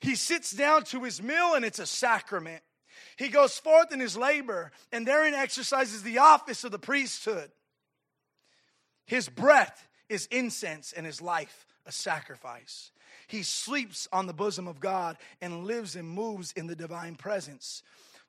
He 0.00 0.14
sits 0.14 0.52
down 0.52 0.84
to 0.84 1.02
his 1.02 1.22
meal, 1.22 1.54
and 1.54 1.64
it's 1.64 1.78
a 1.78 1.86
sacrament. 1.86 2.62
He 3.16 3.28
goes 3.28 3.58
forth 3.58 3.92
in 3.92 4.00
his 4.00 4.16
labor, 4.16 4.72
and 4.92 5.06
therein 5.06 5.34
exercises 5.34 6.02
the 6.02 6.18
office 6.18 6.64
of 6.64 6.72
the 6.72 6.78
priesthood. 6.78 7.50
His 9.06 9.28
breath 9.28 9.88
is 10.08 10.26
incense, 10.26 10.92
and 10.92 11.04
his 11.04 11.20
life 11.20 11.66
a 11.86 11.92
sacrifice. 11.92 12.90
He 13.26 13.42
sleeps 13.42 14.08
on 14.12 14.26
the 14.26 14.32
bosom 14.32 14.68
of 14.68 14.80
God 14.80 15.16
and 15.40 15.64
lives 15.64 15.96
and 15.96 16.08
moves 16.08 16.52
in 16.52 16.66
the 16.66 16.76
divine 16.76 17.16
presence 17.16 17.82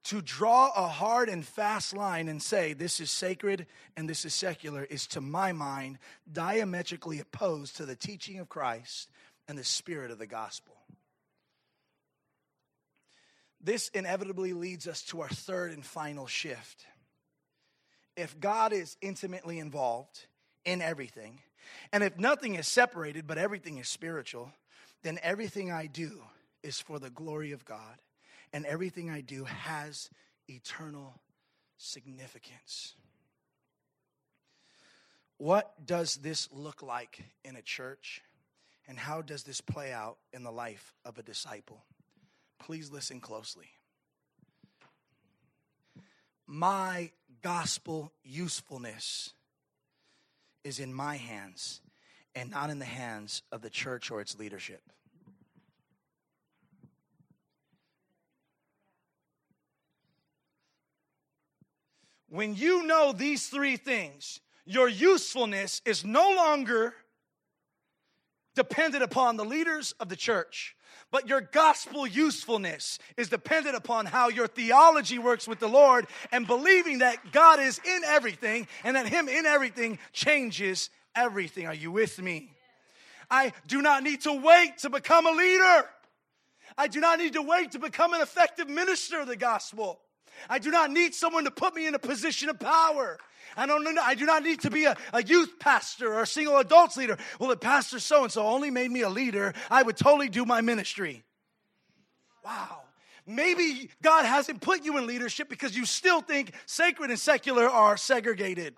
to 0.05 0.21
draw 0.21 0.71
a 0.75 0.87
hard 0.87 1.29
and 1.29 1.43
fast 1.43 1.95
line 1.95 2.27
and 2.27 2.41
say 2.41 2.73
this 2.73 2.99
is 2.99 3.09
sacred 3.09 3.65
and 3.97 4.07
this 4.07 4.23
is 4.23 4.35
secular 4.35 4.83
is 4.83 5.07
to 5.07 5.19
my 5.19 5.51
mind 5.51 5.97
diametrically 6.31 7.19
opposed 7.19 7.77
to 7.77 7.85
the 7.85 7.95
teaching 7.95 8.39
of 8.39 8.47
Christ 8.47 9.09
and 9.47 9.57
the 9.57 9.63
spirit 9.63 10.11
of 10.11 10.19
the 10.19 10.27
gospel. 10.27 10.75
This 13.59 13.89
inevitably 13.89 14.53
leads 14.53 14.87
us 14.87 15.01
to 15.05 15.21
our 15.21 15.29
third 15.29 15.71
and 15.71 15.83
final 15.83 16.27
shift. 16.27 16.85
If 18.15 18.39
God 18.39 18.73
is 18.73 18.97
intimately 19.01 19.57
involved 19.57 20.27
in 20.65 20.83
everything, 20.83 21.39
and 21.91 22.03
if 22.03 22.19
nothing 22.19 22.55
is 22.55 22.67
separated 22.67 23.25
but 23.25 23.39
everything 23.39 23.79
is 23.79 23.87
spiritual, 23.87 24.51
then 25.01 25.17
everything 25.23 25.71
I 25.71 25.87
do 25.87 26.21
is 26.61 26.79
for 26.79 26.99
the 26.99 27.09
glory 27.09 27.53
of 27.53 27.65
God 27.65 27.97
and 28.53 28.65
everything 28.65 29.09
I 29.09 29.21
do 29.21 29.43
has 29.45 30.09
eternal 30.47 31.19
significance. 31.77 32.95
What 35.37 35.85
does 35.85 36.17
this 36.17 36.49
look 36.51 36.81
like 36.81 37.23
in 37.43 37.55
a 37.55 37.61
church? 37.61 38.21
And 38.87 38.97
how 38.97 39.21
does 39.21 39.43
this 39.43 39.61
play 39.61 39.91
out 39.91 40.17
in 40.31 40.43
the 40.43 40.51
life 40.51 40.93
of 41.03 41.17
a 41.17 41.23
disciple? 41.23 41.83
Please 42.59 42.91
listen 42.91 43.19
closely. 43.19 43.67
My 46.47 47.11
gospel 47.41 48.11
usefulness 48.23 49.33
is 50.63 50.79
in 50.79 50.93
my 50.93 51.17
hands 51.17 51.81
and 52.35 52.51
not 52.51 52.69
in 52.69 52.79
the 52.79 52.85
hands 52.85 53.41
of 53.51 53.61
the 53.61 53.69
church 53.69 54.11
or 54.11 54.21
its 54.21 54.37
leadership. 54.37 54.81
When 62.35 62.53
you 62.53 62.85
know 62.85 63.13
these 63.13 63.47
three 63.47 63.77
things, 63.77 64.41
your 64.65 64.89
usefulness 64.89 65.81
is 65.85 66.03
no 66.03 66.33
longer 66.35 66.93
dependent 68.55 69.03
upon 69.03 69.37
the 69.37 69.45
leaders 69.45 69.93
of 70.01 70.09
the 70.09 70.17
church, 70.17 70.75
but 71.11 71.29
your 71.29 71.39
gospel 71.39 72.05
usefulness 72.05 72.99
is 73.15 73.29
dependent 73.29 73.77
upon 73.77 74.05
how 74.05 74.27
your 74.27 74.47
theology 74.47 75.17
works 75.17 75.47
with 75.47 75.59
the 75.59 75.69
Lord 75.69 76.07
and 76.33 76.45
believing 76.45 76.97
that 76.97 77.31
God 77.31 77.61
is 77.61 77.79
in 77.85 78.03
everything 78.03 78.67
and 78.83 78.97
that 78.97 79.07
Him 79.07 79.29
in 79.29 79.45
everything 79.45 79.97
changes 80.11 80.89
everything. 81.15 81.67
Are 81.67 81.73
you 81.73 81.89
with 81.89 82.21
me? 82.21 82.51
I 83.31 83.53
do 83.65 83.81
not 83.81 84.03
need 84.03 84.19
to 84.21 84.33
wait 84.33 84.79
to 84.79 84.89
become 84.89 85.25
a 85.25 85.31
leader. 85.31 85.85
I 86.77 86.89
do 86.89 86.99
not 86.99 87.17
need 87.17 87.31
to 87.33 87.41
wait 87.41 87.71
to 87.71 87.79
become 87.79 88.13
an 88.13 88.19
effective 88.19 88.67
minister 88.67 89.21
of 89.21 89.27
the 89.27 89.37
gospel. 89.37 90.01
I 90.49 90.59
do 90.59 90.71
not 90.71 90.91
need 90.91 91.13
someone 91.13 91.45
to 91.45 91.51
put 91.51 91.75
me 91.75 91.87
in 91.87 91.95
a 91.95 91.99
position 91.99 92.49
of 92.49 92.59
power. 92.59 93.17
I 93.57 93.65
don't. 93.65 93.97
I 93.99 94.15
do 94.15 94.25
not 94.25 94.43
need 94.43 94.61
to 94.61 94.69
be 94.69 94.85
a, 94.85 94.95
a 95.13 95.23
youth 95.23 95.59
pastor 95.59 96.13
or 96.13 96.23
a 96.23 96.27
single 96.27 96.57
adults 96.57 96.97
leader. 96.97 97.17
Well, 97.39 97.51
if 97.51 97.59
Pastor 97.59 97.99
so 97.99 98.23
and 98.23 98.31
so 98.31 98.45
only 98.45 98.69
made 98.69 98.91
me 98.91 99.01
a 99.01 99.09
leader, 99.09 99.53
I 99.69 99.83
would 99.83 99.97
totally 99.97 100.29
do 100.29 100.45
my 100.45 100.61
ministry. 100.61 101.23
Wow. 102.43 102.81
Maybe 103.27 103.89
God 104.03 104.25
hasn't 104.25 104.61
put 104.61 104.83
you 104.83 104.97
in 104.97 105.07
leadership 105.07 105.49
because 105.49 105.75
you 105.75 105.85
still 105.85 106.21
think 106.21 106.53
sacred 106.67 107.09
and 107.09 107.19
secular 107.19 107.67
are 107.67 107.97
segregated. 107.97 108.75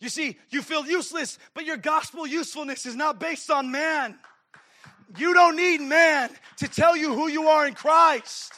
You 0.00 0.08
see, 0.08 0.36
you 0.50 0.62
feel 0.62 0.84
useless, 0.84 1.38
but 1.54 1.64
your 1.64 1.76
gospel 1.76 2.26
usefulness 2.26 2.86
is 2.86 2.96
not 2.96 3.20
based 3.20 3.50
on 3.50 3.70
man. 3.70 4.18
You 5.16 5.34
don't 5.34 5.56
need 5.56 5.80
man 5.80 6.30
to 6.58 6.68
tell 6.68 6.96
you 6.96 7.14
who 7.14 7.28
you 7.28 7.48
are 7.48 7.66
in 7.66 7.74
Christ. 7.74 8.52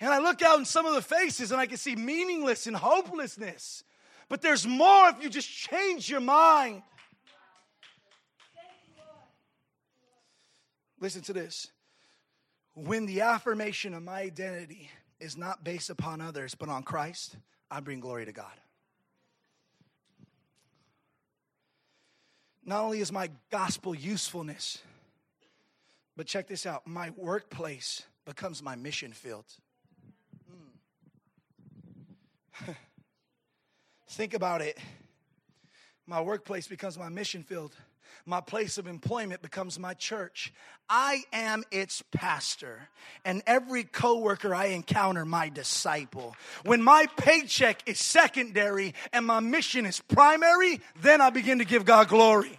And 0.00 0.12
I 0.12 0.18
look 0.18 0.42
out 0.42 0.58
in 0.58 0.64
some 0.64 0.86
of 0.86 0.94
the 0.94 1.02
faces 1.02 1.52
and 1.52 1.60
I 1.60 1.66
can 1.66 1.76
see 1.76 1.94
meaningless 1.94 2.66
and 2.66 2.76
hopelessness. 2.76 3.84
But 4.28 4.42
there's 4.42 4.66
more 4.66 5.08
if 5.10 5.22
you 5.22 5.28
just 5.28 5.48
change 5.48 6.10
your 6.10 6.20
mind. 6.20 6.82
Listen 11.00 11.22
to 11.22 11.32
this. 11.32 11.68
When 12.74 13.06
the 13.06 13.20
affirmation 13.20 13.94
of 13.94 14.02
my 14.02 14.22
identity 14.22 14.90
is 15.20 15.36
not 15.36 15.62
based 15.62 15.90
upon 15.90 16.20
others 16.20 16.54
but 16.54 16.68
on 16.68 16.82
Christ, 16.82 17.36
I 17.70 17.80
bring 17.80 18.00
glory 18.00 18.24
to 18.24 18.32
God. 18.32 18.52
Not 22.64 22.82
only 22.82 23.00
is 23.00 23.12
my 23.12 23.30
gospel 23.50 23.94
usefulness, 23.94 24.78
but 26.16 26.26
check 26.26 26.46
this 26.46 26.64
out 26.66 26.86
my 26.86 27.10
workplace 27.10 28.02
becomes 28.24 28.62
my 28.62 28.74
mission 28.74 29.12
field. 29.12 29.44
Hmm. 32.64 32.70
Think 34.08 34.34
about 34.34 34.62
it. 34.62 34.78
My 36.06 36.20
workplace 36.20 36.66
becomes 36.66 36.98
my 36.98 37.08
mission 37.08 37.42
field. 37.42 37.74
My 38.26 38.40
place 38.40 38.78
of 38.78 38.86
employment 38.86 39.42
becomes 39.42 39.78
my 39.78 39.94
church. 39.94 40.52
I 40.88 41.24
am 41.32 41.64
its 41.70 42.02
pastor, 42.12 42.88
and 43.24 43.42
every 43.46 43.84
coworker 43.84 44.54
I 44.54 44.66
encounter, 44.66 45.24
my 45.24 45.48
disciple. 45.48 46.36
When 46.64 46.82
my 46.82 47.06
paycheck 47.16 47.82
is 47.86 47.98
secondary 47.98 48.94
and 49.12 49.24
my 49.24 49.40
mission 49.40 49.86
is 49.86 50.00
primary, 50.00 50.80
then 51.00 51.20
I 51.20 51.30
begin 51.30 51.58
to 51.58 51.64
give 51.64 51.84
God 51.84 52.08
glory. 52.08 52.58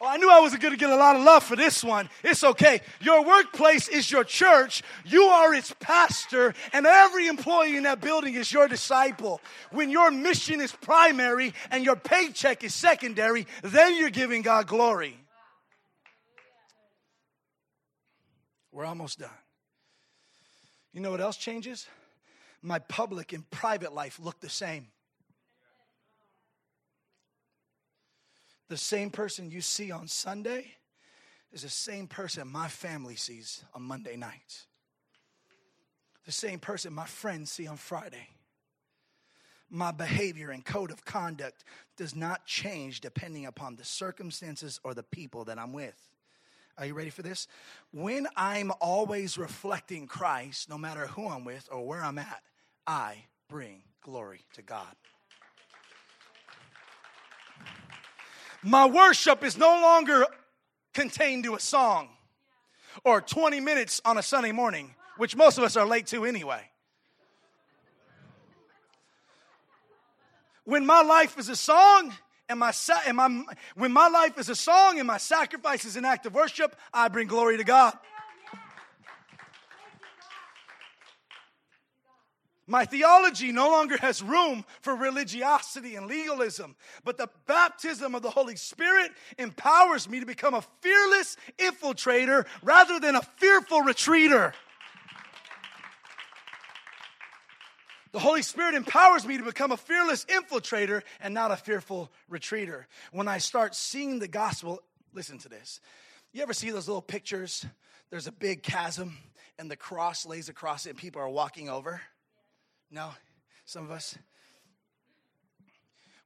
Oh, 0.00 0.06
I 0.06 0.16
knew 0.16 0.30
I 0.30 0.38
wasn't 0.40 0.62
going 0.62 0.72
to 0.72 0.78
get 0.78 0.90
a 0.90 0.96
lot 0.96 1.16
of 1.16 1.22
love 1.22 1.42
for 1.42 1.56
this 1.56 1.82
one. 1.82 2.08
It's 2.22 2.44
okay. 2.44 2.80
Your 3.00 3.24
workplace 3.24 3.88
is 3.88 4.10
your 4.10 4.22
church. 4.22 4.82
You 5.04 5.24
are 5.24 5.52
its 5.52 5.74
pastor, 5.80 6.54
and 6.72 6.86
every 6.86 7.26
employee 7.26 7.76
in 7.76 7.82
that 7.82 8.00
building 8.00 8.34
is 8.34 8.52
your 8.52 8.68
disciple. 8.68 9.40
When 9.72 9.90
your 9.90 10.10
mission 10.12 10.60
is 10.60 10.70
primary 10.70 11.52
and 11.70 11.84
your 11.84 11.96
paycheck 11.96 12.62
is 12.62 12.74
secondary, 12.74 13.46
then 13.62 13.96
you're 13.96 14.10
giving 14.10 14.42
God 14.42 14.68
glory. 14.68 15.18
We're 18.70 18.84
almost 18.84 19.18
done. 19.18 19.30
You 20.92 21.00
know 21.00 21.10
what 21.10 21.20
else 21.20 21.36
changes? 21.36 21.88
My 22.62 22.78
public 22.78 23.32
and 23.32 23.48
private 23.50 23.92
life 23.92 24.20
look 24.22 24.40
the 24.40 24.48
same. 24.48 24.88
The 28.68 28.76
same 28.76 29.10
person 29.10 29.50
you 29.50 29.60
see 29.60 29.90
on 29.90 30.08
Sunday 30.08 30.72
is 31.52 31.62
the 31.62 31.68
same 31.70 32.06
person 32.06 32.46
my 32.48 32.68
family 32.68 33.16
sees 33.16 33.64
on 33.74 33.82
Monday 33.82 34.16
nights. 34.16 34.66
The 36.26 36.32
same 36.32 36.58
person 36.58 36.92
my 36.92 37.06
friends 37.06 37.50
see 37.50 37.66
on 37.66 37.78
Friday. 37.78 38.28
my 39.70 39.90
behavior 39.90 40.50
and 40.50 40.64
code 40.64 40.90
of 40.90 41.04
conduct 41.04 41.64
does 41.96 42.14
not 42.14 42.46
change 42.46 43.00
depending 43.00 43.46
upon 43.46 43.76
the 43.76 43.84
circumstances 43.84 44.80
or 44.82 44.94
the 44.94 45.02
people 45.02 45.44
that 45.44 45.58
I'm 45.58 45.72
with. 45.72 45.96
Are 46.78 46.86
you 46.86 46.94
ready 46.94 47.10
for 47.10 47.22
this? 47.22 47.48
When 47.92 48.26
I'm 48.36 48.72
always 48.80 49.36
reflecting 49.36 50.06
Christ, 50.06 50.68
no 50.70 50.78
matter 50.78 51.06
who 51.08 51.28
I'm 51.28 51.44
with 51.44 51.68
or 51.72 51.86
where 51.86 52.02
I'm 52.02 52.18
at, 52.18 52.42
I 52.86 53.24
bring 53.48 53.82
glory 54.00 54.44
to 54.54 54.62
God. 54.62 54.94
My 58.62 58.86
worship 58.86 59.44
is 59.44 59.56
no 59.56 59.80
longer 59.80 60.26
contained 60.92 61.44
to 61.44 61.54
a 61.54 61.60
song 61.60 62.08
or 63.04 63.20
20 63.20 63.60
minutes 63.60 64.00
on 64.04 64.18
a 64.18 64.22
Sunday 64.22 64.52
morning, 64.52 64.94
which 65.16 65.36
most 65.36 65.58
of 65.58 65.64
us 65.64 65.76
are 65.76 65.86
late 65.86 66.06
to 66.08 66.24
anyway. 66.24 66.62
When 70.64 70.84
my 70.84 71.02
life 71.02 71.38
is 71.38 71.48
a 71.48 71.56
song, 71.56 72.12
and 72.48 72.58
my, 72.58 72.72
and 73.06 73.16
my 73.16 73.44
when 73.74 73.92
my 73.92 74.08
life 74.08 74.38
is 74.38 74.48
a 74.48 74.54
song 74.54 74.98
and 74.98 75.06
my 75.06 75.18
sacrifice 75.18 75.84
is 75.84 75.96
an 75.96 76.04
act 76.04 76.26
of 76.26 76.34
worship, 76.34 76.74
I 76.92 77.08
bring 77.08 77.26
glory 77.26 77.58
to 77.58 77.64
God. 77.64 77.96
My 82.70 82.84
theology 82.84 83.50
no 83.50 83.70
longer 83.70 83.96
has 83.96 84.22
room 84.22 84.62
for 84.82 84.94
religiosity 84.94 85.96
and 85.96 86.06
legalism, 86.06 86.76
but 87.02 87.16
the 87.16 87.30
baptism 87.46 88.14
of 88.14 88.20
the 88.20 88.28
Holy 88.28 88.56
Spirit 88.56 89.10
empowers 89.38 90.06
me 90.06 90.20
to 90.20 90.26
become 90.26 90.52
a 90.52 90.62
fearless 90.82 91.38
infiltrator 91.56 92.44
rather 92.62 93.00
than 93.00 93.16
a 93.16 93.22
fearful 93.38 93.80
retreater. 93.80 94.52
The 98.12 98.18
Holy 98.18 98.42
Spirit 98.42 98.74
empowers 98.74 99.26
me 99.26 99.38
to 99.38 99.44
become 99.44 99.72
a 99.72 99.76
fearless 99.78 100.26
infiltrator 100.26 101.02
and 101.20 101.32
not 101.32 101.50
a 101.50 101.56
fearful 101.56 102.12
retreater. 102.28 102.86
When 103.12 103.28
I 103.28 103.38
start 103.38 103.74
seeing 103.74 104.18
the 104.18 104.28
gospel, 104.28 104.82
listen 105.14 105.38
to 105.38 105.48
this. 105.48 105.80
You 106.34 106.42
ever 106.42 106.52
see 106.52 106.70
those 106.70 106.86
little 106.86 107.00
pictures? 107.00 107.64
There's 108.10 108.26
a 108.26 108.32
big 108.32 108.62
chasm 108.62 109.16
and 109.58 109.70
the 109.70 109.76
cross 109.76 110.26
lays 110.26 110.50
across 110.50 110.84
it 110.84 110.90
and 110.90 110.98
people 110.98 111.22
are 111.22 111.30
walking 111.30 111.70
over. 111.70 112.02
No, 112.90 113.10
some 113.64 113.84
of 113.84 113.90
us. 113.90 114.16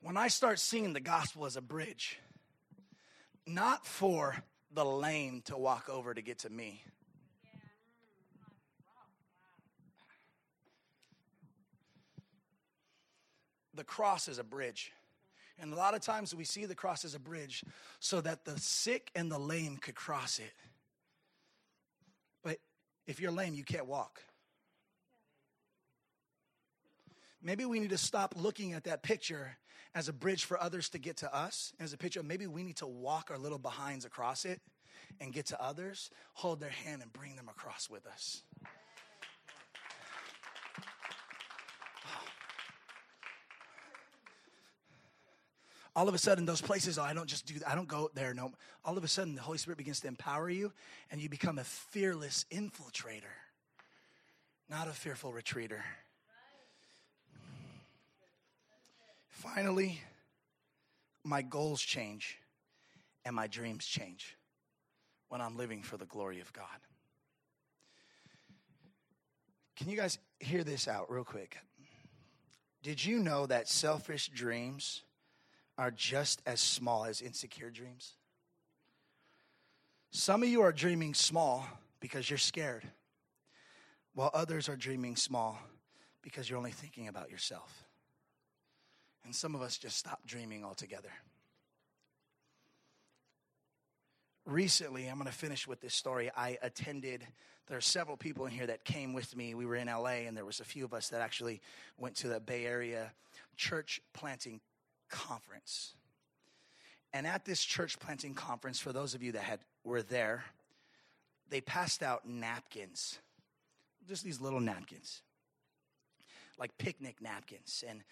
When 0.01 0.17
I 0.17 0.29
start 0.29 0.59
seeing 0.59 0.93
the 0.93 1.01
gospel 1.01 1.45
as 1.47 1.57
a 1.57 1.61
bridge, 1.61 2.19
not 3.47 3.87
for 3.87 4.37
the 4.73 4.85
lame 4.85 5.43
to 5.47 5.57
walk 5.57 5.89
over 5.89 6.15
to 6.15 6.23
get 6.23 6.41
to 6.41 6.51
me. 6.51 6.83
The 13.75 13.85
cross 13.85 14.29
is 14.29 14.39
a 14.39 14.45
bridge. 14.45 14.93
And 15.59 15.73
a 15.73 15.77
lot 15.77 15.95
of 15.95 16.01
times 16.01 16.35
we 16.35 16.45
see 16.45 16.67
the 16.67 16.75
cross 16.75 17.05
as 17.05 17.15
a 17.15 17.21
bridge 17.21 17.65
so 18.01 18.21
that 18.21 18.45
the 18.45 18.59
sick 18.59 19.11
and 19.15 19.31
the 19.31 19.39
lame 19.39 19.77
could 19.77 19.95
cross 19.95 20.39
it. 20.39 20.53
But 22.43 22.59
if 23.07 23.21
you're 23.21 23.31
lame, 23.31 23.55
you 23.55 23.65
can't 23.65 23.87
walk. 23.87 24.21
Maybe 27.43 27.65
we 27.65 27.81
need 27.81 27.91
to 27.91 27.99
stop 27.99 28.35
looking 28.37 28.73
at 28.73 28.85
that 28.85 29.03
picture 29.03 29.57
as 29.95 30.09
a 30.09 30.13
bridge 30.13 30.45
for 30.45 30.61
others 30.61 30.89
to 30.91 30.99
get 30.99 31.19
to 31.19 31.35
us, 31.35 31.73
as 31.79 31.93
a 31.93 31.99
picture. 31.99 32.23
Maybe 32.23 32.47
we 32.47 32.63
need 32.63 32.77
to 32.77 32.87
walk 32.87 33.31
our 33.31 33.39
little 33.39 33.59
behinds 33.59 34.05
across 34.05 34.45
it 34.45 34.61
and 35.21 35.33
get 35.33 35.47
to 35.47 35.63
others, 35.63 36.11
hold 36.35 36.61
their 36.61 36.71
hand, 36.71 37.03
and 37.03 37.13
bring 37.13 37.37
them 37.37 37.49
across 37.49 37.91
with 37.91 38.07
us. 38.07 38.43
all 45.95 46.09
of 46.09 46.15
a 46.15 46.19
sudden 46.19 46.47
those 46.47 46.61
places 46.61 46.99
oh, 46.99 47.03
i 47.03 47.13
don't 47.13 47.29
just 47.29 47.47
do 47.47 47.59
that 47.59 47.69
i 47.69 47.75
don't 47.75 47.89
go 47.89 48.11
there 48.15 48.33
no 48.33 48.51
all 48.85 48.97
of 48.97 49.05
a 49.05 49.09
sudden 49.09 49.35
the 49.35 49.43
holy 49.43 49.59
spirit 49.59 49.77
begins 49.77 50.01
to 50.01 50.09
empower 50.09 50.49
you 50.49 50.73
and 51.11 51.21
you 51.21 51.29
become 51.29 51.59
a 51.59 51.65
fearless 51.65 52.47
infiltrator 52.51 53.35
not 54.71 54.89
a 54.89 54.93
fearful 54.93 55.33
retreater 55.33 55.85
Finally, 59.43 60.01
my 61.25 61.43
goals 61.43 61.83
change 61.83 62.39
and 63.25 63.35
my 63.35 63.49
dreams 63.49 63.85
change 63.85 64.37
when 65.31 65.41
I'm 65.41 65.57
living 65.57 65.83
for 65.83 65.97
the 65.97 66.07
glory 66.07 66.39
of 66.39 66.53
God. 66.53 66.67
Can 69.75 69.89
you 69.89 69.97
guys 69.97 70.19
hear 70.39 70.63
this 70.63 70.87
out 70.87 71.11
real 71.11 71.25
quick? 71.25 71.59
Did 72.85 73.05
you 73.05 73.19
know 73.19 73.47
that 73.47 73.69
selfish 73.69 74.29
dreams 74.29 75.03
are 75.77 75.91
just 75.91 76.41
as 76.47 76.61
small 76.61 77.05
as 77.05 77.21
insecure 77.21 77.71
dreams? 77.71 78.13
Some 80.13 80.45
of 80.45 80.49
you 80.51 80.63
are 80.63 80.73
dreaming 80.73 81.15
small 81.15 81.67
because 81.99 82.31
you're 82.31 82.39
scared, 82.39 82.85
while 84.15 84.31
others 84.35 84.69
are 84.69 84.77
dreaming 84.77 85.17
small 85.17 85.59
because 86.23 86.49
you're 86.49 86.59
only 86.59 86.71
thinking 86.71 87.09
about 87.09 87.29
yourself. 87.29 87.89
And 89.25 89.35
some 89.35 89.55
of 89.55 89.63
us 89.63 89.79
just 89.79 89.97
stop 89.97 90.21
dreaming 90.27 90.65
altogether. 90.65 91.11
Recently, 94.45 95.07
I'm 95.07 95.15
going 95.15 95.27
to 95.27 95.33
finish 95.33 95.69
with 95.69 95.81
this 95.81 95.95
story. 95.95 96.31
I 96.37 96.59
attended, 96.63 97.25
there 97.69 97.79
are 97.79 97.83
several 97.83 98.17
people 98.17 98.47
in 98.47 98.53
here 98.53 98.67
that 98.67 98.85
came 98.85 99.13
with 99.13 99.37
me. 99.37 99.55
We 99.55 99.67
were 99.67 99.77
in 99.77 99.87
LA, 99.87 100.27
and 100.27 100.37
there 100.37 100.45
was 100.45 100.59
a 100.59 100.65
few 100.65 100.85
of 100.85 100.93
us 100.93 101.11
that 101.11 101.21
actually 101.21 101.61
went 101.97 102.17
to 102.17 102.29
the 102.29 102.41
Bay 102.41 102.67
Area 102.67 103.13
church 103.57 104.01
planting 104.13 104.61
conference. 105.09 105.95
And 107.13 107.27
at 107.27 107.45
this 107.45 107.63
church 107.63 108.01
planting 108.01 108.35
conference, 108.35 108.81
for 108.81 108.93
those 108.93 109.15
of 109.15 109.23
you 109.23 109.33
that 109.33 109.43
had 109.43 109.61
were 109.85 110.03
there, 110.03 110.45
they 111.51 111.61
passed 111.61 112.03
out 112.03 112.27
napkins, 112.27 113.19
just 114.09 114.25
these 114.25 114.41
little 114.41 114.61
napkins, 114.61 115.23
like 116.59 116.77
picnic 116.79 117.17
napkins. 117.21 117.85
And 117.87 118.03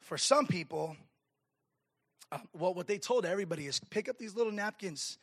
for 0.00 0.18
some 0.18 0.46
people, 0.46 0.96
uh, 2.32 2.38
well, 2.52 2.74
what 2.74 2.86
they 2.86 2.98
told 2.98 3.24
everybody 3.24 3.66
is 3.66 3.80
pick 3.90 4.08
up 4.08 4.18
these 4.18 4.34
little 4.34 4.52
napkins, 4.52 5.18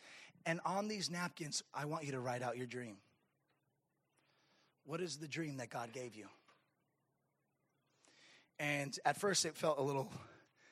and 0.46 0.60
on 0.66 0.88
these 0.88 1.10
napkins, 1.10 1.64
I 1.74 1.86
want 1.86 2.06
you 2.06 2.12
to 2.14 2.20
write 2.20 2.42
out 2.42 2.58
your 2.58 2.68
dream. 2.68 2.98
What 4.86 5.00
is 5.02 5.18
the 5.18 5.28
dream 5.28 5.58
that 5.58 5.70
God 5.70 5.94
gave 5.94 6.16
you? 6.16 6.28
And 8.60 8.98
at 9.06 9.20
first, 9.20 9.46
it 9.46 9.56
felt 9.56 9.80
a 9.80 9.82
little, 9.82 10.10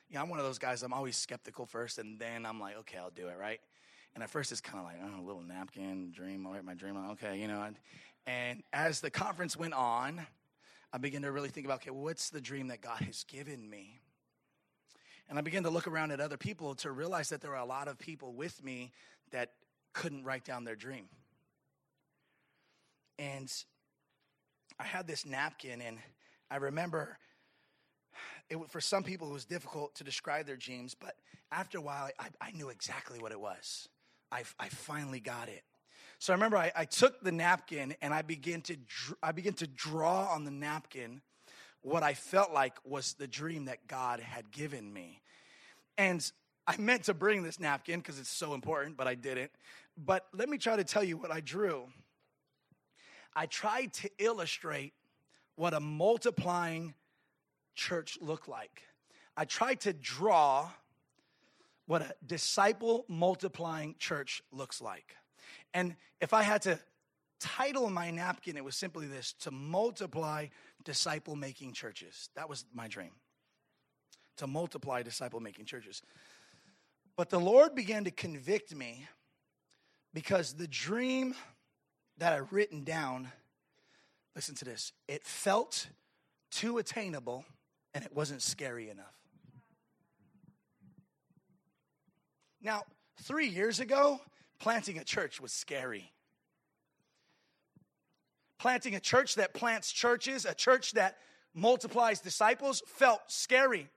you 0.08 0.16
know, 0.16 0.22
I'm 0.22 0.28
one 0.28 0.38
of 0.38 0.44
those 0.44 0.58
guys, 0.58 0.82
I'm 0.82 0.92
always 0.92 1.16
skeptical 1.16 1.66
first, 1.66 1.98
and 1.98 2.18
then 2.18 2.46
I'm 2.46 2.60
like, 2.60 2.76
okay, 2.78 2.98
I'll 2.98 3.10
do 3.10 3.28
it, 3.28 3.36
right? 3.38 3.60
And 4.14 4.22
at 4.22 4.30
first, 4.30 4.52
it's 4.52 4.60
kind 4.60 4.78
of 4.78 4.84
like, 4.84 4.96
oh, 5.02 5.22
a 5.22 5.26
little 5.26 5.42
napkin, 5.42 6.12
dream, 6.14 6.46
I'll 6.46 6.52
write 6.52 6.64
my 6.64 6.74
dream 6.74 6.96
okay, 7.12 7.38
you 7.38 7.48
know. 7.48 7.62
And, 7.62 7.76
and 8.26 8.62
as 8.72 9.00
the 9.00 9.10
conference 9.10 9.56
went 9.56 9.74
on, 9.74 10.26
I 10.92 10.98
begin 10.98 11.22
to 11.22 11.32
really 11.32 11.48
think 11.48 11.66
about, 11.66 11.80
okay, 11.80 11.90
what's 11.90 12.30
the 12.30 12.40
dream 12.40 12.68
that 12.68 12.80
God 12.80 13.00
has 13.00 13.24
given 13.24 13.68
me? 13.68 14.00
And 15.28 15.38
I 15.38 15.42
began 15.42 15.62
to 15.62 15.70
look 15.70 15.86
around 15.86 16.10
at 16.10 16.20
other 16.20 16.36
people 16.36 16.74
to 16.76 16.92
realize 16.92 17.30
that 17.30 17.40
there 17.40 17.50
were 17.50 17.56
a 17.56 17.64
lot 17.64 17.88
of 17.88 17.98
people 17.98 18.34
with 18.34 18.62
me 18.62 18.92
that 19.30 19.52
couldn't 19.94 20.24
write 20.24 20.44
down 20.44 20.64
their 20.64 20.76
dream. 20.76 21.06
And 23.18 23.50
I 24.78 24.84
had 24.84 25.06
this 25.06 25.24
napkin, 25.24 25.80
and 25.80 25.98
I 26.50 26.56
remember 26.56 27.18
it, 28.50 28.58
for 28.70 28.80
some 28.80 29.02
people 29.02 29.30
it 29.30 29.32
was 29.32 29.44
difficult 29.44 29.94
to 29.96 30.04
describe 30.04 30.46
their 30.46 30.56
dreams, 30.56 30.94
but 30.98 31.14
after 31.50 31.78
a 31.78 31.80
while, 31.80 32.10
I, 32.18 32.28
I 32.40 32.50
knew 32.52 32.68
exactly 32.68 33.18
what 33.18 33.32
it 33.32 33.40
was. 33.40 33.88
I, 34.30 34.42
I 34.58 34.68
finally 34.68 35.20
got 35.20 35.48
it. 35.48 35.62
So 36.22 36.32
I 36.32 36.36
remember 36.36 36.56
I, 36.56 36.70
I 36.76 36.84
took 36.84 37.20
the 37.20 37.32
napkin 37.32 37.96
and 38.00 38.14
I 38.14 38.22
began 38.22 38.60
to 38.60 38.76
I 39.24 39.32
began 39.32 39.54
to 39.54 39.66
draw 39.66 40.28
on 40.32 40.44
the 40.44 40.52
napkin 40.52 41.20
what 41.80 42.04
I 42.04 42.14
felt 42.14 42.52
like 42.52 42.74
was 42.84 43.14
the 43.14 43.26
dream 43.26 43.64
that 43.64 43.88
God 43.88 44.20
had 44.20 44.52
given 44.52 44.92
me. 44.92 45.20
And 45.98 46.24
I 46.64 46.76
meant 46.76 47.02
to 47.06 47.14
bring 47.14 47.42
this 47.42 47.58
napkin 47.58 47.98
because 47.98 48.20
it's 48.20 48.30
so 48.30 48.54
important, 48.54 48.96
but 48.96 49.08
I 49.08 49.16
didn't. 49.16 49.50
But 49.96 50.28
let 50.32 50.48
me 50.48 50.58
try 50.58 50.76
to 50.76 50.84
tell 50.84 51.02
you 51.02 51.16
what 51.16 51.32
I 51.32 51.40
drew. 51.40 51.88
I 53.34 53.46
tried 53.46 53.92
to 53.94 54.10
illustrate 54.18 54.92
what 55.56 55.74
a 55.74 55.80
multiplying 55.80 56.94
church 57.74 58.16
looked 58.20 58.46
like. 58.46 58.82
I 59.36 59.44
tried 59.44 59.80
to 59.80 59.92
draw 59.92 60.70
what 61.86 62.02
a 62.02 62.14
disciple 62.24 63.06
multiplying 63.08 63.96
church 63.98 64.40
looks 64.52 64.80
like. 64.80 65.16
And 65.74 65.96
if 66.20 66.32
I 66.32 66.42
had 66.42 66.62
to 66.62 66.78
title 67.40 67.90
my 67.90 68.10
napkin, 68.10 68.56
it 68.56 68.64
was 68.64 68.76
simply 68.76 69.06
this 69.06 69.32
to 69.40 69.50
multiply 69.50 70.46
disciple 70.84 71.36
making 71.36 71.72
churches. 71.72 72.30
That 72.36 72.48
was 72.48 72.64
my 72.72 72.88
dream. 72.88 73.10
To 74.38 74.46
multiply 74.46 75.02
disciple 75.02 75.40
making 75.40 75.64
churches. 75.64 76.02
But 77.16 77.30
the 77.30 77.40
Lord 77.40 77.74
began 77.74 78.04
to 78.04 78.10
convict 78.10 78.74
me 78.74 79.06
because 80.14 80.54
the 80.54 80.68
dream 80.68 81.34
that 82.18 82.32
I'd 82.32 82.52
written 82.52 82.84
down, 82.84 83.30
listen 84.34 84.54
to 84.56 84.64
this, 84.64 84.92
it 85.08 85.24
felt 85.24 85.88
too 86.50 86.78
attainable 86.78 87.44
and 87.94 88.04
it 88.04 88.14
wasn't 88.14 88.42
scary 88.42 88.88
enough. 88.88 89.14
Now, 92.62 92.82
three 93.22 93.48
years 93.48 93.80
ago, 93.80 94.20
planting 94.62 94.96
a 94.96 95.04
church 95.04 95.40
was 95.40 95.52
scary. 95.52 96.12
Planting 98.60 98.94
a 98.94 99.00
church 99.00 99.34
that 99.34 99.54
plants 99.54 99.90
churches, 99.90 100.44
a 100.44 100.54
church 100.54 100.92
that 100.92 101.16
multiplies 101.52 102.20
disciples, 102.20 102.80
felt 102.86 103.22
scary. 103.26 103.88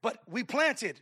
But 0.00 0.18
we 0.26 0.42
planted. 0.42 0.98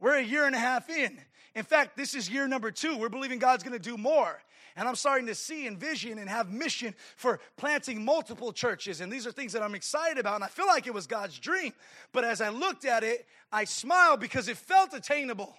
We're 0.00 0.18
a 0.18 0.22
year 0.22 0.44
and 0.44 0.54
a 0.54 0.58
half 0.58 0.90
in. 0.90 1.18
In 1.54 1.64
fact, 1.64 1.96
this 1.96 2.14
is 2.14 2.28
year 2.28 2.46
number 2.46 2.70
two. 2.70 2.98
We're 2.98 3.08
believing 3.08 3.38
God's 3.38 3.64
gonna 3.64 3.78
do 3.78 3.96
more. 3.96 4.38
And 4.76 4.86
I'm 4.86 4.96
starting 4.96 5.26
to 5.28 5.34
see 5.34 5.66
and 5.66 5.78
vision 5.78 6.18
and 6.18 6.28
have 6.28 6.52
mission 6.52 6.94
for 7.16 7.40
planting 7.56 8.04
multiple 8.04 8.52
churches. 8.52 9.00
And 9.00 9.10
these 9.10 9.26
are 9.26 9.32
things 9.32 9.54
that 9.54 9.62
I'm 9.62 9.74
excited 9.74 10.18
about. 10.18 10.34
And 10.34 10.44
I 10.44 10.48
feel 10.48 10.66
like 10.66 10.86
it 10.86 10.92
was 10.92 11.06
God's 11.06 11.38
dream. 11.38 11.72
But 12.12 12.24
as 12.24 12.42
I 12.42 12.50
looked 12.50 12.84
at 12.84 13.02
it, 13.02 13.26
I 13.50 13.64
smiled 13.64 14.20
because 14.20 14.46
it 14.46 14.58
felt 14.58 14.92
attainable 14.92 15.56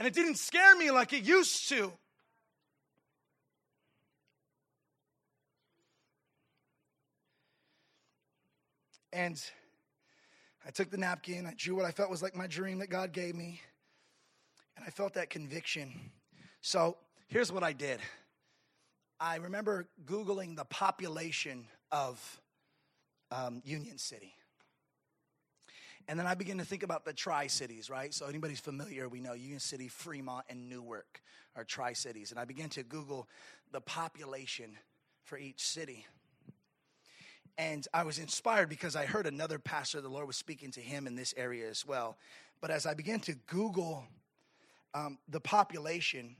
and 0.00 0.06
it 0.06 0.14
didn't 0.14 0.36
scare 0.36 0.74
me 0.76 0.90
like 0.90 1.12
it 1.12 1.24
used 1.24 1.68
to. 1.68 1.92
And 9.12 9.38
I 10.66 10.70
took 10.70 10.90
the 10.90 10.96
napkin, 10.96 11.44
I 11.44 11.52
drew 11.54 11.76
what 11.76 11.84
I 11.84 11.90
felt 11.90 12.08
was 12.08 12.22
like 12.22 12.34
my 12.34 12.46
dream 12.46 12.78
that 12.78 12.88
God 12.88 13.12
gave 13.12 13.34
me, 13.34 13.60
and 14.74 14.86
I 14.86 14.90
felt 14.90 15.12
that 15.14 15.28
conviction. 15.28 15.92
So 16.62 16.96
here's 17.28 17.52
what 17.52 17.62
I 17.62 17.74
did 17.74 18.00
I 19.20 19.36
remember 19.36 19.86
Googling 20.06 20.56
the 20.56 20.64
population 20.64 21.66
of 21.92 22.40
um, 23.30 23.60
Union 23.66 23.98
City. 23.98 24.32
And 26.08 26.18
then 26.18 26.26
I 26.26 26.34
begin 26.34 26.58
to 26.58 26.64
think 26.64 26.82
about 26.82 27.04
the 27.04 27.12
Tri 27.12 27.46
Cities, 27.46 27.88
right? 27.88 28.12
So, 28.12 28.26
anybody's 28.26 28.60
familiar, 28.60 29.08
we 29.08 29.20
know 29.20 29.32
Union 29.32 29.60
City, 29.60 29.88
Fremont, 29.88 30.44
and 30.48 30.68
Newark 30.68 31.20
are 31.56 31.64
Tri 31.64 31.92
Cities. 31.92 32.30
And 32.30 32.40
I 32.40 32.44
began 32.44 32.68
to 32.70 32.82
Google 32.82 33.28
the 33.72 33.80
population 33.80 34.76
for 35.24 35.38
each 35.38 35.64
city. 35.64 36.06
And 37.58 37.86
I 37.92 38.04
was 38.04 38.18
inspired 38.18 38.68
because 38.68 38.96
I 38.96 39.04
heard 39.04 39.26
another 39.26 39.58
pastor, 39.58 40.00
the 40.00 40.08
Lord 40.08 40.26
was 40.26 40.36
speaking 40.36 40.70
to 40.72 40.80
him 40.80 41.06
in 41.06 41.14
this 41.14 41.34
area 41.36 41.68
as 41.68 41.86
well. 41.86 42.16
But 42.60 42.70
as 42.70 42.86
I 42.86 42.94
began 42.94 43.20
to 43.20 43.34
Google 43.46 44.04
um, 44.94 45.18
the 45.28 45.40
population, 45.40 46.36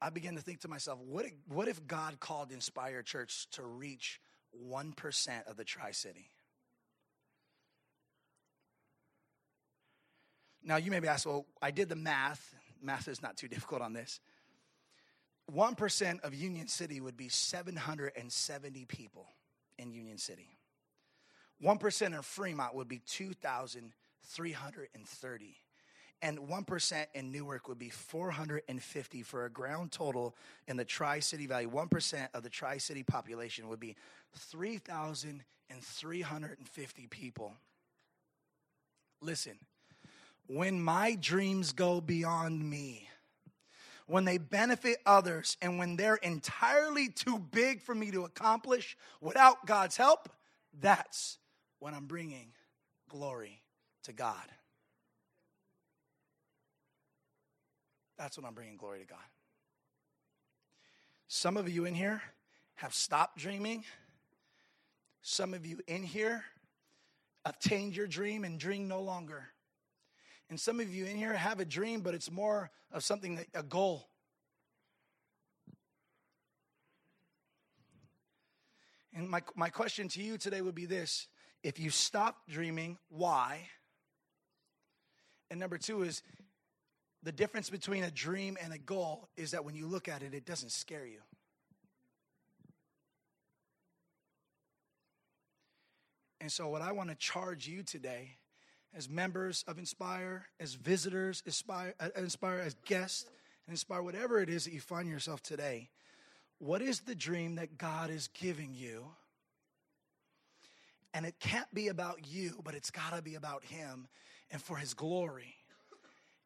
I 0.00 0.10
began 0.10 0.34
to 0.36 0.40
think 0.40 0.60
to 0.60 0.68
myself, 0.68 0.98
what 1.00 1.24
if, 1.24 1.32
what 1.48 1.68
if 1.68 1.86
God 1.86 2.20
called 2.20 2.52
Inspire 2.52 3.02
Church 3.02 3.48
to 3.52 3.62
reach 3.64 4.20
1% 4.64 5.46
of 5.48 5.56
the 5.56 5.64
Tri 5.64 5.90
City? 5.90 6.30
Now, 10.64 10.76
you 10.76 10.90
may 10.90 11.00
be 11.00 11.08
asked, 11.08 11.26
well, 11.26 11.44
I 11.60 11.70
did 11.70 11.90
the 11.90 11.96
math. 11.96 12.54
Math 12.82 13.08
is 13.08 13.20
not 13.22 13.36
too 13.36 13.48
difficult 13.48 13.82
on 13.82 13.92
this. 13.92 14.20
1% 15.52 16.20
of 16.22 16.34
Union 16.34 16.68
City 16.68 17.00
would 17.00 17.18
be 17.18 17.28
770 17.28 18.86
people 18.86 19.26
in 19.78 19.92
Union 19.92 20.16
City. 20.16 20.56
1% 21.62 22.06
in 22.06 22.22
Fremont 22.22 22.74
would 22.74 22.88
be 22.88 23.02
2,330. 23.06 25.56
And 26.22 26.38
1% 26.38 27.06
in 27.14 27.30
Newark 27.30 27.68
would 27.68 27.78
be 27.78 27.90
450 27.90 29.22
for 29.22 29.44
a 29.44 29.50
ground 29.50 29.92
total 29.92 30.34
in 30.66 30.78
the 30.78 30.86
Tri 30.86 31.20
City 31.20 31.46
Valley. 31.46 31.66
1% 31.66 32.28
of 32.32 32.42
the 32.42 32.48
Tri 32.48 32.78
City 32.78 33.02
population 33.02 33.68
would 33.68 33.80
be 33.80 33.96
3,350 34.34 37.06
people. 37.08 37.52
Listen, 39.20 39.58
when 40.46 40.82
my 40.82 41.14
dreams 41.14 41.72
go 41.72 42.00
beyond 42.00 42.68
me, 42.68 43.08
when 44.06 44.24
they 44.24 44.38
benefit 44.38 44.98
others, 45.06 45.56
and 45.62 45.78
when 45.78 45.96
they're 45.96 46.16
entirely 46.16 47.08
too 47.08 47.38
big 47.38 47.80
for 47.80 47.94
me 47.94 48.10
to 48.10 48.24
accomplish 48.24 48.96
without 49.20 49.66
God's 49.66 49.96
help, 49.96 50.28
that's 50.78 51.38
when 51.78 51.94
I'm 51.94 52.06
bringing 52.06 52.52
glory 53.08 53.62
to 54.02 54.12
God. 54.12 54.44
That's 58.18 58.36
when 58.36 58.44
I'm 58.44 58.54
bringing 58.54 58.76
glory 58.76 59.00
to 59.00 59.06
God. 59.06 59.18
Some 61.28 61.56
of 61.56 61.68
you 61.68 61.84
in 61.84 61.94
here 61.94 62.22
have 62.74 62.94
stopped 62.94 63.38
dreaming. 63.38 63.84
Some 65.22 65.54
of 65.54 65.64
you 65.64 65.80
in 65.86 66.02
here 66.02 66.44
obtained 67.44 67.96
your 67.96 68.06
dream 68.06 68.44
and 68.44 68.60
dream 68.60 68.86
no 68.86 69.00
longer. 69.00 69.48
And 70.54 70.60
some 70.60 70.78
of 70.78 70.94
you 70.94 71.04
in 71.04 71.16
here 71.16 71.32
have 71.32 71.58
a 71.58 71.64
dream, 71.64 72.00
but 72.00 72.14
it's 72.14 72.30
more 72.30 72.70
of 72.92 73.02
something 73.02 73.34
that 73.34 73.46
a 73.54 73.62
goal. 73.64 74.08
And 79.12 79.28
my, 79.28 79.42
my 79.56 79.68
question 79.68 80.06
to 80.10 80.22
you 80.22 80.38
today 80.38 80.60
would 80.60 80.76
be 80.76 80.86
this 80.86 81.26
if 81.64 81.80
you 81.80 81.90
stop 81.90 82.36
dreaming, 82.48 82.98
why? 83.08 83.62
And 85.50 85.58
number 85.58 85.76
two 85.76 86.04
is 86.04 86.22
the 87.24 87.32
difference 87.32 87.68
between 87.68 88.04
a 88.04 88.10
dream 88.12 88.56
and 88.62 88.72
a 88.72 88.78
goal 88.78 89.30
is 89.36 89.50
that 89.50 89.64
when 89.64 89.74
you 89.74 89.88
look 89.88 90.06
at 90.06 90.22
it, 90.22 90.34
it 90.34 90.46
doesn't 90.46 90.70
scare 90.70 91.04
you. 91.04 91.18
And 96.40 96.52
so, 96.52 96.68
what 96.68 96.80
I 96.80 96.92
want 96.92 97.10
to 97.10 97.16
charge 97.16 97.66
you 97.66 97.82
today 97.82 98.36
as 98.96 99.08
members 99.08 99.64
of 99.66 99.78
Inspire, 99.78 100.46
as 100.60 100.74
visitors, 100.74 101.42
Inspire, 101.46 101.94
uh, 101.98 102.08
Inspire 102.16 102.60
as 102.60 102.74
guests, 102.84 103.26
and 103.66 103.72
Inspire 103.72 104.02
whatever 104.02 104.40
it 104.40 104.48
is 104.48 104.64
that 104.64 104.72
you 104.72 104.80
find 104.80 105.08
yourself 105.08 105.42
today. 105.42 105.90
What 106.58 106.80
is 106.80 107.00
the 107.00 107.14
dream 107.14 107.56
that 107.56 107.76
God 107.76 108.10
is 108.10 108.28
giving 108.28 108.74
you? 108.74 109.04
And 111.12 111.26
it 111.26 111.38
can't 111.38 111.72
be 111.72 111.88
about 111.88 112.26
you, 112.26 112.60
but 112.64 112.74
it's 112.74 112.90
got 112.90 113.14
to 113.14 113.22
be 113.22 113.34
about 113.34 113.64
Him 113.64 114.08
and 114.50 114.62
for 114.62 114.76
His 114.76 114.94
glory. 114.94 115.54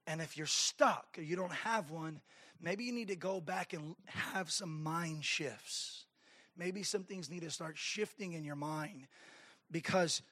And 0.07 0.21
if 0.21 0.37
you're 0.37 0.47
stuck 0.47 1.17
or 1.19 1.23
you 1.23 1.37
don't 1.37 1.53
have 1.53 1.91
one, 1.91 2.21
maybe 2.61 2.85
you 2.85 2.93
need 2.93 3.09
to 3.09 3.17
go 3.17 3.41
back 3.41 3.75
and 3.75 3.95
have 4.07 4.51
some 4.51 4.83
mind 4.83 5.25
shifts. 5.25 6.07
Maybe 6.57 6.83
some 6.83 7.05
things 7.05 7.31
need 7.31 7.43
to 7.43 7.51
start 7.51 7.77
shifting 7.77 8.33
in 8.33 8.45
your 8.45 8.57
mind 8.57 9.07
because 9.71 10.23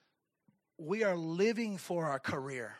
we 0.78 1.04
are 1.04 1.16
living 1.16 1.78
for 1.78 2.06
our 2.06 2.18
career. 2.18 2.74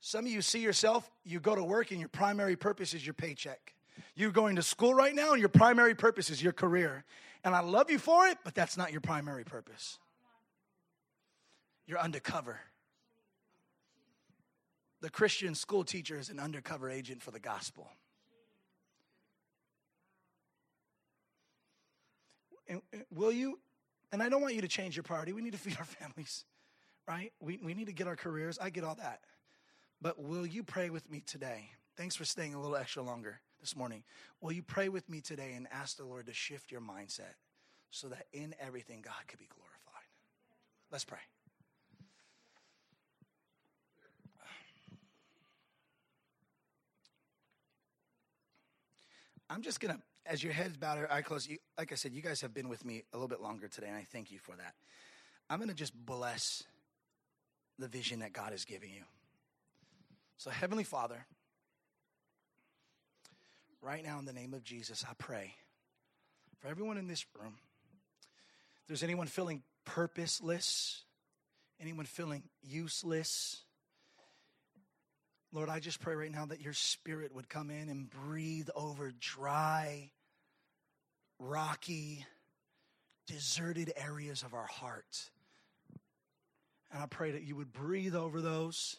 Some 0.00 0.26
of 0.26 0.32
you 0.32 0.42
see 0.42 0.60
yourself, 0.60 1.08
you 1.24 1.38
go 1.38 1.54
to 1.54 1.62
work 1.62 1.90
and 1.90 2.00
your 2.00 2.08
primary 2.08 2.56
purpose 2.56 2.94
is 2.94 3.06
your 3.06 3.14
paycheck. 3.14 3.74
You're 4.16 4.32
going 4.32 4.56
to 4.56 4.62
school 4.62 4.94
right 4.94 5.14
now 5.14 5.32
and 5.32 5.40
your 5.40 5.48
primary 5.48 5.94
purpose 5.94 6.30
is 6.30 6.42
your 6.42 6.52
career. 6.52 7.04
And 7.44 7.54
I 7.54 7.60
love 7.60 7.90
you 7.90 7.98
for 7.98 8.26
it, 8.26 8.38
but 8.44 8.54
that's 8.54 8.76
not 8.76 8.92
your 8.92 9.00
primary 9.00 9.44
purpose. 9.44 9.98
You're 11.86 12.00
undercover. 12.00 12.60
The 15.00 15.10
Christian 15.10 15.54
school 15.54 15.84
teacher 15.84 16.18
is 16.18 16.30
an 16.30 16.38
undercover 16.38 16.88
agent 16.88 17.22
for 17.22 17.30
the 17.32 17.40
gospel. 17.40 17.88
And 22.68 22.80
will 23.10 23.32
you 23.32 23.58
and 24.12 24.22
I 24.22 24.28
don't 24.28 24.42
want 24.42 24.54
you 24.54 24.60
to 24.60 24.68
change 24.68 24.94
your 24.94 25.02
priority. 25.02 25.32
We 25.32 25.40
need 25.42 25.52
to 25.52 25.58
feed 25.58 25.76
our 25.78 25.84
families, 26.00 26.44
right? 27.08 27.32
We, 27.40 27.58
we 27.62 27.74
need 27.74 27.86
to 27.86 27.92
get 27.92 28.06
our 28.06 28.16
careers. 28.16 28.58
I 28.60 28.70
get 28.70 28.84
all 28.84 28.94
that. 28.96 29.20
But 30.00 30.22
will 30.22 30.46
you 30.46 30.62
pray 30.62 30.90
with 30.90 31.10
me 31.10 31.20
today? 31.20 31.70
Thanks 31.96 32.14
for 32.16 32.24
staying 32.24 32.54
a 32.54 32.60
little 32.60 32.76
extra 32.76 33.02
longer 33.02 33.40
this 33.60 33.74
morning. 33.74 34.02
Will 34.40 34.52
you 34.52 34.62
pray 34.62 34.88
with 34.88 35.08
me 35.08 35.20
today 35.20 35.54
and 35.56 35.66
ask 35.72 35.96
the 35.96 36.04
Lord 36.04 36.26
to 36.26 36.32
shift 36.32 36.70
your 36.70 36.80
mindset 36.80 37.34
so 37.90 38.08
that 38.08 38.26
in 38.32 38.54
everything 38.60 39.00
God 39.02 39.14
could 39.28 39.38
be 39.38 39.48
glorified? 39.48 40.08
Let's 40.90 41.04
pray. 41.04 41.18
I'm 49.48 49.60
just 49.60 49.80
going 49.80 49.94
to 49.94 50.00
as 50.26 50.42
your 50.42 50.52
heads 50.52 50.76
bowed, 50.76 51.06
eye 51.10 51.22
closed, 51.22 51.48
you, 51.50 51.58
like 51.76 51.92
I 51.92 51.94
said, 51.94 52.12
you 52.12 52.22
guys 52.22 52.40
have 52.40 52.54
been 52.54 52.68
with 52.68 52.84
me 52.84 53.02
a 53.12 53.16
little 53.16 53.28
bit 53.28 53.40
longer 53.40 53.68
today, 53.68 53.88
and 53.88 53.96
I 53.96 54.06
thank 54.12 54.30
you 54.30 54.38
for 54.38 54.54
that. 54.56 54.74
I'm 55.50 55.58
going 55.58 55.68
to 55.68 55.74
just 55.74 55.94
bless 55.94 56.62
the 57.78 57.88
vision 57.88 58.20
that 58.20 58.32
God 58.32 58.52
is 58.52 58.64
giving 58.64 58.90
you. 58.90 59.02
So, 60.36 60.50
Heavenly 60.50 60.84
Father, 60.84 61.26
right 63.80 64.04
now 64.04 64.18
in 64.18 64.24
the 64.24 64.32
name 64.32 64.54
of 64.54 64.64
Jesus, 64.64 65.04
I 65.08 65.12
pray 65.18 65.54
for 66.60 66.68
everyone 66.68 66.98
in 66.98 67.08
this 67.08 67.24
room. 67.40 67.54
If 68.82 68.88
there's 68.88 69.02
anyone 69.02 69.26
feeling 69.26 69.62
purposeless, 69.84 71.02
anyone 71.80 72.06
feeling 72.06 72.44
useless, 72.62 73.62
Lord, 75.54 75.68
I 75.68 75.80
just 75.80 76.00
pray 76.00 76.14
right 76.14 76.32
now 76.32 76.46
that 76.46 76.62
your 76.62 76.72
spirit 76.72 77.34
would 77.34 77.48
come 77.48 77.68
in 77.68 77.90
and 77.90 78.08
breathe 78.08 78.70
over 78.74 79.12
dry, 79.20 80.10
rocky, 81.38 82.24
deserted 83.26 83.92
areas 83.96 84.42
of 84.42 84.54
our 84.54 84.66
heart. 84.66 85.30
And 86.90 87.02
I 87.02 87.06
pray 87.06 87.32
that 87.32 87.42
you 87.42 87.54
would 87.56 87.70
breathe 87.70 88.14
over 88.14 88.40
those 88.40 88.96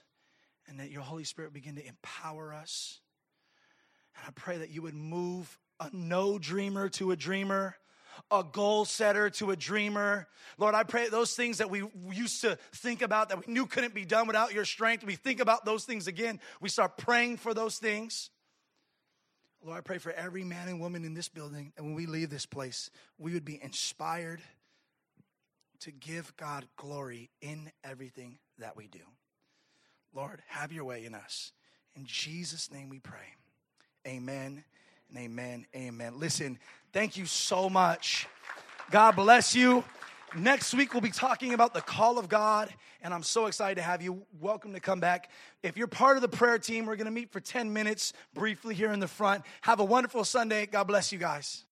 and 0.67 0.79
that 0.79 0.91
your 0.91 1.01
Holy 1.01 1.23
Spirit 1.23 1.53
begin 1.53 1.75
to 1.75 1.87
empower 1.87 2.53
us. 2.53 2.99
And 4.15 4.25
I 4.27 4.31
pray 4.31 4.59
that 4.59 4.69
you 4.69 4.83
would 4.83 4.93
move 4.93 5.57
a 5.79 5.89
no 5.91 6.37
dreamer 6.37 6.87
to 6.89 7.11
a 7.11 7.15
dreamer, 7.15 7.75
a 8.31 8.43
goal 8.43 8.85
setter 8.85 9.29
to 9.31 9.51
a 9.51 9.55
dreamer. 9.55 10.27
Lord, 10.57 10.75
I 10.75 10.83
pray 10.83 11.09
those 11.09 11.35
things 11.35 11.57
that 11.59 11.69
we 11.69 11.83
used 12.11 12.41
to 12.41 12.57
think 12.73 13.01
about 13.01 13.29
that 13.29 13.45
we 13.45 13.53
knew 13.53 13.65
couldn't 13.65 13.93
be 13.93 14.05
done 14.05 14.27
without 14.27 14.53
your 14.53 14.65
strength, 14.65 15.03
we 15.03 15.15
think 15.15 15.39
about 15.39 15.65
those 15.65 15.85
things 15.85 16.07
again. 16.07 16.39
We 16.61 16.69
start 16.69 16.97
praying 16.97 17.37
for 17.37 17.53
those 17.53 17.77
things. 17.77 18.29
Lord, 19.65 19.77
I 19.77 19.81
pray 19.81 19.97
for 19.97 20.11
every 20.11 20.43
man 20.43 20.67
and 20.67 20.79
woman 20.79 21.05
in 21.05 21.13
this 21.13 21.29
building 21.29 21.71
and 21.77 21.85
when 21.85 21.95
we 21.95 22.05
leave 22.05 22.29
this 22.29 22.45
place, 22.45 22.89
we 23.17 23.33
would 23.33 23.45
be 23.45 23.61
inspired 23.63 24.41
to 25.81 25.91
give 25.91 26.35
God 26.37 26.65
glory 26.75 27.29
in 27.41 27.71
everything 27.83 28.37
that 28.59 28.75
we 28.75 28.87
do. 28.87 28.99
Lord, 30.13 30.41
have 30.47 30.71
your 30.71 30.85
way 30.85 31.05
in 31.05 31.15
us. 31.15 31.53
In 31.95 32.05
Jesus' 32.05 32.71
name 32.71 32.89
we 32.89 32.99
pray. 32.99 33.35
Amen 34.05 34.63
amen. 35.17 35.65
Amen. 35.75 36.19
Listen, 36.19 36.57
thank 36.91 37.17
you 37.17 37.25
so 37.25 37.69
much. 37.69 38.27
God 38.91 39.15
bless 39.15 39.55
you. 39.55 39.83
Next 40.35 40.73
week, 40.73 40.93
we'll 40.93 41.01
be 41.01 41.11
talking 41.11 41.53
about 41.53 41.75
the 41.75 41.81
call 41.81 42.17
of 42.17 42.27
God, 42.27 42.73
and 43.03 43.13
I'm 43.13 43.21
so 43.21 43.45
excited 43.45 43.75
to 43.75 43.83
have 43.83 44.01
you. 44.01 44.25
Welcome 44.41 44.73
to 44.73 44.79
come 44.79 44.99
back. 44.99 45.29
If 45.61 45.77
you're 45.77 45.85
part 45.85 46.15
of 46.15 46.21
the 46.21 46.27
prayer 46.27 46.57
team, 46.57 46.87
we're 46.87 46.95
going 46.95 47.05
to 47.05 47.11
meet 47.11 47.31
for 47.31 47.39
10 47.39 47.71
minutes 47.71 48.13
briefly 48.33 48.73
here 48.73 48.91
in 48.91 48.99
the 48.99 49.07
front. 49.07 49.43
Have 49.61 49.79
a 49.79 49.85
wonderful 49.85 50.23
Sunday. 50.23 50.65
God 50.65 50.85
bless 50.85 51.11
you 51.11 51.19
guys. 51.19 51.65